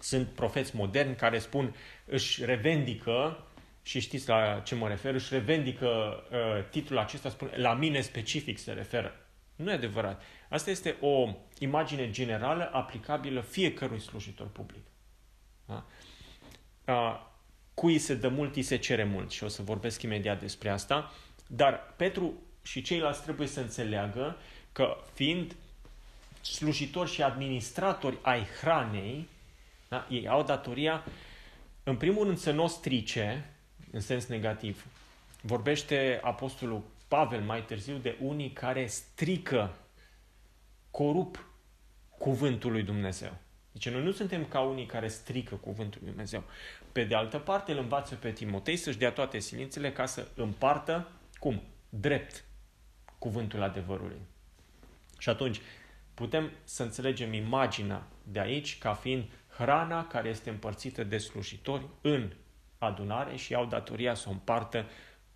Sunt 0.00 0.28
profeți 0.28 0.76
moderni 0.76 1.16
care 1.16 1.38
spun, 1.38 1.74
își 2.04 2.44
revendică 2.44 3.46
și 3.82 4.00
știți 4.00 4.28
la 4.28 4.60
ce 4.64 4.74
mă 4.74 4.88
refer, 4.88 5.14
își 5.14 5.34
revendică 5.34 5.86
uh, 6.30 6.64
titlul 6.70 6.98
acesta, 6.98 7.28
spune, 7.28 7.56
la 7.56 7.74
mine 7.74 8.00
specific 8.00 8.58
se 8.58 8.72
referă. 8.72 9.23
Nu 9.56 9.70
e 9.70 9.74
adevărat. 9.74 10.22
Asta 10.48 10.70
este 10.70 10.96
o 11.00 11.34
imagine 11.58 12.10
generală 12.10 12.70
aplicabilă 12.72 13.40
fiecărui 13.40 14.00
slujitor 14.00 14.46
public. 14.46 14.84
Da? 15.66 15.84
Uh, 16.86 17.20
cui 17.74 17.98
se 17.98 18.14
dă 18.14 18.28
mult, 18.28 18.56
îi 18.56 18.62
se 18.62 18.76
cere 18.76 19.04
mult 19.04 19.30
și 19.30 19.44
o 19.44 19.48
să 19.48 19.62
vorbesc 19.62 20.02
imediat 20.02 20.40
despre 20.40 20.68
asta. 20.68 21.12
Dar 21.46 21.94
Petru 21.96 22.32
și 22.62 22.82
ceilalți 22.82 23.22
trebuie 23.22 23.46
să 23.46 23.60
înțeleagă 23.60 24.36
că 24.72 24.96
fiind 25.12 25.54
slujitori 26.40 27.10
și 27.10 27.22
administratori 27.22 28.18
ai 28.22 28.46
hranei, 28.60 29.28
da, 29.88 30.06
ei 30.10 30.28
au 30.28 30.42
datoria, 30.42 31.04
în 31.82 31.96
primul 31.96 32.24
rând, 32.24 32.38
să 32.38 32.50
nu 32.50 32.62
o 32.62 32.66
strice, 32.66 33.50
în 33.90 34.00
sens 34.00 34.26
negativ. 34.26 34.86
Vorbește 35.40 36.20
Apostolul 36.22 36.82
Pavel 37.08 37.40
mai 37.40 37.64
târziu 37.64 37.96
de 37.96 38.16
unii 38.20 38.50
care 38.50 38.86
strică, 38.86 39.76
corup 40.90 41.46
cuvântul 42.18 42.72
lui 42.72 42.82
Dumnezeu. 42.82 43.36
Deci 43.72 43.88
noi 43.88 44.02
nu 44.02 44.10
suntem 44.10 44.44
ca 44.44 44.60
unii 44.60 44.86
care 44.86 45.08
strică 45.08 45.54
cuvântul 45.54 46.00
lui 46.00 46.10
Dumnezeu. 46.10 46.44
Pe 46.92 47.04
de 47.04 47.14
altă 47.14 47.38
parte, 47.38 47.72
îl 47.72 47.78
învață 47.78 48.14
pe 48.14 48.30
Timotei 48.30 48.76
să-și 48.76 48.98
dea 48.98 49.12
toate 49.12 49.38
silințele 49.38 49.92
ca 49.92 50.06
să 50.06 50.28
împartă, 50.34 51.08
cum? 51.38 51.62
Drept 51.88 52.44
cuvântul 53.18 53.62
adevărului. 53.62 54.20
Și 55.18 55.28
atunci 55.28 55.60
putem 56.14 56.50
să 56.64 56.82
înțelegem 56.82 57.32
imaginea 57.32 58.06
de 58.22 58.40
aici 58.40 58.78
ca 58.78 58.94
fiind 58.94 59.24
hrana 59.48 60.06
care 60.06 60.28
este 60.28 60.50
împărțită 60.50 61.04
de 61.04 61.18
slujitori 61.18 61.86
în 62.00 62.32
adunare 62.78 63.36
și 63.36 63.54
au 63.54 63.66
datoria 63.66 64.14
să 64.14 64.28
o 64.28 64.32
împartă 64.32 64.86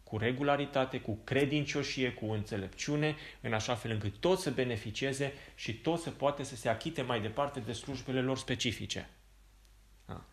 cu 0.09 0.19
regularitate, 0.19 1.01
cu 1.01 1.19
credincioșie, 1.25 2.13
cu 2.13 2.31
înțelepciune, 2.31 3.17
în 3.41 3.53
așa 3.53 3.75
fel 3.75 3.91
încât 3.91 4.17
toți 4.21 4.43
să 4.43 4.51
beneficieze 4.51 5.33
și 5.55 5.75
toți 5.75 6.03
să 6.03 6.11
poate 6.11 6.43
să 6.43 6.57
se 6.57 6.69
achite 6.69 7.03
mai 7.03 7.21
departe 7.21 7.61
de 7.61 7.73
slujbele 7.73 8.21
lor 8.21 8.39
specifice. 8.39 9.09
Da. 10.07 10.25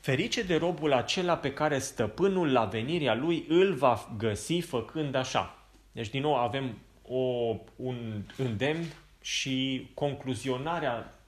Ferice 0.00 0.42
de 0.42 0.56
robul 0.56 0.92
acela 0.92 1.36
pe 1.36 1.52
care 1.52 1.78
stăpânul 1.78 2.52
la 2.52 2.64
venirea 2.64 3.14
lui 3.14 3.44
îl 3.48 3.74
va 3.74 4.14
găsi 4.16 4.60
făcând 4.60 5.14
așa. 5.14 5.58
Deci, 5.92 6.08
din 6.08 6.20
nou, 6.20 6.34
avem 6.36 6.78
o, 7.02 7.56
un 7.76 8.22
îndemn 8.36 8.84
și 9.20 9.86
concluzionarea, 9.94 11.20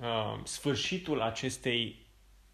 uh, 0.00 0.40
sfârșitul 0.44 1.20
acestei 1.20 2.06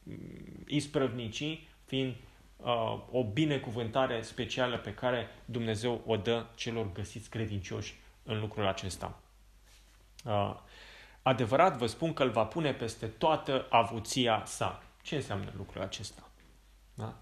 mm, 0.03 0.65
isprăvnicii 0.67 1.69
fiind 1.85 2.15
uh, 2.63 2.99
o 3.11 3.25
binecuvântare 3.25 4.23
specială 4.23 4.79
pe 4.79 4.95
care 4.95 5.29
Dumnezeu 5.45 6.03
o 6.07 6.17
dă 6.17 6.47
celor 6.55 6.93
găsiți 6.93 7.31
credincioși 7.31 7.99
în 8.23 8.41
lucrul 8.41 8.67
acesta. 8.67 9.21
Uh, 10.25 10.55
adevărat 11.23 11.77
vă 11.77 11.87
spun 11.87 12.13
că 12.13 12.23
îl 12.23 12.31
va 12.31 12.45
pune 12.45 12.73
peste 12.73 13.07
toată 13.07 13.67
avuția 13.71 14.43
sa. 14.47 14.83
Ce 15.03 15.15
înseamnă 15.15 15.53
lucrul 15.57 15.83
acesta? 15.83 16.29
Da? 16.95 17.15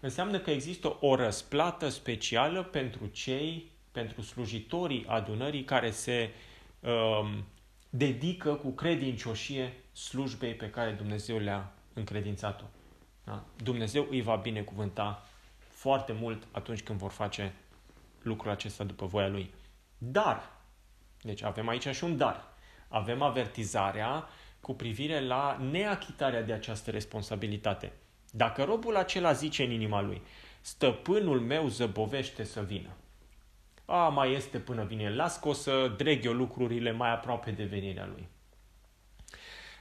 Înseamnă 0.00 0.38
că 0.38 0.50
există 0.50 0.96
o 1.00 1.14
răsplată 1.14 1.88
specială 1.88 2.62
pentru 2.62 3.06
cei, 3.06 3.70
pentru 3.92 4.22
slujitorii 4.22 5.04
adunării 5.08 5.64
care 5.64 5.90
se 5.90 6.30
um, 6.80 7.44
dedică 7.90 8.54
cu 8.54 8.70
credincioșie 8.70 9.72
slujbei 9.92 10.54
pe 10.54 10.70
care 10.70 10.90
Dumnezeu 10.90 11.38
le-a 11.38 11.72
încredințat-o. 11.92 12.64
Da? 13.26 13.44
Dumnezeu 13.62 14.06
îi 14.10 14.22
va 14.22 14.36
binecuvânta 14.36 15.26
foarte 15.58 16.12
mult 16.12 16.46
atunci 16.50 16.82
când 16.82 16.98
vor 16.98 17.10
face 17.10 17.54
lucrul 18.22 18.50
acesta 18.50 18.84
după 18.84 19.06
voia 19.06 19.28
Lui. 19.28 19.54
Dar, 19.98 20.50
deci 21.20 21.42
avem 21.42 21.68
aici 21.68 21.88
și 21.88 22.04
un 22.04 22.16
dar, 22.16 22.44
avem 22.88 23.22
avertizarea 23.22 24.28
cu 24.60 24.74
privire 24.74 25.20
la 25.20 25.58
neachitarea 25.70 26.42
de 26.42 26.52
această 26.52 26.90
responsabilitate. 26.90 27.92
Dacă 28.30 28.64
robul 28.64 28.96
acela 28.96 29.32
zice 29.32 29.64
în 29.64 29.70
inima 29.70 30.00
lui, 30.00 30.22
stăpânul 30.60 31.40
meu 31.40 31.68
zăbovește 31.68 32.44
să 32.44 32.62
vină, 32.62 32.90
a, 33.84 34.08
mai 34.08 34.32
este 34.32 34.58
până 34.58 34.84
vine, 34.84 35.14
las 35.14 35.38
că 35.38 35.48
o 35.48 35.52
să 35.52 35.94
dreg 35.96 36.24
eu 36.24 36.32
lucrurile 36.32 36.92
mai 36.92 37.10
aproape 37.10 37.50
de 37.50 37.64
venirea 37.64 38.06
lui. 38.06 38.28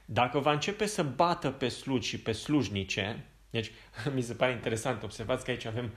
Dacă 0.05 0.39
va 0.39 0.51
începe 0.51 0.86
să 0.86 1.03
bată 1.03 1.51
pe 1.51 1.67
slugi 1.67 2.08
și 2.08 2.19
pe 2.19 2.31
slujnice, 2.31 3.25
deci, 3.55 3.71
mi 4.15 4.21
se 4.21 4.33
pare 4.33 4.51
interesant, 4.51 5.03
observați 5.03 5.45
că 5.45 5.51
aici 5.51 5.65
avem 5.65 5.91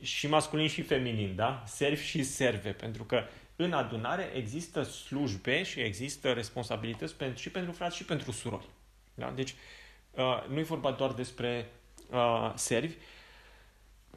și 0.00 0.28
masculin 0.28 0.68
și 0.68 0.82
feminin, 0.82 1.34
da? 1.34 1.62
Servi 1.66 2.04
și 2.04 2.22
serve, 2.22 2.70
pentru 2.70 3.04
că 3.04 3.22
în 3.56 3.72
adunare 3.72 4.30
există 4.34 4.82
slujbe 4.82 5.62
și 5.62 5.80
există 5.80 6.32
responsabilități 6.32 7.14
pentru, 7.14 7.40
și 7.40 7.50
pentru 7.50 7.72
frați 7.72 7.96
și 7.96 8.04
pentru 8.04 8.30
surori. 8.30 8.66
Da? 9.14 9.30
Deci, 9.30 9.54
uh, 10.10 10.46
nu 10.48 10.58
e 10.58 10.62
vorba 10.62 10.90
doar 10.90 11.12
despre 11.12 11.70
uh, 12.10 12.52
servi, 12.54 12.94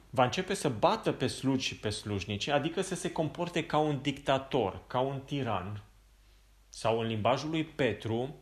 va 0.10 0.24
începe 0.24 0.54
să 0.54 0.70
bată 0.70 1.12
pe 1.12 1.28
slugi 1.28 1.66
și 1.66 1.76
pe 1.76 1.90
slujnici, 1.90 2.48
adică 2.48 2.82
să 2.82 2.96
se 2.96 3.12
comporte 3.12 3.66
ca 3.66 3.78
un 3.78 4.02
dictator, 4.02 4.82
ca 4.88 5.00
un 5.00 5.20
tiran, 5.20 5.84
sau 6.70 7.00
în 7.00 7.08
limbajul 7.08 7.50
lui 7.50 7.64
Petru, 7.64 8.36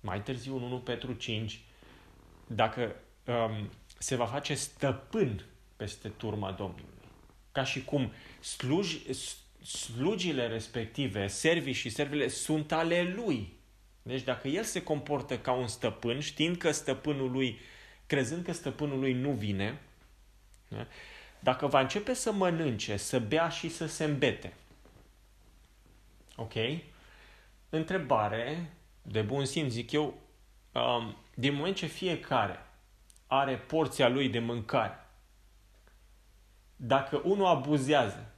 mai 0.00 0.22
târziu 0.22 0.56
în 0.56 0.62
1 0.62 0.78
Petru 0.78 1.12
5, 1.12 1.60
dacă 2.46 2.94
um, 3.24 3.70
se 3.98 4.16
va 4.16 4.26
face 4.26 4.54
stăpân 4.54 5.44
peste 5.76 6.08
turma 6.08 6.52
Domnului. 6.52 6.84
Ca 7.52 7.64
și 7.64 7.84
cum 7.84 8.12
sluj, 8.40 8.96
slugile 9.62 10.46
respective, 10.46 11.26
servii 11.26 11.72
și 11.72 11.88
servile, 11.88 12.28
sunt 12.28 12.72
ale 12.72 13.02
lui. 13.02 13.52
Deci 14.02 14.22
dacă 14.22 14.48
el 14.48 14.64
se 14.64 14.82
comportă 14.82 15.38
ca 15.38 15.52
un 15.52 15.66
stăpân, 15.66 16.20
știind 16.20 16.56
că 16.56 16.70
stăpânul 16.70 17.30
lui, 17.30 17.58
crezând 18.06 18.44
că 18.44 18.52
stăpânul 18.52 18.98
lui 18.98 19.12
nu 19.12 19.30
vine, 19.30 19.80
da? 20.68 20.86
dacă 21.40 21.66
va 21.66 21.80
începe 21.80 22.14
să 22.14 22.32
mănânce, 22.32 22.96
să 22.96 23.18
bea 23.18 23.48
și 23.48 23.68
să 23.68 23.86
se 23.86 24.04
îmbete, 24.04 24.52
ok? 26.36 26.54
Întrebare 27.68 28.72
de 29.02 29.22
bun 29.22 29.44
simț, 29.44 29.72
zic 29.72 29.92
eu, 29.92 30.18
um, 30.72 31.16
din 31.34 31.54
moment 31.54 31.76
ce 31.76 31.86
fiecare 31.86 32.67
are 33.28 33.56
porția 33.56 34.08
lui 34.08 34.28
de 34.28 34.38
mâncare. 34.38 35.06
Dacă 36.76 37.20
unul 37.24 37.46
abuzează, 37.46 38.32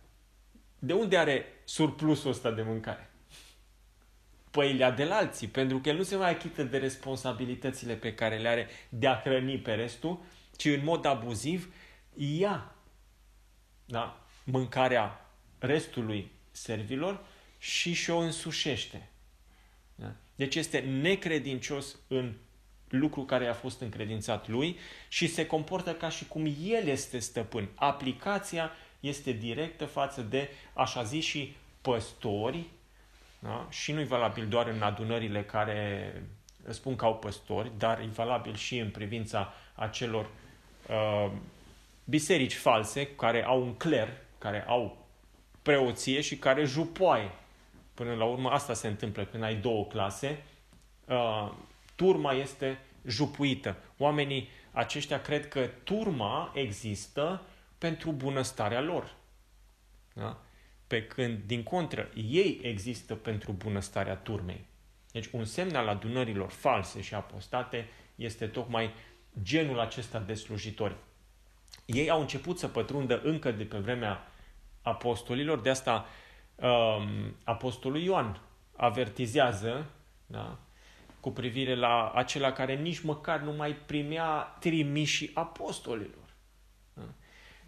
de 0.78 0.92
unde 0.92 1.18
are 1.18 1.44
surplusul 1.64 2.30
ăsta 2.30 2.50
de 2.50 2.62
mâncare? 2.62 3.10
Păi 4.50 4.72
le 4.72 4.90
de 4.90 5.04
la 5.04 5.16
alții, 5.16 5.46
pentru 5.46 5.78
că 5.78 5.88
el 5.88 5.96
nu 5.96 6.02
se 6.02 6.16
mai 6.16 6.30
achită 6.30 6.62
de 6.62 6.78
responsabilitățile 6.78 7.94
pe 7.94 8.14
care 8.14 8.38
le 8.38 8.48
are 8.48 8.68
de 8.88 9.06
a 9.06 9.20
hrăni 9.20 9.58
pe 9.58 9.74
restul, 9.74 10.20
ci 10.56 10.64
în 10.64 10.84
mod 10.84 11.04
abuziv 11.04 11.74
ia 12.14 12.74
da, 13.90 14.26
mâncarea 14.44 15.30
restului 15.58 16.30
servilor 16.50 17.26
și 17.58 17.92
și-o 17.92 18.18
însușește. 18.18 19.08
Da? 19.94 20.12
Deci 20.34 20.54
este 20.54 20.78
necredincios 20.78 21.96
în 22.08 22.34
lucru 22.90 23.22
care 23.22 23.46
a 23.46 23.52
fost 23.52 23.80
încredințat 23.80 24.48
lui 24.48 24.78
și 25.08 25.26
se 25.26 25.46
comportă 25.46 25.92
ca 25.92 26.08
și 26.08 26.26
cum 26.28 26.46
el 26.64 26.86
este 26.86 27.18
stăpân. 27.18 27.68
Aplicația 27.74 28.70
este 29.00 29.32
directă 29.32 29.84
față 29.84 30.20
de, 30.22 30.48
așa 30.72 31.02
zis, 31.02 31.24
și 31.24 31.56
păstori, 31.80 32.66
da? 33.38 33.66
și 33.70 33.92
nu 33.92 34.00
e 34.00 34.04
valabil 34.04 34.46
doar 34.46 34.66
în 34.66 34.82
adunările 34.82 35.44
care 35.44 36.12
spun 36.68 36.96
că 36.96 37.04
au 37.04 37.16
păstori, 37.16 37.72
dar 37.78 38.00
e 38.00 38.06
valabil 38.14 38.54
și 38.54 38.78
în 38.78 38.90
privința 38.90 39.52
acelor 39.74 40.30
uh, 40.88 41.30
biserici 42.04 42.54
false 42.54 43.06
care 43.06 43.44
au 43.44 43.62
un 43.62 43.74
cler, 43.74 44.08
care 44.38 44.64
au 44.68 45.06
preoție 45.62 46.20
și 46.20 46.36
care 46.36 46.64
jupoaie. 46.64 47.30
Până 47.94 48.14
la 48.14 48.24
urmă 48.24 48.50
asta 48.50 48.72
se 48.72 48.88
întâmplă 48.88 49.24
când 49.24 49.42
ai 49.42 49.54
două 49.54 49.84
clase. 49.86 50.42
Uh, 51.04 51.52
turma 52.00 52.32
este 52.32 52.78
jupuită. 53.06 53.76
Oamenii 53.98 54.48
aceștia 54.72 55.20
cred 55.20 55.48
că 55.48 55.66
turma 55.84 56.52
există 56.54 57.42
pentru 57.78 58.12
bunăstarea 58.12 58.80
lor. 58.80 59.14
Da? 60.12 60.42
Pe 60.86 61.06
când, 61.06 61.42
din 61.46 61.62
contră, 61.62 62.10
ei 62.14 62.60
există 62.62 63.14
pentru 63.14 63.52
bunăstarea 63.52 64.16
turmei. 64.16 64.66
Deci 65.12 65.26
un 65.32 65.44
semn 65.44 65.74
al 65.74 65.88
adunărilor 65.88 66.50
false 66.50 67.00
și 67.00 67.14
apostate 67.14 67.88
este 68.14 68.46
tocmai 68.46 68.90
genul 69.42 69.80
acesta 69.80 70.18
de 70.18 70.34
slujitori. 70.34 70.96
Ei 71.84 72.10
au 72.10 72.20
început 72.20 72.58
să 72.58 72.68
pătrundă 72.68 73.20
încă 73.22 73.50
de 73.50 73.64
pe 73.64 73.78
vremea 73.78 74.32
apostolilor, 74.82 75.60
de 75.60 75.70
asta 75.70 76.06
um, 76.54 77.36
apostolul 77.44 78.00
Ioan 78.00 78.40
avertizează 78.76 79.90
da, 80.26 80.58
cu 81.20 81.30
privire 81.30 81.74
la 81.74 82.10
acela 82.14 82.52
care 82.52 82.74
nici 82.74 83.00
măcar 83.00 83.40
nu 83.40 83.52
mai 83.52 83.72
primea 83.72 84.56
trimișii 84.60 85.30
apostolilor. 85.34 86.34
Da? 86.94 87.02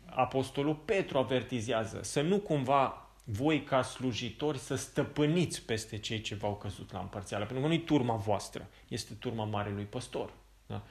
Apostolul 0.05 0.75
Petru 0.75 1.19
avertizează 1.19 2.03
să 2.03 2.21
nu 2.21 2.39
cumva 2.39 3.07
voi 3.25 3.63
ca 3.63 3.83
slujitori 3.83 4.59
să 4.59 4.75
stăpâniți 4.75 5.65
peste 5.65 5.99
cei 5.99 6.21
ce 6.21 6.35
v-au 6.35 6.57
căzut 6.57 6.93
la 6.93 6.99
împărțeală, 6.99 7.45
pentru 7.45 7.63
că 7.63 7.69
nu 7.69 7.77
e 7.77 7.85
turma 7.85 8.17
voastră, 8.17 8.69
este 8.89 9.15
turma 9.15 9.45
Marelui 9.45 9.85
Păstor. 9.85 10.33
Da? 10.67 10.83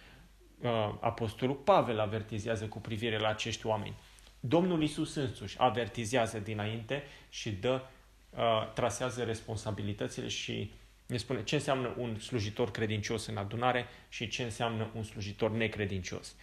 Uh, 0.62 0.94
Apostolul 1.00 1.56
Pavel 1.56 2.00
avertizează 2.00 2.68
cu 2.68 2.80
privire 2.80 3.20
la 3.20 3.28
acești 3.28 3.66
oameni. 3.66 3.96
Domnul 4.40 4.84
Isus 4.84 5.16
însuși 5.16 5.60
avertizează 5.60 6.40
dinainte 6.40 7.04
și 7.30 7.52
dă, 7.52 7.82
uh, 8.30 8.72
trasează 8.74 9.24
responsabilitățile 9.24 10.28
și 10.28 10.72
ne 11.12 11.18
spune 11.18 11.44
ce 11.44 11.56
înseamnă 11.56 11.94
un 11.98 12.20
slujitor 12.20 12.72
credincios 12.72 13.26
în 13.26 13.38
adunare 13.38 13.86
și 14.10 14.28
ce 14.28 14.44
înseamnă 14.44 14.90
un 14.96 15.04
slujitor 15.04 15.52
necredincios. 15.52 16.36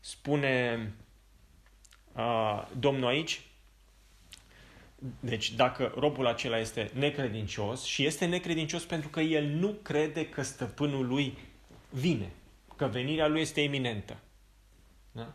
Spune 0.00 0.92
uh, 2.12 2.68
Domnul 2.78 3.08
aici, 3.08 3.40
deci 5.20 5.52
dacă 5.52 5.94
robul 5.96 6.26
acela 6.26 6.58
este 6.58 6.90
necredincios 6.94 7.84
și 7.84 8.06
este 8.06 8.26
necredincios 8.26 8.84
pentru 8.84 9.08
că 9.08 9.20
el 9.20 9.44
nu 9.44 9.68
crede 9.82 10.28
că 10.28 10.42
stăpânul 10.42 11.06
lui 11.06 11.38
vine, 11.90 12.32
că 12.76 12.86
venirea 12.86 13.26
lui 13.26 13.40
este 13.40 13.60
iminentă. 13.60 14.16
Da? 15.12 15.34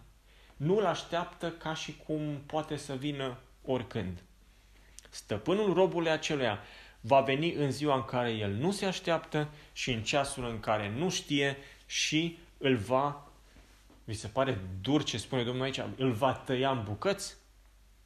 Nu-l 0.58 0.86
așteaptă 0.86 1.52
ca 1.52 1.74
și 1.74 1.98
cum 2.06 2.42
poate 2.46 2.76
să 2.76 2.96
vină 2.96 3.38
oricând. 3.66 4.24
Stăpânul 5.10 5.74
robului 5.74 6.12
aceluia 6.12 6.60
va 7.08 7.22
veni 7.22 7.54
în 7.54 7.72
ziua 7.72 7.96
în 7.96 8.04
care 8.04 8.32
el 8.32 8.52
nu 8.52 8.72
se 8.72 8.86
așteaptă 8.86 9.50
și 9.74 9.92
în 9.92 10.04
ceasul 10.04 10.50
în 10.50 10.60
care 10.60 10.90
nu 10.90 11.10
știe 11.10 11.58
și 11.86 12.38
îl 12.58 12.76
va, 12.76 13.32
vi 14.04 14.14
se 14.14 14.28
pare 14.28 14.60
dur 14.82 15.04
ce 15.04 15.18
spune 15.18 15.44
Domnul 15.44 15.64
aici, 15.64 15.82
îl 15.96 16.12
va 16.12 16.34
tăia 16.34 16.72
în 16.72 16.84
bucăți? 16.84 17.36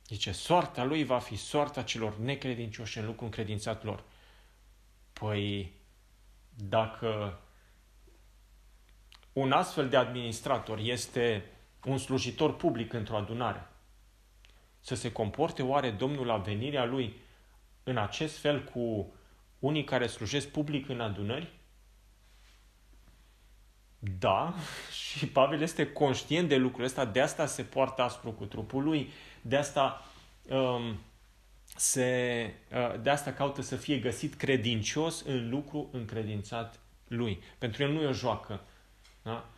Zice, 0.07 0.31
soarta 0.31 0.83
lui 0.83 1.03
va 1.03 1.19
fi 1.19 1.35
soarta 1.35 1.83
celor 1.83 2.17
necredincioși 2.17 2.97
în 2.97 3.05
lucru 3.05 3.25
încredințat 3.25 3.83
lor. 3.83 4.03
Păi, 5.13 5.71
dacă 6.55 7.39
un 9.33 9.51
astfel 9.51 9.89
de 9.89 9.97
administrator 9.97 10.79
este 10.79 11.45
un 11.85 11.97
slujitor 11.97 12.55
public 12.55 12.93
într-o 12.93 13.17
adunare, 13.17 13.67
să 14.79 14.95
se 14.95 15.11
comporte 15.11 15.63
oare 15.63 15.91
Domnul 15.91 16.25
la 16.25 16.37
venirea 16.37 16.85
lui 16.85 17.15
în 17.83 17.97
acest 17.97 18.37
fel 18.37 18.63
cu 18.63 19.13
unii 19.59 19.83
care 19.83 20.07
slujesc 20.07 20.47
public 20.47 20.89
în 20.89 21.01
adunări? 21.01 21.51
Da, 23.99 24.53
și 25.15 25.27
Pavel 25.27 25.61
este 25.61 25.91
conștient 25.91 26.47
de 26.47 26.55
lucrul 26.55 26.85
ăsta, 26.85 27.05
de 27.05 27.21
asta 27.21 27.45
se 27.45 27.63
poartă 27.63 28.01
aspru 28.01 28.31
cu 28.31 28.45
trupul 28.45 28.83
lui, 28.83 29.11
de 29.41 29.55
asta 29.55 30.05
um, 30.43 30.99
se, 31.75 32.53
uh, 32.71 33.01
de 33.01 33.09
asta 33.09 33.33
caută 33.33 33.61
să 33.61 33.75
fie 33.75 33.97
găsit 33.97 34.33
credincios 34.33 35.21
în 35.21 35.49
lucru 35.49 35.89
încredințat 35.91 36.79
lui. 37.07 37.43
Pentru 37.57 37.83
el 37.83 37.91
nu 37.91 38.01
e 38.01 38.05
o 38.07 38.13
joacă. 38.13 38.61
Da? 39.23 39.49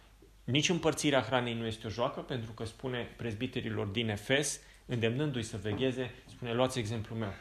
Nici 0.43 0.69
împărțirea 0.69 1.21
hranei 1.21 1.53
nu 1.53 1.65
este 1.65 1.87
o 1.87 1.89
joacă, 1.89 2.19
pentru 2.19 2.51
că 2.51 2.65
spune 2.65 3.13
prezbiterilor 3.17 3.87
din 3.87 4.09
Efes, 4.09 4.59
îndemnându-i 4.85 5.43
să 5.43 5.57
vegheze, 5.57 6.11
spune, 6.25 6.53
luați 6.53 6.79
exemplul 6.79 7.17
meu. 7.17 7.33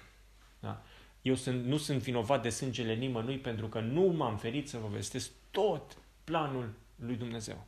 Da? 0.62 0.82
Eu 1.22 1.34
sunt, 1.34 1.64
nu 1.64 1.76
sunt 1.76 1.98
vinovat 2.02 2.42
de 2.42 2.48
sângele 2.48 2.94
nimănui 2.94 3.38
pentru 3.38 3.66
că 3.66 3.80
nu 3.80 4.02
m-am 4.02 4.36
ferit 4.36 4.68
să 4.68 4.78
vă 4.78 4.88
vestesc 4.88 5.30
tot 5.50 5.96
planul 6.24 6.72
lui 6.96 7.16
Dumnezeu. 7.16 7.64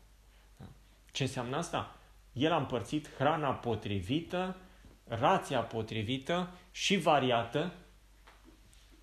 Da? 0.56 0.64
Ce 1.12 1.22
înseamnă 1.22 1.56
asta? 1.56 1.96
El 2.32 2.52
a 2.52 2.56
împărțit 2.56 3.14
hrana 3.16 3.50
potrivită, 3.50 4.56
rația 5.04 5.60
potrivită 5.60 6.50
și 6.70 6.96
variată 6.96 7.72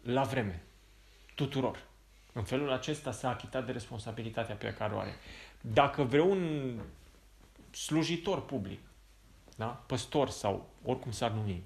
la 0.03 0.23
vreme. 0.23 0.63
Tuturor. 1.35 1.83
În 2.33 2.43
felul 2.43 2.71
acesta 2.71 3.11
s-a 3.11 3.29
achitat 3.29 3.65
de 3.65 3.71
responsabilitatea 3.71 4.55
pe 4.55 4.73
care 4.73 4.93
o 4.93 4.99
are. 4.99 5.15
Dacă 5.61 6.03
vreun 6.03 6.73
slujitor 7.71 8.45
public, 8.45 8.79
da? 9.55 9.65
păstor 9.65 10.29
sau 10.29 10.69
oricum 10.83 11.11
s-ar 11.11 11.31
numi, 11.31 11.63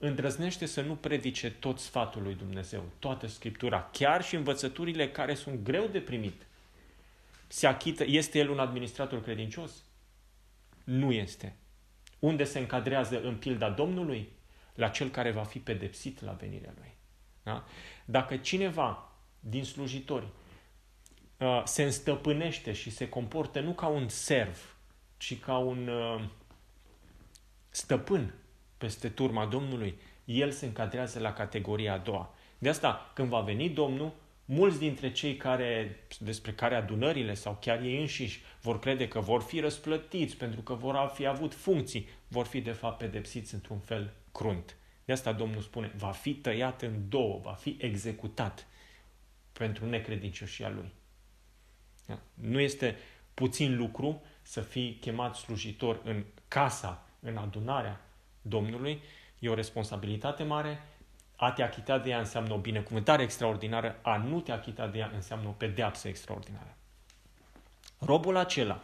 îndrăznește 0.00 0.66
să 0.66 0.80
nu 0.80 0.94
predice 0.94 1.50
tot 1.50 1.78
sfatul 1.78 2.22
lui 2.22 2.34
Dumnezeu, 2.34 2.84
toată 2.98 3.26
Scriptura, 3.26 3.88
chiar 3.92 4.22
și 4.22 4.34
învățăturile 4.34 5.10
care 5.10 5.34
sunt 5.34 5.62
greu 5.62 5.86
de 5.86 6.00
primit. 6.00 6.46
Se 7.46 7.66
achită, 7.66 8.04
este 8.04 8.38
el 8.38 8.50
un 8.50 8.58
administrator 8.58 9.22
credincios? 9.22 9.84
Nu 10.84 11.12
este. 11.12 11.56
Unde 12.18 12.44
se 12.44 12.58
încadrează 12.58 13.22
în 13.22 13.36
pilda 13.36 13.70
Domnului? 13.70 14.28
La 14.74 14.88
cel 14.88 15.08
care 15.08 15.30
va 15.30 15.44
fi 15.44 15.58
pedepsit 15.58 16.22
la 16.22 16.32
venirea 16.32 16.72
lui. 16.78 16.94
Da? 17.42 17.64
Dacă 18.04 18.36
cineva 18.36 19.12
din 19.40 19.64
slujitori 19.64 20.26
uh, 21.38 21.62
se 21.64 21.82
înstăpânește 21.82 22.72
și 22.72 22.90
se 22.90 23.08
comportă 23.08 23.60
nu 23.60 23.72
ca 23.72 23.86
un 23.86 24.08
serv, 24.08 24.76
ci 25.16 25.38
ca 25.38 25.56
un 25.58 25.88
uh, 25.88 26.24
stăpân 27.70 28.34
peste 28.80 29.08
turma 29.08 29.46
Domnului, 29.46 29.98
el 30.24 30.50
se 30.50 30.66
încadrează 30.66 31.18
la 31.18 31.32
categoria 31.32 31.92
a 31.92 31.98
doua. 31.98 32.34
De 32.58 32.68
asta, 32.68 33.10
când 33.14 33.28
va 33.28 33.40
veni 33.40 33.68
Domnul, 33.68 34.12
mulți 34.44 34.78
dintre 34.78 35.12
cei 35.12 35.36
care, 35.36 35.98
despre 36.18 36.52
care 36.52 36.74
adunările 36.74 37.34
sau 37.34 37.58
chiar 37.60 37.82
ei 37.82 38.00
înșiși 38.00 38.42
vor 38.60 38.78
crede 38.78 39.08
că 39.08 39.20
vor 39.20 39.42
fi 39.42 39.60
răsplătiți 39.60 40.36
pentru 40.36 40.60
că 40.60 40.74
vor 40.74 41.10
fi 41.14 41.26
avut 41.26 41.54
funcții, 41.54 42.08
vor 42.28 42.46
fi 42.46 42.60
de 42.60 42.72
fapt 42.72 42.98
pedepsiți 42.98 43.54
într-un 43.54 43.78
fel 43.78 44.12
crunt. 44.32 44.76
De 45.04 45.12
asta 45.12 45.32
Domnul 45.32 45.60
spune, 45.60 45.92
va 45.96 46.10
fi 46.10 46.34
tăiat 46.34 46.82
în 46.82 47.08
două, 47.08 47.40
va 47.42 47.52
fi 47.52 47.76
executat 47.80 48.66
pentru 49.52 49.86
necredincioșia 49.86 50.68
lui. 50.68 50.92
Da? 52.06 52.18
Nu 52.34 52.60
este 52.60 52.96
puțin 53.34 53.76
lucru 53.76 54.22
să 54.42 54.60
fii 54.60 54.98
chemat 55.00 55.34
slujitor 55.34 56.00
în 56.04 56.24
casa, 56.48 57.06
în 57.20 57.36
adunarea 57.36 58.00
Domnului, 58.42 59.02
e 59.38 59.48
o 59.48 59.54
responsabilitate 59.54 60.42
mare, 60.42 60.82
a 61.36 61.52
te 61.52 61.62
achita 61.62 61.98
de 61.98 62.10
ea 62.10 62.18
înseamnă 62.18 62.54
o 62.54 62.58
binecuvântare 62.58 63.22
extraordinară, 63.22 63.98
a 64.02 64.16
nu 64.16 64.40
te 64.40 64.52
achita 64.52 64.86
de 64.86 64.98
ea 64.98 65.10
înseamnă 65.14 65.48
o 65.48 65.52
pedeapsă 65.52 66.08
extraordinară. 66.08 66.76
Robul 67.98 68.36
acela, 68.36 68.80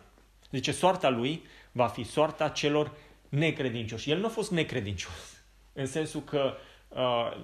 zice, 0.50 0.72
soarta 0.72 1.08
lui 1.08 1.42
va 1.72 1.86
fi 1.86 2.02
soarta 2.02 2.48
celor 2.48 2.92
necredincioși. 3.28 4.10
El 4.10 4.18
nu 4.18 4.26
a 4.26 4.28
fost 4.28 4.50
necredincios, 4.50 5.42
în 5.72 5.86
sensul 5.86 6.20
că 6.20 6.54
uh, 6.88 7.36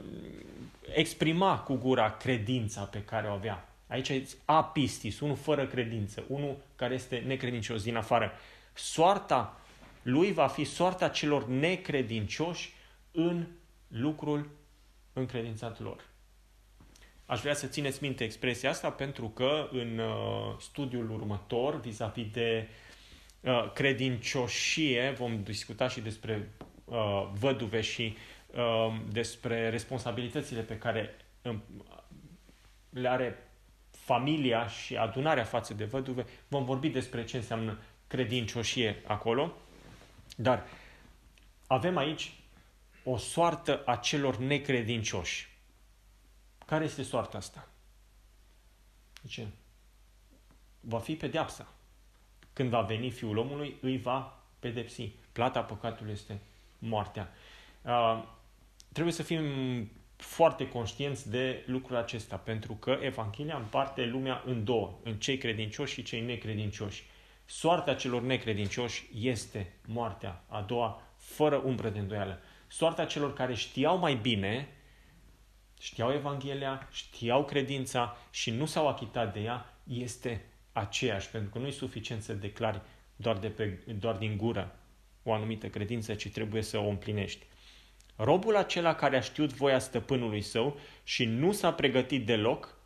exprima 0.95 1.59
cu 1.59 1.75
gura 1.75 2.11
credința 2.11 2.83
pe 2.83 3.05
care 3.05 3.27
o 3.27 3.33
avea. 3.33 3.69
Aici 3.87 4.09
e 4.09 4.29
apistis, 4.45 5.21
unul 5.21 5.37
fără 5.37 5.67
credință, 5.67 6.25
unul 6.29 6.57
care 6.77 6.95
este 6.95 7.23
necredincios 7.27 7.83
din 7.83 7.97
afară. 7.97 8.33
Soarta 8.75 9.61
lui 10.03 10.33
va 10.33 10.47
fi 10.47 10.65
soarta 10.65 11.09
celor 11.09 11.47
necredincioși 11.49 12.73
în 13.11 13.47
lucrul 13.89 14.51
încredințat 15.13 15.81
lor. 15.81 16.11
Aș 17.27 17.41
vrea 17.41 17.55
să 17.55 17.67
țineți 17.67 18.03
minte 18.03 18.25
expresia 18.25 18.71
asta 18.71 18.91
pentru 18.91 19.29
că 19.29 19.69
în 19.73 19.99
uh, 19.99 20.57
studiul 20.61 21.11
următor, 21.11 21.81
vis-a-vis 21.81 22.27
de 22.33 22.69
uh, 23.41 23.73
credincioșie, 23.73 25.15
vom 25.19 25.43
discuta 25.43 25.89
și 25.89 26.01
despre 26.01 26.53
uh, 26.85 27.31
văduve 27.33 27.81
și 27.81 28.17
uh, 28.47 29.01
despre 29.13 29.69
responsabilitățile 29.71 30.61
pe 30.61 30.79
care 30.79 31.17
uh, 31.43 31.55
le 32.91 33.09
are 33.09 33.39
familia 33.91 34.67
și 34.67 34.97
adunarea 34.97 35.45
față 35.45 35.75
de 35.75 35.85
văduve. 35.85 36.25
Vom 36.49 36.65
vorbi 36.65 36.89
despre 36.89 37.25
ce 37.25 37.37
înseamnă 37.37 37.79
credincioșie 38.07 39.03
acolo. 39.07 39.57
Dar 40.37 40.67
avem 41.67 41.97
aici 41.97 42.33
o 43.05 43.17
soartă 43.17 43.83
a 43.85 43.97
celor 43.97 44.37
necredincioși. 44.37 45.51
Care 46.67 46.85
este 46.85 47.03
soarta 47.03 47.37
asta? 47.37 47.69
Ce? 49.29 49.47
Va 50.81 50.99
fi 50.99 51.15
pedeapsa. 51.15 51.73
Când 52.53 52.71
va 52.71 52.81
veni 52.81 53.11
Fiul 53.11 53.37
omului, 53.37 53.77
îi 53.81 53.99
va 53.99 54.43
pedepsi. 54.59 55.13
Plata 55.33 55.63
păcatului 55.63 56.13
este 56.13 56.41
moartea. 56.79 57.33
Uh, 57.83 58.25
trebuie 58.93 59.15
să 59.15 59.23
fim 59.23 59.45
foarte 60.17 60.69
conștienți 60.69 61.31
de 61.31 61.63
lucrul 61.67 61.97
acesta, 61.97 62.37
pentru 62.37 62.73
că 62.73 62.99
Evanghelia 63.01 63.57
împarte 63.57 64.05
lumea 64.05 64.43
în 64.47 64.65
două, 64.65 64.99
în 65.03 65.15
cei 65.19 65.39
credincioși 65.39 65.95
și 65.95 66.03
cei 66.03 66.21
necredincioși. 66.21 67.05
Soarta 67.55 67.95
celor 67.95 68.23
necredincioși 68.23 69.09
este 69.15 69.73
moartea 69.87 70.45
a 70.49 70.61
doua, 70.61 71.03
fără 71.17 71.57
umbră 71.57 71.89
de 71.89 71.99
îndoială. 71.99 72.41
Soarta 72.69 73.05
celor 73.05 73.33
care 73.33 73.55
știau 73.55 73.99
mai 73.99 74.15
bine, 74.15 74.69
știau 75.81 76.13
Evanghelia, 76.13 76.89
știau 76.93 77.45
credința 77.45 78.17
și 78.31 78.51
nu 78.51 78.67
s-au 78.67 78.89
achitat 78.89 79.33
de 79.33 79.41
ea, 79.41 79.75
este 79.85 80.45
aceeași, 80.73 81.29
pentru 81.29 81.51
că 81.51 81.59
nu 81.59 81.67
e 81.67 81.71
suficient 81.71 82.23
să 82.23 82.33
declari 82.33 82.81
doar, 83.17 83.39
de 83.39 83.49
pe, 83.49 83.79
doar 83.99 84.17
din 84.17 84.37
gură 84.37 84.79
o 85.23 85.33
anumită 85.33 85.69
credință, 85.69 86.15
ci 86.15 86.31
trebuie 86.31 86.63
să 86.63 86.79
o 86.79 86.89
împlinești. 86.89 87.47
Robul 88.17 88.57
acela 88.57 88.95
care 88.95 89.17
a 89.17 89.21
știut 89.21 89.53
voia 89.53 89.79
stăpânului 89.79 90.43
său 90.43 90.79
și 91.05 91.25
nu 91.25 91.53
s-a 91.53 91.73
pregătit 91.73 92.27
deloc 92.27 92.79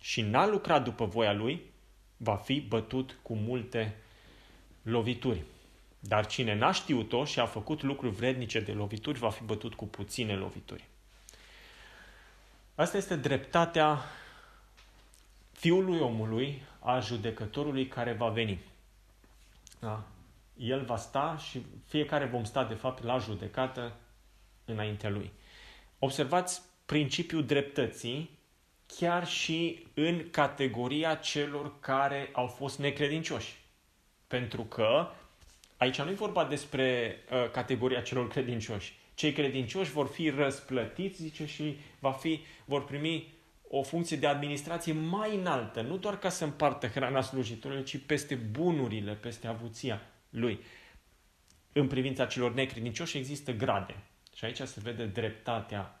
și 0.00 0.20
n-a 0.20 0.46
lucrat 0.46 0.84
după 0.84 1.04
voia 1.04 1.32
lui, 1.32 1.76
va 2.18 2.36
fi 2.36 2.60
bătut 2.60 3.16
cu 3.22 3.34
multe 3.34 3.96
lovituri. 4.82 5.42
Dar 6.00 6.26
cine 6.26 6.54
n-a 6.54 6.72
știut-o 6.72 7.24
și 7.24 7.40
a 7.40 7.46
făcut 7.46 7.82
lucruri 7.82 8.14
vrednice 8.14 8.60
de 8.60 8.72
lovituri, 8.72 9.18
va 9.18 9.30
fi 9.30 9.44
bătut 9.44 9.74
cu 9.74 9.86
puține 9.86 10.36
lovituri. 10.36 10.88
Asta 12.74 12.96
este 12.96 13.16
dreptatea 13.16 13.98
fiului 15.52 15.98
omului, 15.98 16.62
a 16.78 17.00
judecătorului 17.00 17.86
care 17.86 18.12
va 18.12 18.28
veni. 18.28 18.58
Da? 19.80 20.02
El 20.56 20.84
va 20.84 20.96
sta 20.96 21.36
și 21.36 21.62
fiecare 21.86 22.24
vom 22.24 22.44
sta, 22.44 22.64
de 22.64 22.74
fapt, 22.74 23.02
la 23.02 23.18
judecată 23.18 23.96
înaintea 24.64 25.10
lui. 25.10 25.32
Observați 25.98 26.62
principiul 26.86 27.44
dreptății 27.44 28.37
chiar 28.96 29.26
și 29.26 29.86
în 29.94 30.30
categoria 30.30 31.14
celor 31.14 31.80
care 31.80 32.30
au 32.32 32.46
fost 32.46 32.78
necredincioși. 32.78 33.56
Pentru 34.26 34.62
că 34.62 35.08
aici 35.76 36.00
nu 36.00 36.10
e 36.10 36.14
vorba 36.14 36.44
despre 36.44 37.16
uh, 37.30 37.50
categoria 37.50 38.00
celor 38.00 38.28
credincioși. 38.28 38.98
Cei 39.14 39.32
credincioși 39.32 39.90
vor 39.90 40.06
fi 40.06 40.30
răsplătiți, 40.30 41.22
zice, 41.22 41.46
și 41.46 41.78
va 41.98 42.12
fi, 42.12 42.40
vor 42.64 42.84
primi 42.84 43.36
o 43.68 43.82
funcție 43.82 44.16
de 44.16 44.26
administrație 44.26 44.92
mai 44.92 45.36
înaltă, 45.36 45.80
nu 45.80 45.96
doar 45.96 46.18
ca 46.18 46.28
să 46.28 46.44
împartă 46.44 46.86
hrana 46.86 47.20
slujitorului, 47.20 47.84
ci 47.84 47.98
peste 47.98 48.34
bunurile, 48.34 49.12
peste 49.12 49.46
avuția 49.46 50.00
lui. 50.30 50.60
În 51.72 51.86
privința 51.86 52.26
celor 52.26 52.54
necredincioși 52.54 53.16
există 53.16 53.52
grade. 53.52 53.94
Și 54.34 54.44
aici 54.44 54.60
se 54.60 54.80
vede 54.82 55.04
dreptatea 55.04 55.97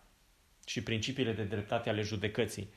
și 0.68 0.82
principiile 0.82 1.32
de 1.32 1.42
dreptate 1.42 1.88
ale 1.88 2.02
judecății. 2.02 2.68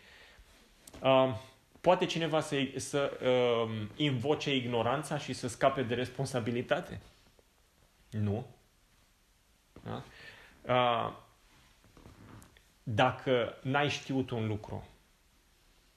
Uh, 1.02 1.36
poate 1.82 2.06
cineva 2.06 2.40
să, 2.40 2.56
să 2.76 3.20
uh, 3.24 3.88
invoce 3.96 4.56
ignoranța 4.56 5.18
și 5.18 5.34
să 5.34 5.48
scape 5.48 5.84
de 5.84 5.94
responsabilitate? 5.94 7.02
Nu. 8.10 8.46
Da? 9.84 10.04
Uh, 10.62 11.14
dacă 12.84 13.58
n-ai 13.62 13.90
știut 13.90 14.30
un 14.30 14.48
lucru, 14.48 14.88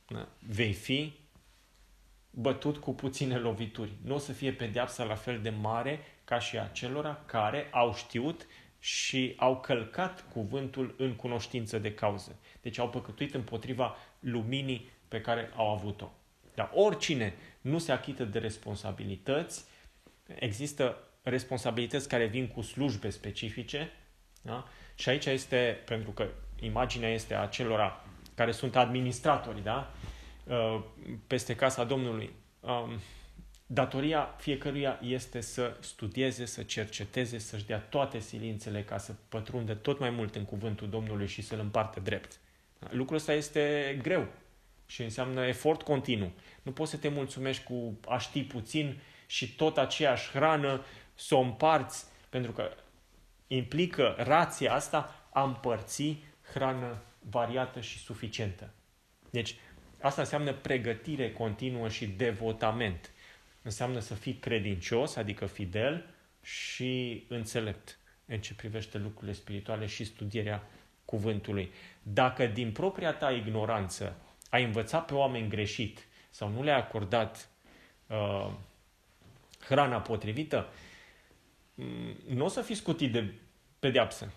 da? 0.07 0.29
vei 0.39 0.73
fi 0.73 1.13
bătut 2.31 2.77
cu 2.77 2.95
puține 2.95 3.39
lovituri. 3.39 3.93
Nu 4.05 4.15
o 4.15 4.19
să 4.19 4.33
fie 4.33 4.53
pedeapsa 4.53 5.05
la 5.05 5.15
fel 5.15 5.41
de 5.41 5.51
mare 5.51 6.01
ca 6.25 6.39
și 6.39 6.59
acelora 6.59 7.23
care 7.27 7.69
au 7.71 7.95
știut 7.95 8.47
și 8.85 9.35
au 9.37 9.61
călcat 9.61 10.25
cuvântul 10.33 10.95
în 10.99 11.15
cunoștință 11.15 11.79
de 11.79 11.95
cauză. 11.95 12.39
Deci 12.63 12.79
au 12.79 12.89
păcătuit 12.89 13.35
împotriva 13.35 13.97
luminii 14.21 14.91
pe 15.09 15.21
care 15.21 15.51
au 15.57 15.73
avut-o. 15.73 16.13
Dar 16.55 16.71
oricine 16.75 17.35
nu 17.61 17.79
se 17.79 17.93
achită 17.93 18.25
de 18.25 18.39
responsabilități, 18.39 19.65
există 20.35 20.99
responsabilități 21.23 22.09
care 22.09 22.27
vin 22.27 22.49
cu 22.49 22.61
slujbe 22.61 23.11
specifice, 23.11 23.91
da? 24.43 24.65
și 24.95 25.09
aici 25.09 25.27
este, 25.27 25.83
pentru 25.85 26.11
că 26.11 26.29
imaginea 26.61 27.09
este 27.09 27.35
a 27.35 27.47
celora 27.47 28.05
care 28.35 28.53
sunt 28.53 28.77
administratori, 28.77 29.63
da? 29.63 29.93
Uh, 30.45 30.83
peste 31.27 31.57
casa 31.57 31.85
Domnului. 31.85 32.31
Um, 33.75 33.85
Datoria 33.85 34.35
fiecăruia 34.39 34.99
este 35.03 35.41
să 35.41 35.77
studieze, 35.81 36.45
să 36.45 36.63
cerceteze, 36.63 37.39
să-și 37.39 37.67
dea 37.67 37.79
toate 37.79 38.19
silințele 38.19 38.83
ca 38.83 38.99
să 38.99 39.15
pătrundă 39.29 39.75
tot 39.75 39.99
mai 39.99 40.11
mult 40.11 40.35
în 40.35 40.45
cuvântul 40.45 40.89
Domnului 40.89 41.27
și 41.27 41.43
să-l 41.43 41.59
împartă 41.59 42.01
drept. 42.01 42.39
Lucrul 42.91 43.17
ăsta 43.17 43.33
este 43.33 43.99
greu 44.03 44.27
și 44.87 45.03
înseamnă 45.03 45.47
efort 45.47 45.83
continuu. 45.83 46.33
Nu 46.63 46.73
poți 46.73 46.91
să 46.91 46.97
te 46.97 47.09
mulțumești 47.09 47.65
cu 47.65 47.99
a 48.09 48.19
ști 48.19 48.43
puțin 48.43 49.01
și 49.27 49.55
tot 49.55 49.79
aceeași 49.79 50.31
hrană 50.31 50.85
să 51.15 51.35
o 51.35 51.41
împarți, 51.41 52.05
pentru 52.29 52.53
că 52.53 52.71
implică 53.47 54.15
rația 54.19 54.75
asta 54.75 55.27
a 55.33 55.43
împărți 55.43 56.17
hrană 56.53 57.03
variată 57.31 57.81
și 57.81 57.99
suficientă. 57.99 58.73
Deci, 59.31 59.57
asta 60.01 60.21
înseamnă 60.21 60.53
pregătire 60.53 61.33
continuă 61.33 61.89
și 61.89 62.07
devotament 62.07 63.14
înseamnă 63.65 63.99
să 63.99 64.15
fii 64.15 64.35
credincios, 64.35 65.17
adică 65.17 65.47
fidel 65.47 66.07
și 66.43 67.25
înțelept 67.29 67.99
în 68.27 68.41
ce 68.41 68.55
privește 68.55 68.99
lucrurile 68.99 69.33
spirituale 69.33 69.87
și 69.87 70.05
studierea 70.05 70.67
cuvântului. 71.05 71.73
Dacă 72.03 72.47
din 72.47 72.73
propria 72.73 73.13
ta 73.13 73.31
ignoranță 73.31 74.17
ai 74.51 74.65
învățat 74.65 75.05
pe 75.05 75.15
oameni 75.15 75.49
greșit 75.49 76.07
sau 76.31 76.49
nu 76.49 76.63
le-ai 76.63 76.79
acordat 76.79 77.49
uh, 78.07 78.51
hrana 79.61 80.01
potrivită, 80.01 80.69
mm, 81.75 82.17
nu 82.29 82.45
o 82.45 82.49
să 82.49 82.63
fii 82.63 82.75
scutit 82.75 83.13
de 83.13 83.33
pedeapsă. 83.79 84.33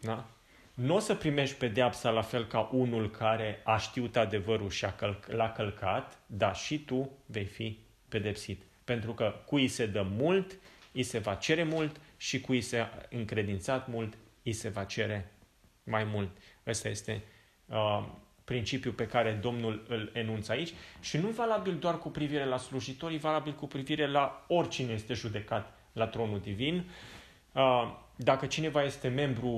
Da? 0.00 0.30
Nu 0.74 0.94
o 0.94 0.98
să 0.98 1.14
primești 1.14 1.56
pedeapsa 1.56 2.10
la 2.10 2.22
fel 2.22 2.46
ca 2.46 2.68
unul 2.72 3.10
care 3.10 3.60
a 3.64 3.76
știut 3.76 4.16
adevărul 4.16 4.70
și 4.70 4.84
a 4.84 4.92
căl- 4.92 5.24
l-a 5.26 5.52
călcat, 5.52 6.18
dar 6.26 6.56
și 6.56 6.78
tu 6.78 7.10
vei 7.26 7.44
fi 7.44 7.85
pedepsit. 8.08 8.62
Pentru 8.84 9.12
că 9.12 9.34
cui 9.46 9.68
se 9.68 9.86
dă 9.86 10.06
mult, 10.10 10.58
îi 10.92 11.02
se 11.02 11.18
va 11.18 11.34
cere 11.34 11.62
mult 11.62 12.00
și 12.16 12.40
cui 12.40 12.60
se 12.60 12.86
încredințat 13.10 13.88
mult, 13.88 14.14
îi 14.42 14.52
se 14.52 14.68
va 14.68 14.84
cere 14.84 15.32
mai 15.84 16.04
mult. 16.04 16.30
Ăsta 16.66 16.88
este 16.88 17.22
uh, 17.66 18.04
principiul 18.44 18.92
pe 18.92 19.06
care 19.06 19.38
Domnul 19.42 19.84
îl 19.88 20.10
enunță 20.12 20.52
aici 20.52 20.72
și 21.00 21.16
nu 21.16 21.28
e 21.28 21.32
valabil 21.32 21.76
doar 21.76 21.98
cu 21.98 22.08
privire 22.08 22.44
la 22.44 22.56
slujitori, 22.56 23.14
e 23.14 23.18
valabil 23.18 23.52
cu 23.52 23.66
privire 23.66 24.06
la 24.06 24.44
oricine 24.48 24.92
este 24.92 25.14
judecat 25.14 25.78
la 25.92 26.06
tronul 26.06 26.40
divin. 26.40 26.84
Uh, 27.52 27.96
dacă 28.16 28.46
cineva 28.46 28.82
este 28.82 29.08
membru 29.08 29.50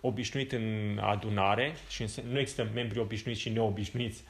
obișnuit 0.00 0.52
în 0.52 0.98
adunare 1.02 1.74
și 1.88 2.04
nu 2.30 2.38
există 2.38 2.70
membri 2.74 2.98
obișnuiți 2.98 3.40
și 3.40 3.48
neobișnuiți, 3.48 4.24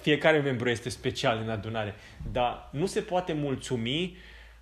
fiecare 0.00 0.38
membru 0.38 0.68
este 0.68 0.88
special 0.88 1.38
în 1.38 1.50
adunare, 1.50 1.94
dar 2.32 2.68
nu 2.72 2.86
se 2.86 3.00
poate 3.00 3.32
mulțumi 3.32 4.16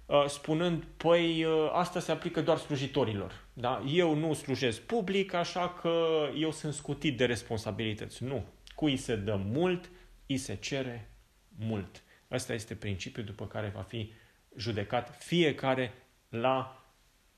uh, 0.06 0.24
spunând, 0.26 0.84
păi 0.96 1.44
uh, 1.44 1.70
asta 1.72 2.00
se 2.00 2.12
aplică 2.12 2.40
doar 2.40 2.58
slujitorilor. 2.58 3.44
Da? 3.52 3.82
Eu 3.86 4.14
nu 4.14 4.34
slujesc 4.34 4.80
public, 4.80 5.32
așa 5.32 5.68
că 5.68 6.28
eu 6.36 6.52
sunt 6.52 6.74
scutit 6.74 7.16
de 7.16 7.24
responsabilități. 7.24 8.24
Nu. 8.24 8.44
Cui 8.74 8.96
se 8.96 9.16
dă 9.16 9.40
mult, 9.44 9.90
îi 10.26 10.36
se 10.36 10.54
cere 10.54 11.10
mult. 11.58 12.02
Ăsta 12.30 12.52
este 12.52 12.74
principiul 12.74 13.24
după 13.24 13.46
care 13.46 13.72
va 13.74 13.82
fi 13.82 14.12
judecat 14.56 15.16
fiecare 15.18 15.92
la 16.28 16.84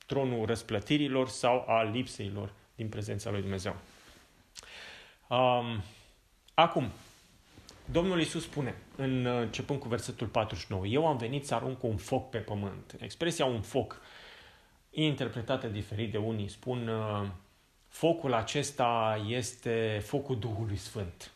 tronul 0.07 0.47
răsplătirilor 0.47 1.29
sau 1.29 1.65
a 1.69 1.83
lipseilor 1.83 2.53
din 2.75 2.89
prezența 2.89 3.31
lui 3.31 3.41
Dumnezeu. 3.41 3.77
Um, 5.29 5.83
acum, 6.55 6.91
Domnul 7.85 8.19
Iisus 8.19 8.43
spune, 8.43 8.75
în, 8.97 9.25
uh, 9.25 9.41
începând 9.41 9.79
cu 9.79 9.89
versetul 9.89 10.27
49, 10.27 10.87
Eu 10.87 11.07
am 11.07 11.17
venit 11.17 11.47
să 11.47 11.55
arunc 11.55 11.83
un 11.83 11.97
foc 11.97 12.31
pe 12.31 12.39
pământ. 12.39 12.97
Expresia 13.01 13.45
un 13.45 13.61
foc 13.61 14.01
e 14.91 15.05
interpretată 15.05 15.67
diferit 15.67 16.11
de 16.11 16.19
unii. 16.19 16.49
Spun, 16.49 16.89
uh, 16.89 17.29
focul 17.89 18.33
acesta 18.33 19.23
este 19.29 20.03
focul 20.05 20.39
Duhului 20.39 20.77
Sfânt. 20.77 21.33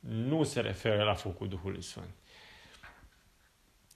Nu 0.00 0.44
se 0.44 0.60
referă 0.60 1.02
la 1.04 1.14
focul 1.14 1.48
Duhului 1.48 1.82
Sfânt. 1.82 2.10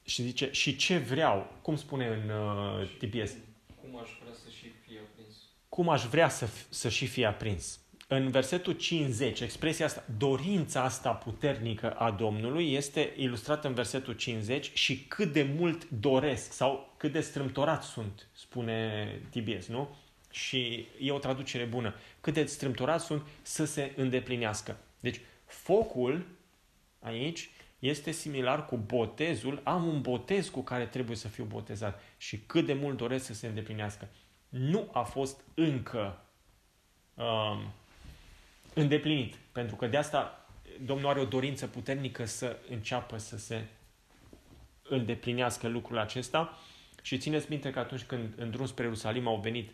Și 0.04 0.22
zice, 0.22 0.50
și 0.50 0.76
ce 0.76 0.98
vreau, 0.98 1.52
cum 1.62 1.76
spune 1.76 2.06
în 2.06 2.30
uh, 2.30 2.88
TBS? 2.98 3.32
Cum 3.80 3.98
aș 3.98 4.10
vrea 4.20 4.34
să 4.34 4.50
și 4.50 4.68
fie 4.86 4.98
aprins. 5.10 5.36
Cum 5.68 5.88
aș 5.88 6.04
vrea 6.04 6.28
să, 6.28 6.48
să 6.68 6.88
și 6.88 7.06
fie 7.06 7.26
aprins. 7.26 7.80
În 8.12 8.30
versetul 8.30 8.72
50, 8.72 9.40
expresia 9.40 9.84
asta, 9.84 10.04
dorința 10.18 10.82
asta 10.82 11.10
puternică 11.10 11.90
a 11.90 12.10
Domnului 12.10 12.72
este 12.72 13.12
ilustrată 13.16 13.66
în 13.68 13.74
versetul 13.74 14.14
50 14.14 14.70
și 14.74 14.98
cât 14.98 15.32
de 15.32 15.42
mult 15.56 15.88
doresc 15.88 16.52
sau 16.52 16.94
cât 16.96 17.12
de 17.12 17.20
strâmtorat 17.20 17.82
sunt, 17.82 18.26
spune 18.32 19.06
TBS, 19.30 19.66
nu? 19.66 19.96
Și 20.30 20.86
e 21.00 21.12
o 21.12 21.18
traducere 21.18 21.64
bună. 21.64 21.94
Cât 22.20 22.34
de 22.34 22.44
strâmtorat 22.44 23.00
sunt 23.00 23.22
să 23.42 23.64
se 23.64 23.92
îndeplinească. 23.96 24.76
Deci, 25.00 25.20
focul 25.44 26.26
aici 27.00 27.50
este 27.78 28.10
similar 28.10 28.66
cu 28.66 28.76
botezul. 28.76 29.60
Am 29.64 29.86
un 29.86 30.00
botez 30.00 30.48
cu 30.48 30.60
care 30.60 30.86
trebuie 30.86 31.16
să 31.16 31.28
fiu 31.28 31.44
botezat 31.44 32.02
și 32.16 32.38
cât 32.38 32.66
de 32.66 32.72
mult 32.72 32.96
doresc 32.96 33.24
să 33.24 33.34
se 33.34 33.46
îndeplinească. 33.46 34.08
Nu 34.48 34.88
a 34.92 35.02
fost 35.02 35.40
încă 35.54 36.24
um, 37.14 37.72
îndeplinit. 38.80 39.34
Pentru 39.52 39.76
că 39.76 39.86
de 39.86 39.96
asta 39.96 40.46
Domnul 40.84 41.08
are 41.08 41.20
o 41.20 41.24
dorință 41.24 41.66
puternică 41.66 42.24
să 42.24 42.56
înceapă 42.70 43.18
să 43.18 43.38
se 43.38 43.64
îndeplinească 44.82 45.68
lucrul 45.68 45.98
acesta. 45.98 46.58
Și 47.02 47.18
țineți 47.18 47.46
minte 47.48 47.70
că 47.70 47.78
atunci 47.78 48.02
când 48.02 48.32
în 48.36 48.50
drum 48.50 48.66
spre 48.66 48.84
Ierusalim 48.84 49.26
au 49.26 49.36
venit 49.36 49.70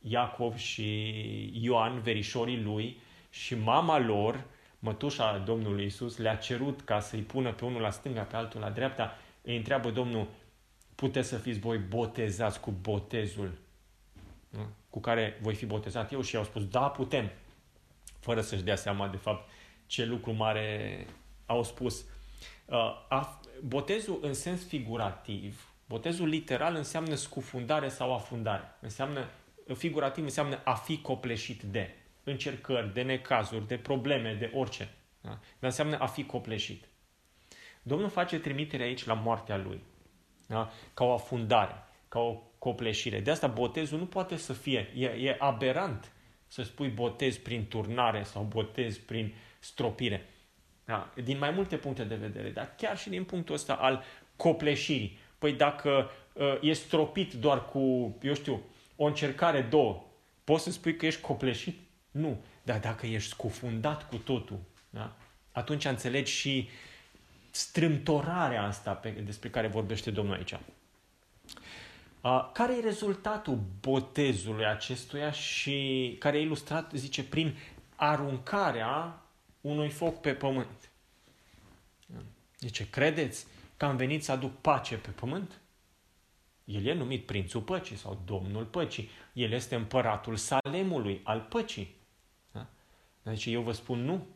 Iacov 0.00 0.56
și 0.56 1.50
Ioan, 1.60 2.00
verișorii 2.00 2.62
lui, 2.62 2.98
și 3.30 3.54
mama 3.54 3.98
lor, 3.98 4.44
mătușa 4.78 5.38
Domnului 5.38 5.84
Isus, 5.84 6.16
le-a 6.16 6.36
cerut 6.36 6.80
ca 6.80 7.00
să-i 7.00 7.20
pună 7.20 7.52
pe 7.52 7.64
unul 7.64 7.80
la 7.80 7.90
stânga, 7.90 8.22
pe 8.22 8.36
altul 8.36 8.60
la 8.60 8.70
dreapta, 8.70 9.18
îi 9.42 9.56
întreabă 9.56 9.90
Domnul, 9.90 10.28
puteți 10.94 11.28
să 11.28 11.36
fiți 11.36 11.58
voi 11.58 11.78
botezați 11.78 12.60
cu 12.60 12.70
botezul? 12.70 13.58
Cu 14.90 15.00
care 15.00 15.38
voi 15.42 15.54
fi 15.54 15.66
botezat 15.66 16.12
eu? 16.12 16.20
Și 16.22 16.36
au 16.36 16.44
spus, 16.44 16.68
da, 16.68 16.88
putem 16.88 17.30
fără 18.26 18.40
să-și 18.40 18.62
dea 18.62 18.76
seama 18.76 19.08
de 19.08 19.16
fapt 19.16 19.48
ce 19.86 20.04
lucru 20.04 20.32
mare 20.32 21.06
au 21.46 21.62
spus. 21.62 22.04
Uh, 22.64 23.32
botezul 23.64 24.18
în 24.22 24.34
sens 24.34 24.66
figurativ, 24.66 25.74
botezul 25.88 26.28
literal 26.28 26.74
înseamnă 26.74 27.14
scufundare 27.14 27.88
sau 27.88 28.14
afundare. 28.14 28.76
Înseamnă, 28.80 29.28
figurativ 29.74 30.24
înseamnă 30.24 30.60
a 30.64 30.74
fi 30.74 31.00
copleșit 31.00 31.62
de 31.62 31.94
încercări, 32.24 32.92
de 32.92 33.02
necazuri, 33.02 33.66
de 33.66 33.78
probleme, 33.78 34.34
de 34.34 34.50
orice. 34.54 34.94
Da? 35.20 35.30
Dar 35.30 35.40
înseamnă 35.58 35.98
a 35.98 36.06
fi 36.06 36.24
copleșit. 36.24 36.88
Domnul 37.82 38.08
face 38.08 38.38
trimitere 38.38 38.82
aici 38.82 39.04
la 39.04 39.14
moartea 39.14 39.56
lui. 39.56 39.82
Da? 40.46 40.70
Ca 40.94 41.04
o 41.04 41.12
afundare, 41.12 41.84
ca 42.08 42.18
o 42.18 42.42
copleșire. 42.58 43.20
De 43.20 43.30
asta 43.30 43.46
botezul 43.46 43.98
nu 43.98 44.06
poate 44.06 44.36
să 44.36 44.52
fie, 44.52 44.92
e, 44.94 45.04
e 45.04 45.36
aberant 45.38 46.10
să 46.46 46.62
spui 46.62 46.88
botez 46.88 47.36
prin 47.36 47.66
turnare 47.66 48.22
sau 48.22 48.42
botez 48.42 48.98
prin 48.98 49.34
stropire. 49.58 50.26
Da? 50.84 51.12
Din 51.24 51.38
mai 51.38 51.50
multe 51.50 51.76
puncte 51.76 52.04
de 52.04 52.14
vedere, 52.14 52.48
dar 52.48 52.74
chiar 52.76 52.98
și 52.98 53.08
din 53.08 53.24
punctul 53.24 53.54
ăsta 53.54 53.74
al 53.74 54.04
copleșirii. 54.36 55.18
Păi 55.38 55.52
dacă 55.52 56.10
uh, 56.32 56.58
e 56.60 56.72
stropit 56.72 57.32
doar 57.32 57.64
cu, 57.64 58.16
eu 58.22 58.34
știu, 58.34 58.62
o 58.96 59.04
încercare, 59.04 59.60
două, 59.60 60.04
poți 60.44 60.62
să 60.62 60.70
spui 60.70 60.96
că 60.96 61.06
ești 61.06 61.20
copleșit? 61.20 61.78
Nu. 62.10 62.40
Dar 62.62 62.78
dacă 62.78 63.06
ești 63.06 63.28
scufundat 63.28 64.08
cu 64.08 64.16
totul, 64.16 64.58
da? 64.90 65.16
atunci 65.52 65.84
înțelegi 65.84 66.32
și 66.32 66.68
strâmtorarea 67.50 68.62
asta 68.62 68.92
pe, 68.92 69.08
despre 69.08 69.50
care 69.50 69.66
vorbește 69.66 70.10
Domnul 70.10 70.34
aici. 70.34 70.54
Care 72.52 72.76
e 72.76 72.80
rezultatul 72.80 73.60
botezului 73.80 74.66
acestuia 74.66 75.30
și 75.30 76.16
care 76.18 76.38
e 76.38 76.40
ilustrat, 76.40 76.92
zice, 76.94 77.24
prin 77.24 77.56
aruncarea 77.96 79.22
unui 79.60 79.90
foc 79.90 80.20
pe 80.20 80.34
pământ? 80.34 80.90
Zice, 82.58 82.90
credeți 82.90 83.46
că 83.76 83.84
am 83.84 83.96
venit 83.96 84.24
să 84.24 84.32
aduc 84.32 84.60
pace 84.60 84.96
pe 84.96 85.10
pământ? 85.10 85.60
El 86.64 86.86
e 86.86 86.92
numit 86.92 87.26
Prințul 87.26 87.60
Păcii 87.60 87.96
sau 87.96 88.22
Domnul 88.24 88.64
Păcii. 88.64 89.10
El 89.32 89.52
este 89.52 89.74
împăratul 89.74 90.36
Salemului, 90.36 91.20
al 91.24 91.40
păcii. 91.40 91.94
Da? 92.52 92.66
Deci 93.22 93.46
eu 93.46 93.62
vă 93.62 93.72
spun 93.72 94.04
nu, 94.04 94.26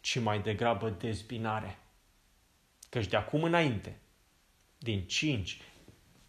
ci 0.00 0.18
mai 0.18 0.40
degrabă 0.40 0.90
dezbinare. 0.90 1.78
Căci 2.88 3.06
de 3.06 3.16
acum 3.16 3.42
înainte, 3.42 4.00
din 4.78 5.06
cinci 5.06 5.60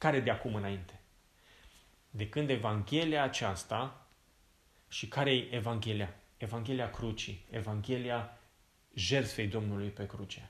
care 0.04 0.20
de 0.20 0.30
acum 0.30 0.56
înainte? 0.56 1.00
De 2.10 2.30
când 2.30 2.50
Evanghelia 2.50 3.24
aceasta 3.24 4.08
și 4.88 5.08
care 5.08 5.36
e 5.36 5.56
Evanghelia? 5.56 6.16
Evanghelia 6.38 6.90
crucii, 6.90 7.46
Evanghelia 7.50 8.38
jertfei 8.94 9.48
Domnului 9.48 9.90
pe 9.90 10.06
cruce. 10.06 10.50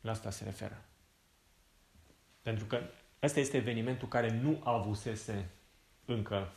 La 0.00 0.10
asta 0.10 0.30
se 0.30 0.44
referă. 0.44 0.84
Pentru 2.42 2.64
că 2.64 2.82
ăsta 3.22 3.40
este 3.40 3.56
evenimentul 3.56 4.08
care 4.08 4.30
nu 4.30 4.60
avusese 4.64 5.50
încă 6.04 6.52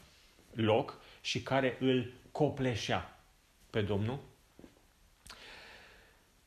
loc 0.51 0.99
și 1.21 1.41
care 1.41 1.77
îl 1.79 2.13
copleșea 2.31 3.19
pe 3.69 3.81
Domnul 3.81 4.19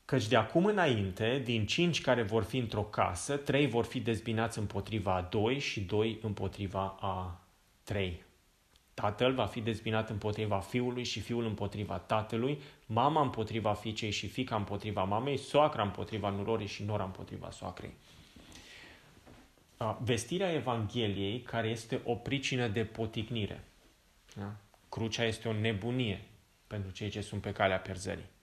Căci 0.08 0.28
de 0.28 0.36
acum 0.36 0.64
înainte, 0.64 1.40
din 1.44 1.66
cinci 1.66 2.00
care 2.00 2.22
vor 2.22 2.42
fi 2.42 2.58
într-o 2.58 2.82
casă, 2.82 3.36
trei 3.36 3.66
vor 3.66 3.84
fi 3.84 4.00
dezbinați 4.00 4.58
împotriva 4.58 5.14
a 5.14 5.20
doi 5.20 5.58
și 5.58 5.80
doi 5.80 6.18
împotriva 6.22 6.96
a 7.00 7.40
trei. 7.82 8.22
Tatăl 8.94 9.34
va 9.34 9.46
fi 9.46 9.60
dezbinat 9.60 10.10
împotriva 10.10 10.58
fiului 10.58 11.04
și 11.04 11.20
fiul 11.20 11.44
împotriva 11.44 11.98
tatălui, 11.98 12.60
mama 12.86 13.22
împotriva 13.22 13.74
fiicei 13.74 14.10
și 14.10 14.28
fica 14.28 14.56
împotriva 14.56 15.04
mamei, 15.04 15.36
soacra 15.36 15.82
împotriva 15.82 16.30
nurorii 16.30 16.66
și 16.66 16.84
nora 16.84 17.04
împotriva 17.04 17.50
soacrei. 17.50 17.92
Vestirea 19.98 20.52
Evangheliei, 20.52 21.40
care 21.40 21.68
este 21.68 22.00
o 22.04 22.14
pricină 22.14 22.68
de 22.68 22.84
poticnire. 22.84 23.64
Da? 24.36 24.54
Crucea 24.88 25.24
este 25.24 25.48
o 25.48 25.52
nebunie 25.52 26.24
pentru 26.66 26.90
cei 26.90 27.08
ce 27.08 27.20
sunt 27.20 27.40
pe 27.40 27.52
calea 27.52 27.78
perzării. 27.78 28.36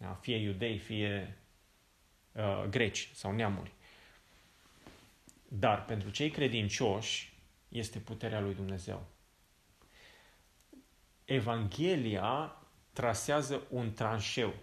Da? 0.00 0.18
Fie 0.20 0.36
iudei, 0.36 0.78
fie 0.78 1.36
uh, 2.32 2.64
greci 2.70 3.10
sau 3.12 3.32
neamuri. 3.32 3.72
Dar 5.48 5.84
pentru 5.84 6.10
cei 6.10 6.30
credincioși 6.30 7.32
este 7.68 7.98
puterea 7.98 8.40
lui 8.40 8.54
Dumnezeu. 8.54 9.06
Evanghelia 11.24 12.56
trasează 12.92 13.62
un 13.68 13.92
tranșeu, 13.92 14.54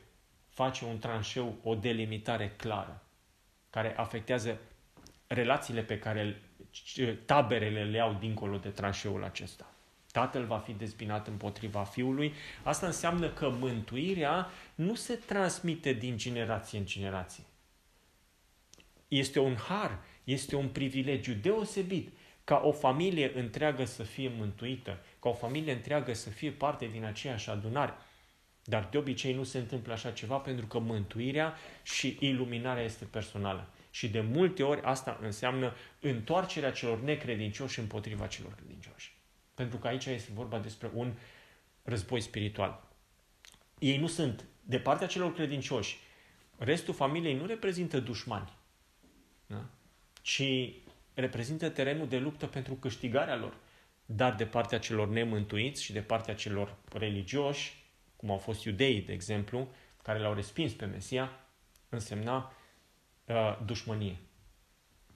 face 0.47 0.85
un 0.85 0.99
tranșeu, 0.99 1.57
o 1.63 1.75
delimitare 1.75 2.51
clară, 2.51 3.03
care 3.69 3.97
afectează 3.97 4.59
relațiile 5.27 5.83
pe 5.83 5.99
care 5.99 6.41
taberele 7.25 7.83
le 7.83 7.99
au 7.99 8.13
dincolo 8.13 8.57
de 8.57 8.69
tranșeul 8.69 9.23
acesta. 9.23 9.71
Tatăl 10.17 10.45
va 10.45 10.57
fi 10.57 10.71
dezbinat 10.71 11.27
împotriva 11.27 11.83
fiului. 11.83 12.33
Asta 12.63 12.85
înseamnă 12.85 13.29
că 13.29 13.49
mântuirea 13.49 14.49
nu 14.75 14.95
se 14.95 15.13
transmite 15.13 15.93
din 15.93 16.17
generație 16.17 16.79
în 16.79 16.85
generație. 16.85 17.43
Este 19.07 19.39
un 19.39 19.55
har, 19.55 19.99
este 20.23 20.55
un 20.55 20.67
privilegiu 20.67 21.33
deosebit 21.33 22.09
ca 22.43 22.61
o 22.63 22.71
familie 22.71 23.39
întreagă 23.39 23.85
să 23.85 24.03
fie 24.03 24.31
mântuită, 24.37 24.99
ca 25.19 25.29
o 25.29 25.33
familie 25.33 25.73
întreagă 25.73 26.13
să 26.13 26.29
fie 26.29 26.51
parte 26.51 26.89
din 26.91 27.05
aceeași 27.05 27.49
adunare. 27.49 27.93
Dar 28.63 28.87
de 28.91 28.97
obicei 28.97 29.33
nu 29.33 29.43
se 29.43 29.57
întâmplă 29.57 29.93
așa 29.93 30.11
ceva 30.11 30.37
pentru 30.37 30.65
că 30.65 30.79
mântuirea 30.79 31.55
și 31.83 32.17
iluminarea 32.19 32.83
este 32.83 33.05
personală. 33.05 33.69
Și 33.89 34.09
de 34.09 34.19
multe 34.19 34.63
ori 34.63 34.81
asta 34.81 35.19
înseamnă 35.21 35.75
întoarcerea 35.99 36.71
celor 36.71 37.01
necredincioși 37.01 37.79
împotriva 37.79 38.27
celor 38.27 38.53
credincioși. 38.55 39.16
Pentru 39.57 39.77
că 39.77 39.87
aici 39.87 40.05
este 40.05 40.31
vorba 40.33 40.59
despre 40.59 40.91
un 40.93 41.13
război 41.83 42.21
spiritual. 42.21 42.83
Ei 43.79 43.97
nu 43.97 44.07
sunt, 44.07 44.45
de 44.63 44.79
partea 44.79 45.07
celor 45.07 45.33
credincioși, 45.33 45.99
restul 46.57 46.93
familiei 46.93 47.33
nu 47.33 47.45
reprezintă 47.45 47.99
dușmani, 47.99 48.53
da? 49.47 49.65
ci 50.21 50.43
reprezintă 51.13 51.69
terenul 51.69 52.07
de 52.07 52.17
luptă 52.17 52.45
pentru 52.45 52.73
câștigarea 52.73 53.35
lor. 53.35 53.57
Dar 54.05 54.35
de 54.35 54.45
partea 54.45 54.79
celor 54.79 55.07
nemântuiți 55.07 55.83
și 55.83 55.93
de 55.93 56.01
partea 56.01 56.35
celor 56.35 56.75
religioși, 56.93 57.83
cum 58.15 58.31
au 58.31 58.37
fost 58.37 58.63
iudeii, 58.63 59.01
de 59.01 59.13
exemplu, 59.13 59.67
care 60.03 60.19
l-au 60.19 60.33
respins 60.33 60.73
pe 60.73 60.85
Mesia, 60.85 61.31
însemna 61.89 62.53
uh, 63.25 63.59
dușmănie. 63.65 64.17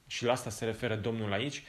Și 0.08 0.24
la 0.24 0.32
asta 0.32 0.50
se 0.50 0.66
referă 0.66 0.96
Domnul 0.96 1.32
aici. 1.32 1.64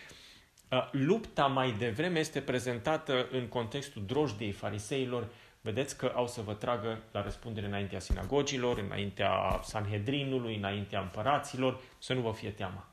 Uh, 0.72 0.88
lupta 0.90 1.46
mai 1.46 1.72
devreme 1.72 2.18
este 2.18 2.40
prezentată 2.40 3.28
în 3.30 3.48
contextul 3.48 4.04
drojdiei 4.06 4.52
fariseilor. 4.52 5.28
Vedeți 5.60 5.96
că 5.96 6.12
au 6.14 6.26
să 6.26 6.40
vă 6.40 6.54
tragă 6.54 7.02
la 7.10 7.22
răspundere 7.22 7.66
înaintea 7.66 7.98
sinagogilor, 7.98 8.78
înaintea 8.78 9.60
Sanhedrinului, 9.62 10.56
înaintea 10.56 11.00
împăraților, 11.00 11.80
să 11.98 12.14
nu 12.14 12.20
vă 12.20 12.32
fie 12.32 12.50
teama. 12.50 12.88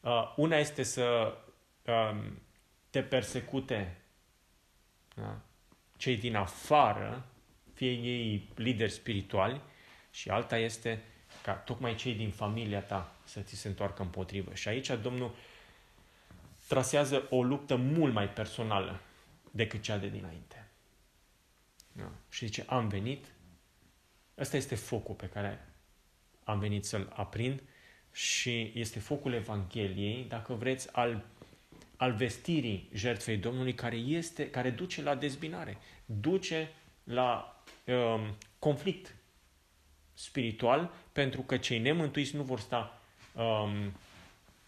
Uh, 0.00 0.32
una 0.36 0.56
este 0.56 0.82
să 0.82 1.34
um, 1.82 2.42
te 2.90 3.02
persecute 3.02 4.02
da? 5.14 5.40
cei 5.96 6.16
din 6.16 6.36
afară, 6.36 7.26
fie 7.72 7.90
ei 7.90 8.48
lideri 8.54 8.90
spirituali, 8.90 9.60
și 10.10 10.30
alta 10.30 10.56
este 10.56 11.02
ca 11.42 11.52
tocmai 11.52 11.94
cei 11.94 12.14
din 12.14 12.30
familia 12.30 12.80
ta 12.80 13.12
să 13.24 13.40
ți 13.40 13.54
se 13.54 13.68
întoarcă 13.68 14.02
împotrivă. 14.02 14.54
Și 14.54 14.68
aici 14.68 14.90
Domnul 15.02 15.34
trasează 16.68 17.26
o 17.30 17.42
luptă 17.42 17.76
mult 17.76 18.12
mai 18.12 18.28
personală 18.28 19.00
decât 19.50 19.82
cea 19.82 19.98
de 19.98 20.08
dinainte. 20.08 20.68
Da. 21.92 22.10
Și 22.30 22.46
zice, 22.46 22.64
am 22.66 22.88
venit, 22.88 23.26
ăsta 24.38 24.56
este 24.56 24.74
focul 24.74 25.14
pe 25.14 25.26
care 25.26 25.68
am 26.44 26.58
venit 26.58 26.84
să-l 26.84 27.12
aprind 27.14 27.62
și 28.12 28.72
este 28.74 28.98
focul 28.98 29.32
Evangheliei, 29.32 30.24
dacă 30.28 30.52
vreți, 30.52 30.92
al, 30.92 31.24
al 31.96 32.12
vestirii 32.12 32.88
jertfei 32.92 33.36
Domnului, 33.36 33.74
care, 33.74 33.96
este, 33.96 34.50
care 34.50 34.70
duce 34.70 35.02
la 35.02 35.14
dezbinare, 35.14 35.78
duce 36.04 36.70
la 37.04 37.62
um, 37.86 38.36
conflict 38.58 39.14
spiritual, 40.14 40.92
pentru 41.12 41.40
că 41.40 41.56
cei 41.56 41.78
nemântuiți 41.78 42.36
nu 42.36 42.42
vor 42.42 42.60
sta 42.60 43.00
um, 43.32 43.92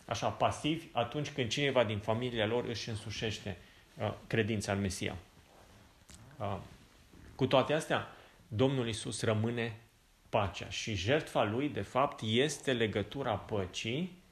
așa 0.07 0.29
pasivi 0.29 0.87
atunci 0.93 1.31
când 1.31 1.49
cineva 1.49 1.85
din 1.85 1.99
familia 1.99 2.47
lor 2.47 2.65
își 2.65 2.89
însușește 2.89 3.57
uh, 3.99 4.15
credința 4.27 4.73
în 4.73 4.81
Mesia. 4.81 5.17
Uh, 6.39 6.59
cu 7.35 7.47
toate 7.47 7.73
astea, 7.73 8.09
Domnul 8.49 8.89
Isus 8.89 9.23
rămâne 9.23 9.81
pacea 10.29 10.69
și 10.69 10.95
jertfa 10.95 11.45
lui, 11.45 11.69
de 11.69 11.81
fapt, 11.81 12.21
este 12.25 12.73
legătura 12.73 13.35
păcii 13.35 14.23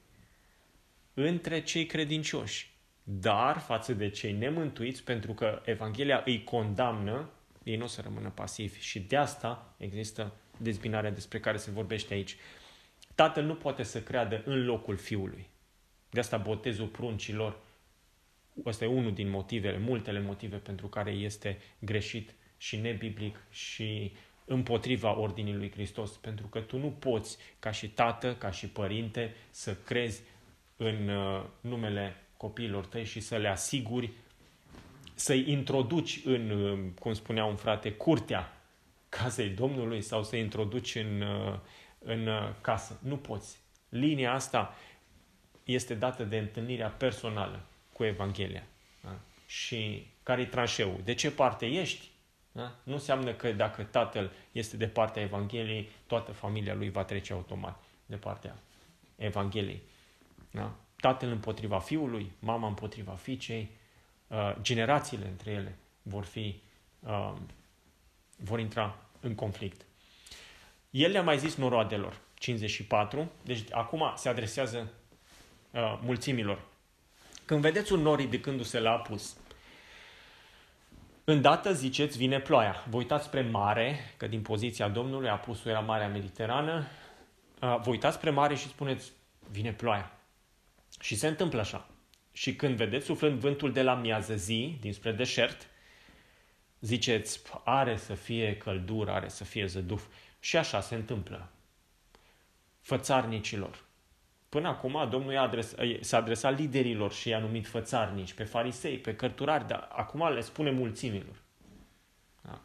între 1.13 1.63
cei 1.63 1.85
credincioși. 1.85 2.73
Dar 3.03 3.59
față 3.59 3.93
de 3.93 4.09
cei 4.09 4.31
nemântuiți, 4.31 5.03
pentru 5.03 5.33
că 5.33 5.61
Evanghelia 5.65 6.21
îi 6.25 6.43
condamnă, 6.43 7.29
ei 7.63 7.75
nu 7.75 7.83
o 7.83 7.87
să 7.87 8.01
rămână 8.01 8.29
pasivi. 8.29 8.79
Și 8.79 8.99
de 8.99 9.17
asta 9.17 9.73
există 9.77 10.33
dezbinarea 10.57 11.11
despre 11.11 11.39
care 11.39 11.57
se 11.57 11.71
vorbește 11.71 12.13
aici. 12.13 12.35
Tatăl 13.15 13.43
nu 13.43 13.55
poate 13.55 13.83
să 13.83 14.01
creadă 14.01 14.41
în 14.45 14.65
locul 14.65 14.97
fiului. 14.97 15.47
De 16.15 16.21
asta 16.21 16.37
botezul 16.37 16.87
pruncilor, 16.87 17.57
ăsta 18.65 18.83
e 18.83 18.87
unul 18.87 19.13
din 19.13 19.29
motivele, 19.29 19.77
multele 19.77 20.19
motive 20.19 20.57
pentru 20.57 20.87
care 20.87 21.11
este 21.11 21.57
greșit 21.79 22.33
și 22.57 22.77
nebiblic 22.77 23.43
și 23.49 24.11
împotriva 24.45 25.17
ordinii 25.17 25.55
lui 25.55 25.71
Hristos. 25.71 26.11
Pentru 26.11 26.47
că 26.47 26.59
tu 26.59 26.77
nu 26.77 26.89
poți, 26.89 27.37
ca 27.59 27.71
și 27.71 27.89
tată, 27.89 28.35
ca 28.35 28.51
și 28.51 28.67
părinte, 28.67 29.33
să 29.49 29.75
crezi 29.75 30.21
în 30.77 31.07
uh, 31.07 31.43
numele 31.61 32.15
copiilor 32.37 32.85
tăi 32.85 33.05
și 33.05 33.19
să 33.19 33.37
le 33.37 33.47
asiguri, 33.47 34.11
să-i 35.13 35.51
introduci 35.51 36.21
în, 36.25 36.49
uh, 36.49 36.79
cum 36.99 37.13
spunea 37.13 37.45
un 37.45 37.55
frate, 37.55 37.91
curtea 37.91 38.61
casei 39.09 39.49
Domnului 39.49 40.01
sau 40.01 40.23
să-i 40.23 40.39
introduci 40.39 40.95
în, 40.95 41.21
uh, 41.21 41.59
în 41.99 42.29
casă. 42.61 42.99
Nu 43.03 43.17
poți. 43.17 43.63
Linia 43.89 44.33
asta 44.33 44.75
este 45.65 45.93
dată 45.93 46.23
de 46.23 46.37
întâlnirea 46.37 46.89
personală 46.89 47.61
cu 47.93 48.03
Evanghelia. 48.03 48.63
Da? 49.01 49.19
Și 49.45 50.07
care 50.23 50.41
e 50.41 50.45
tranșeul? 50.45 51.01
De 51.03 51.13
ce 51.13 51.31
parte 51.31 51.65
ești? 51.65 52.09
Da? 52.51 52.75
Nu 52.83 52.93
înseamnă 52.93 53.33
că 53.33 53.51
dacă 53.51 53.83
tatăl 53.83 54.31
este 54.51 54.77
de 54.77 54.87
partea 54.87 55.21
Evangheliei, 55.21 55.89
toată 56.07 56.31
familia 56.31 56.73
lui 56.73 56.89
va 56.89 57.03
trece 57.03 57.33
automat 57.33 57.83
de 58.05 58.15
partea 58.15 58.55
Evangheliei. 59.15 59.81
Da? 60.51 60.75
Tatăl 60.95 61.29
împotriva 61.29 61.79
fiului, 61.79 62.31
mama 62.39 62.67
împotriva 62.67 63.11
fiicei, 63.11 63.69
uh, 64.27 64.55
generațiile 64.61 65.27
între 65.27 65.51
ele 65.51 65.77
vor 66.01 66.23
fi 66.23 66.61
uh, 66.99 67.33
vor 68.37 68.59
intra 68.59 68.97
în 69.19 69.35
conflict. 69.35 69.85
El 70.89 71.11
le-a 71.11 71.21
mai 71.21 71.39
zis 71.39 71.55
noroadelor, 71.55 72.17
54, 72.33 73.31
deci 73.41 73.63
acum 73.71 74.13
se 74.15 74.29
adresează 74.29 74.91
uh, 75.75 75.99
mulțimilor. 76.03 76.61
Când 77.45 77.61
vedeți 77.61 77.93
un 77.93 77.99
nor 77.99 78.19
ridicându-se 78.19 78.79
la 78.79 78.91
apus, 78.91 79.37
Îndată, 81.27 81.73
ziceți, 81.73 82.17
vine 82.17 82.39
ploaia. 82.39 82.85
Vă 82.89 82.97
uitați 82.97 83.25
spre 83.25 83.41
mare, 83.41 84.13
că 84.17 84.27
din 84.27 84.41
poziția 84.41 84.87
Domnului 84.87 85.29
apusul 85.29 85.71
era 85.71 85.79
Marea 85.79 86.07
Mediterană. 86.07 86.87
Vă 87.59 87.85
uitați 87.85 88.15
spre 88.15 88.29
mare 88.29 88.55
și 88.55 88.67
spuneți, 88.67 89.11
vine 89.51 89.73
ploaia. 89.73 90.11
Și 90.99 91.15
se 91.15 91.27
întâmplă 91.27 91.59
așa. 91.59 91.89
Și 92.31 92.55
când 92.55 92.75
vedeți 92.75 93.05
suflând 93.05 93.39
vântul 93.39 93.71
de 93.71 93.81
la 93.81 93.93
miază 93.93 94.35
zi, 94.35 94.77
dinspre 94.81 95.11
deșert, 95.11 95.67
ziceți, 96.79 97.41
are 97.63 97.97
să 97.97 98.13
fie 98.13 98.57
căldură, 98.57 99.11
are 99.11 99.27
să 99.27 99.43
fie 99.43 99.65
zăduf. 99.65 100.05
Și 100.39 100.57
așa 100.57 100.81
se 100.81 100.95
întâmplă. 100.95 101.49
Fățarnicilor. 102.81 103.84
Până 104.55 104.67
acum 104.67 105.07
Domnul 105.09 105.31
i-a 105.31 105.41
adres, 105.41 105.75
s-a 105.99 106.17
adresat 106.17 106.57
liderilor 106.57 107.13
și 107.13 107.29
i-a 107.29 107.39
numit 107.39 107.67
fățarnici, 107.67 108.33
pe 108.33 108.43
farisei, 108.43 108.97
pe 108.97 109.15
cărturari, 109.15 109.67
dar 109.67 109.89
acum 109.91 110.33
le 110.33 110.41
spune 110.41 110.71
mulțimilor. 110.71 111.41
Da? 112.41 112.61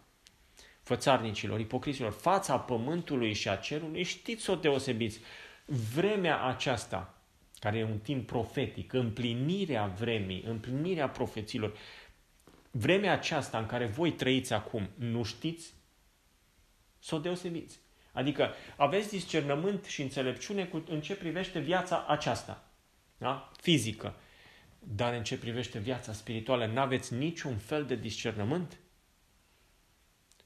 Fățarnicilor, 0.83 1.61
ipocrisilor, 1.61 2.13
fața 2.13 2.59
pământului 2.59 3.33
și 3.33 3.49
a 3.49 3.57
cerului, 3.57 4.03
știți 4.03 4.43
să 4.43 4.51
o 4.51 4.55
deosebiți. 4.55 5.21
Vremea 5.95 6.45
aceasta, 6.45 7.15
care 7.59 7.79
e 7.79 7.85
un 7.85 7.99
timp 7.99 8.27
profetic, 8.27 8.93
împlinirea 8.93 9.87
vremii, 9.87 10.43
împlinirea 10.47 11.09
profeților, 11.09 11.77
vremea 12.71 13.13
aceasta 13.13 13.59
în 13.59 13.67
care 13.67 13.87
voi 13.87 14.13
trăiți 14.13 14.53
acum, 14.53 14.89
nu 14.95 15.23
știți 15.23 15.75
să 16.99 17.15
o 17.15 17.19
deosebiți. 17.19 17.79
Adică 18.13 18.55
aveți 18.77 19.09
discernământ 19.09 19.85
și 19.85 20.03
înțelepciune 20.03 20.65
cu, 20.65 20.85
în 20.89 21.01
ce 21.01 21.15
privește 21.15 21.59
viața 21.59 22.05
aceasta, 22.09 22.65
da? 23.19 23.51
fizică. 23.61 24.15
Dar 24.79 25.15
în 25.15 25.23
ce 25.23 25.39
privește 25.39 25.79
viața 25.79 26.13
spirituală, 26.13 26.67
nu 26.67 26.81
aveți 26.81 27.15
niciun 27.15 27.57
fel 27.57 27.85
de 27.85 27.95
discernământ? 27.95 28.79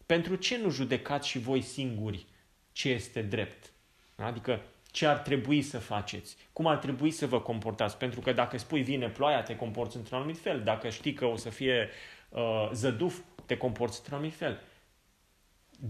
Pentru 0.06 0.34
ce 0.34 0.58
nu 0.58 0.70
judecați 0.70 1.28
și 1.28 1.38
voi 1.38 1.60
singuri 1.60 2.26
ce 2.72 2.88
este 2.88 3.22
drept? 3.22 3.72
Adică 4.16 4.62
ce 4.90 5.06
ar 5.06 5.18
trebui 5.18 5.62
să 5.62 5.78
faceți? 5.78 6.36
Cum 6.52 6.66
ar 6.66 6.76
trebui 6.76 7.10
să 7.10 7.26
vă 7.26 7.40
comportați? 7.40 7.96
Pentru 7.96 8.20
că 8.20 8.32
dacă 8.32 8.58
spui 8.58 8.82
vine 8.82 9.08
ploaia, 9.08 9.42
te 9.42 9.56
comporți 9.56 9.96
într-un 9.96 10.18
anumit 10.18 10.38
fel. 10.38 10.62
Dacă 10.62 10.88
știi 10.88 11.12
că 11.12 11.24
o 11.24 11.36
să 11.36 11.48
fie 11.48 11.88
uh, 12.28 12.70
zăduf, 12.72 13.18
te 13.46 13.56
comporți 13.56 13.98
într-un 13.98 14.16
anumit 14.16 14.36
fel. 14.36 14.60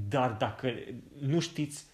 Dar 0.08 0.30
dacă 0.30 0.74
nu 1.18 1.40
știți 1.40 1.86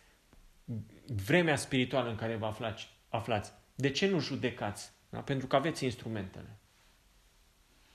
vremea 1.07 1.57
spirituală 1.57 2.11
în 2.11 2.16
care 2.16 2.36
vă 2.36 2.46
aflați, 2.46 2.88
aflați 3.09 3.53
de 3.74 3.90
ce 3.90 4.07
nu 4.07 4.20
judecați? 4.20 4.90
Da? 5.09 5.18
Pentru 5.18 5.46
că 5.46 5.57
aveți 5.57 5.84
instrumentele. 5.84 6.57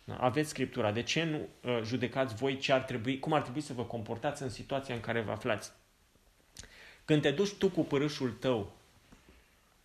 Da? 0.03 0.15
Aveți 0.15 0.49
Scriptura. 0.49 0.91
De 0.91 1.03
ce 1.03 1.23
nu 1.23 1.47
uh, 1.71 1.81
judecați 1.83 2.35
voi 2.35 2.57
ce 2.57 2.71
ar 2.71 2.81
trebui, 2.81 3.19
cum 3.19 3.33
ar 3.33 3.41
trebui 3.41 3.61
să 3.61 3.73
vă 3.73 3.83
comportați 3.83 4.41
în 4.41 4.49
situația 4.49 4.95
în 4.95 5.01
care 5.01 5.21
vă 5.21 5.31
aflați? 5.31 5.71
Când 7.05 7.21
te 7.21 7.31
duci 7.31 7.53
tu 7.53 7.69
cu 7.69 7.81
părâșul 7.81 8.31
tău 8.31 8.71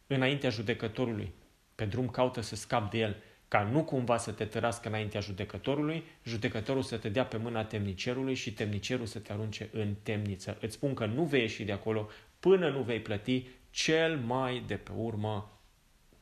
înaintea 0.06 0.50
judecătorului, 0.50 1.32
pe 1.74 1.84
drum 1.84 2.08
caută 2.08 2.40
să 2.40 2.56
scapi 2.56 2.90
de 2.90 2.98
el, 2.98 3.16
ca 3.50 3.62
nu 3.62 3.84
cumva 3.84 4.16
să 4.16 4.32
te 4.32 4.44
tărască 4.44 4.88
înaintea 4.88 5.20
judecătorului, 5.20 6.04
judecătorul 6.24 6.82
să 6.82 6.96
te 6.96 7.08
dea 7.08 7.24
pe 7.24 7.36
mâna 7.36 7.64
temnicerului 7.64 8.34
și 8.34 8.52
temnicerul 8.52 9.06
să 9.06 9.18
te 9.18 9.32
arunce 9.32 9.68
în 9.72 9.94
temniță. 10.02 10.58
Îți 10.60 10.74
spun 10.74 10.94
că 10.94 11.06
nu 11.06 11.24
vei 11.24 11.40
ieși 11.40 11.64
de 11.64 11.72
acolo 11.72 12.08
până 12.40 12.70
nu 12.70 12.82
vei 12.82 13.00
plăti 13.00 13.46
cel 13.70 14.18
mai 14.18 14.62
de 14.66 14.74
pe 14.76 14.90
urmă 14.96 15.60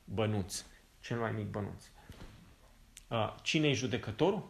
bănuț, 0.05 0.65
cel 1.01 1.19
mai 1.19 1.33
mic 1.33 1.47
bănuț. 1.47 1.85
Cine 3.43 3.69
e 3.69 3.73
judecătorul? 3.73 4.49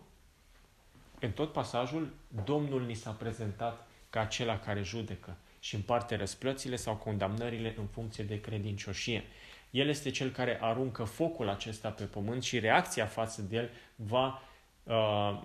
În 1.21 1.31
tot 1.31 1.53
pasajul, 1.53 2.15
Domnul 2.45 2.83
ni 2.83 2.95
s-a 2.95 3.11
prezentat 3.11 3.87
ca 4.11 4.21
acela 4.21 4.59
care 4.59 4.83
judecă 4.83 5.37
și 5.59 5.75
împarte 5.75 6.17
răsplățile 6.17 6.77
sau 6.77 6.97
condamnările 6.97 7.75
în 7.79 7.87
funcție 7.87 8.25
de 8.25 8.41
credincioșie. 8.41 9.25
El 9.71 9.89
este 9.89 10.11
cel 10.11 10.31
care 10.31 10.59
aruncă 10.61 11.05
focul 11.05 11.49
acesta 11.49 11.91
pe 11.91 12.05
pământ 12.05 12.43
și 12.43 12.59
reacția 12.59 13.07
față 13.07 13.43
de 13.43 13.57
el 13.57 13.71
va 13.95 14.43
uh, 14.83 15.43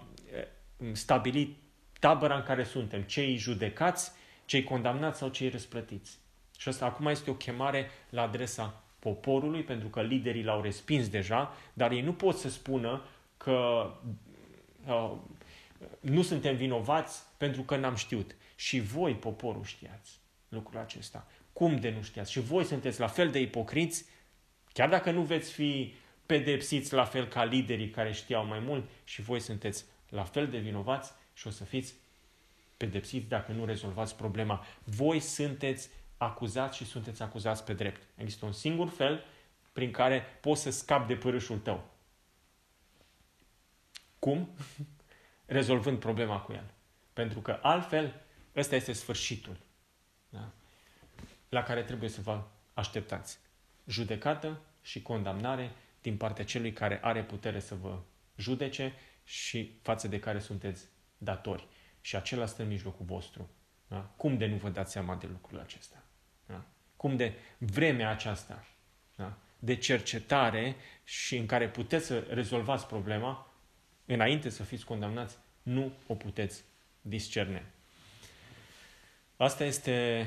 stabili 0.92 1.58
tabăra 2.00 2.36
în 2.36 2.44
care 2.44 2.64
suntem, 2.64 3.02
cei 3.02 3.36
judecați, 3.36 4.12
cei 4.46 4.64
condamnați 4.64 5.18
sau 5.18 5.30
cei 5.30 5.50
răsplătiți. 5.50 6.18
Și 6.58 6.68
asta 6.68 6.86
acum 6.86 7.06
este 7.06 7.30
o 7.30 7.34
chemare 7.34 7.90
la 8.10 8.22
adresa 8.22 8.84
poporului, 9.00 9.64
pentru 9.64 9.88
că 9.88 10.02
liderii 10.02 10.44
l-au 10.44 10.62
respins 10.62 11.10
deja, 11.10 11.54
dar 11.74 11.92
ei 11.92 12.02
nu 12.02 12.14
pot 12.14 12.38
să 12.38 12.50
spună 12.50 13.06
că 13.38 13.90
uh, 14.88 15.12
nu 16.00 16.22
suntem 16.22 16.56
vinovați 16.56 17.24
pentru 17.38 17.62
că 17.62 17.76
n-am 17.76 17.96
știut. 17.96 18.36
Și 18.56 18.80
voi, 18.80 19.14
poporul, 19.14 19.64
știați 19.64 20.12
lucrul 20.50 20.80
acesta. 20.80 21.28
Cum 21.54 21.76
de 21.76 21.90
nu 21.90 22.02
știați? 22.02 22.32
Și 22.32 22.40
voi 22.40 22.64
sunteți 22.64 23.00
la 23.00 23.08
fel 23.08 23.30
de 23.30 23.40
ipocriți 23.40 24.06
Chiar 24.74 24.90
dacă 24.90 25.12
nu 25.12 25.22
veți 25.22 25.52
fi 25.52 25.94
pedepsiți 26.26 26.94
la 26.94 27.04
fel 27.04 27.28
ca 27.28 27.44
liderii 27.44 27.90
care 27.90 28.12
știau 28.12 28.46
mai 28.46 28.60
mult 28.60 28.90
și 29.04 29.22
voi 29.22 29.40
sunteți 29.40 29.86
la 30.10 30.24
fel 30.24 30.48
de 30.48 30.58
vinovați 30.58 31.12
și 31.34 31.48
o 31.48 31.50
să 31.50 31.64
fiți 31.64 31.94
pedepsiți 32.78 33.28
dacă 33.28 33.52
nu 33.52 33.66
rezolvați 33.66 34.16
problema. 34.16 34.66
Voi 34.84 35.20
sunteți 35.20 35.90
acuzați 36.18 36.78
și 36.78 36.86
sunteți 36.86 37.22
acuzați 37.22 37.64
pe 37.64 37.74
drept. 37.74 38.02
Există 38.16 38.46
un 38.46 38.52
singur 38.52 38.90
fel 38.90 39.24
prin 39.74 39.92
care 39.92 40.22
poți 40.42 40.62
să 40.62 40.70
scapi 40.70 41.08
de 41.08 41.16
părâșul 41.16 41.60
tău. 41.60 41.92
Cum? 44.20 44.50
Rezolvând 45.46 46.00
problema 46.00 46.40
cu 46.40 46.52
el. 46.52 46.72
Pentru 47.14 47.40
că 47.40 47.60
altfel, 47.62 48.22
ăsta 48.56 48.76
este 48.76 48.94
sfârșitul 48.94 49.58
da? 50.30 50.52
la 51.50 51.64
care 51.64 51.84
trebuie 51.84 52.10
să 52.10 52.22
vă 52.22 52.42
așteptați. 52.74 53.40
Judecată 53.88 54.62
și 54.82 55.02
condamnare 55.02 55.72
din 56.02 56.18
partea 56.18 56.46
celui 56.46 56.74
care 56.74 57.00
are 57.02 57.24
putere 57.24 57.60
să 57.60 57.76
vă 57.76 58.00
judece 58.36 58.94
și 59.24 59.72
față 59.82 60.08
de 60.08 60.20
care 60.20 60.40
sunteți 60.40 60.86
datori. 61.18 61.68
Și 62.02 62.16
acela 62.16 62.46
stă 62.46 62.62
în 62.62 62.68
mijlocul 62.68 63.06
vostru. 63.06 63.50
Da? 63.88 64.14
Cum 64.16 64.38
de 64.38 64.46
nu 64.46 64.56
vă 64.56 64.70
dați 64.70 64.92
seama 64.92 65.16
de 65.16 65.28
lucrul 65.28 65.60
acesta? 65.60 66.04
Da? 66.46 66.66
Cum 66.96 67.16
de 67.16 67.34
vremea 67.58 68.10
aceasta 68.10 68.68
da? 69.16 69.38
de 69.60 69.76
cercetare 69.76 70.76
și 71.04 71.38
în 71.38 71.46
care 71.46 71.70
puteți 71.70 72.06
să 72.06 72.20
rezolvați 72.30 72.88
problema 72.88 73.54
înainte 74.06 74.50
să 74.50 74.64
fiți 74.64 74.86
condamnați, 74.86 75.38
nu 75.64 75.92
o 76.08 76.16
puteți 76.16 76.64
discerne. 77.02 77.72
Asta 79.38 79.64
este 79.64 80.26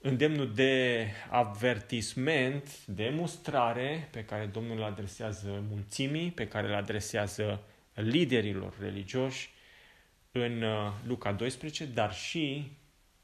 îndemnul 0.00 0.54
de 0.54 1.06
avertisment, 1.30 2.86
de 2.86 3.08
mustrare 3.08 4.08
pe 4.12 4.24
care 4.24 4.46
Domnul 4.46 4.76
îl 4.76 4.82
adresează 4.82 5.64
mulțimii, 5.68 6.30
pe 6.30 6.48
care 6.48 6.66
îl 6.66 6.74
adresează 6.74 7.62
liderilor 7.94 8.74
religioși 8.80 9.50
în 10.32 10.62
uh, 10.62 10.92
Luca 11.06 11.32
12, 11.32 11.84
dar 11.84 12.14
și 12.14 12.72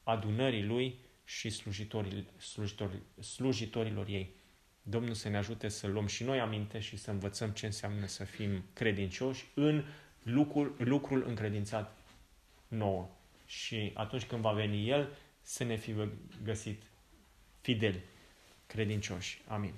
adunării 0.03 0.65
lui 0.65 0.99
și 1.25 1.51
slujitorii, 1.51 2.29
slujitorii, 2.39 3.03
slujitorilor 3.21 4.07
ei. 4.09 4.35
Domnul 4.83 5.15
să 5.15 5.29
ne 5.29 5.37
ajute 5.37 5.69
să 5.69 5.87
luăm 5.87 6.07
și 6.07 6.25
noi 6.25 6.41
aminte 6.41 6.79
și 6.79 6.97
să 6.97 7.11
învățăm 7.11 7.51
ce 7.51 7.67
înseamnă 7.67 8.07
să 8.07 8.25
fim 8.25 8.65
credincioși 8.73 9.45
în 9.55 9.85
lucrul, 10.23 10.75
lucrul 10.79 11.25
încredințat 11.27 11.97
nouă. 12.69 13.09
Și 13.47 13.91
atunci 13.95 14.25
când 14.25 14.41
va 14.41 14.53
veni 14.53 14.89
El, 14.89 15.09
să 15.49 15.65
ne 15.65 15.77
fi 15.77 15.95
găsit 16.43 16.83
fideli, 17.61 18.03
credincioși. 18.67 19.43
Amin. 19.47 19.75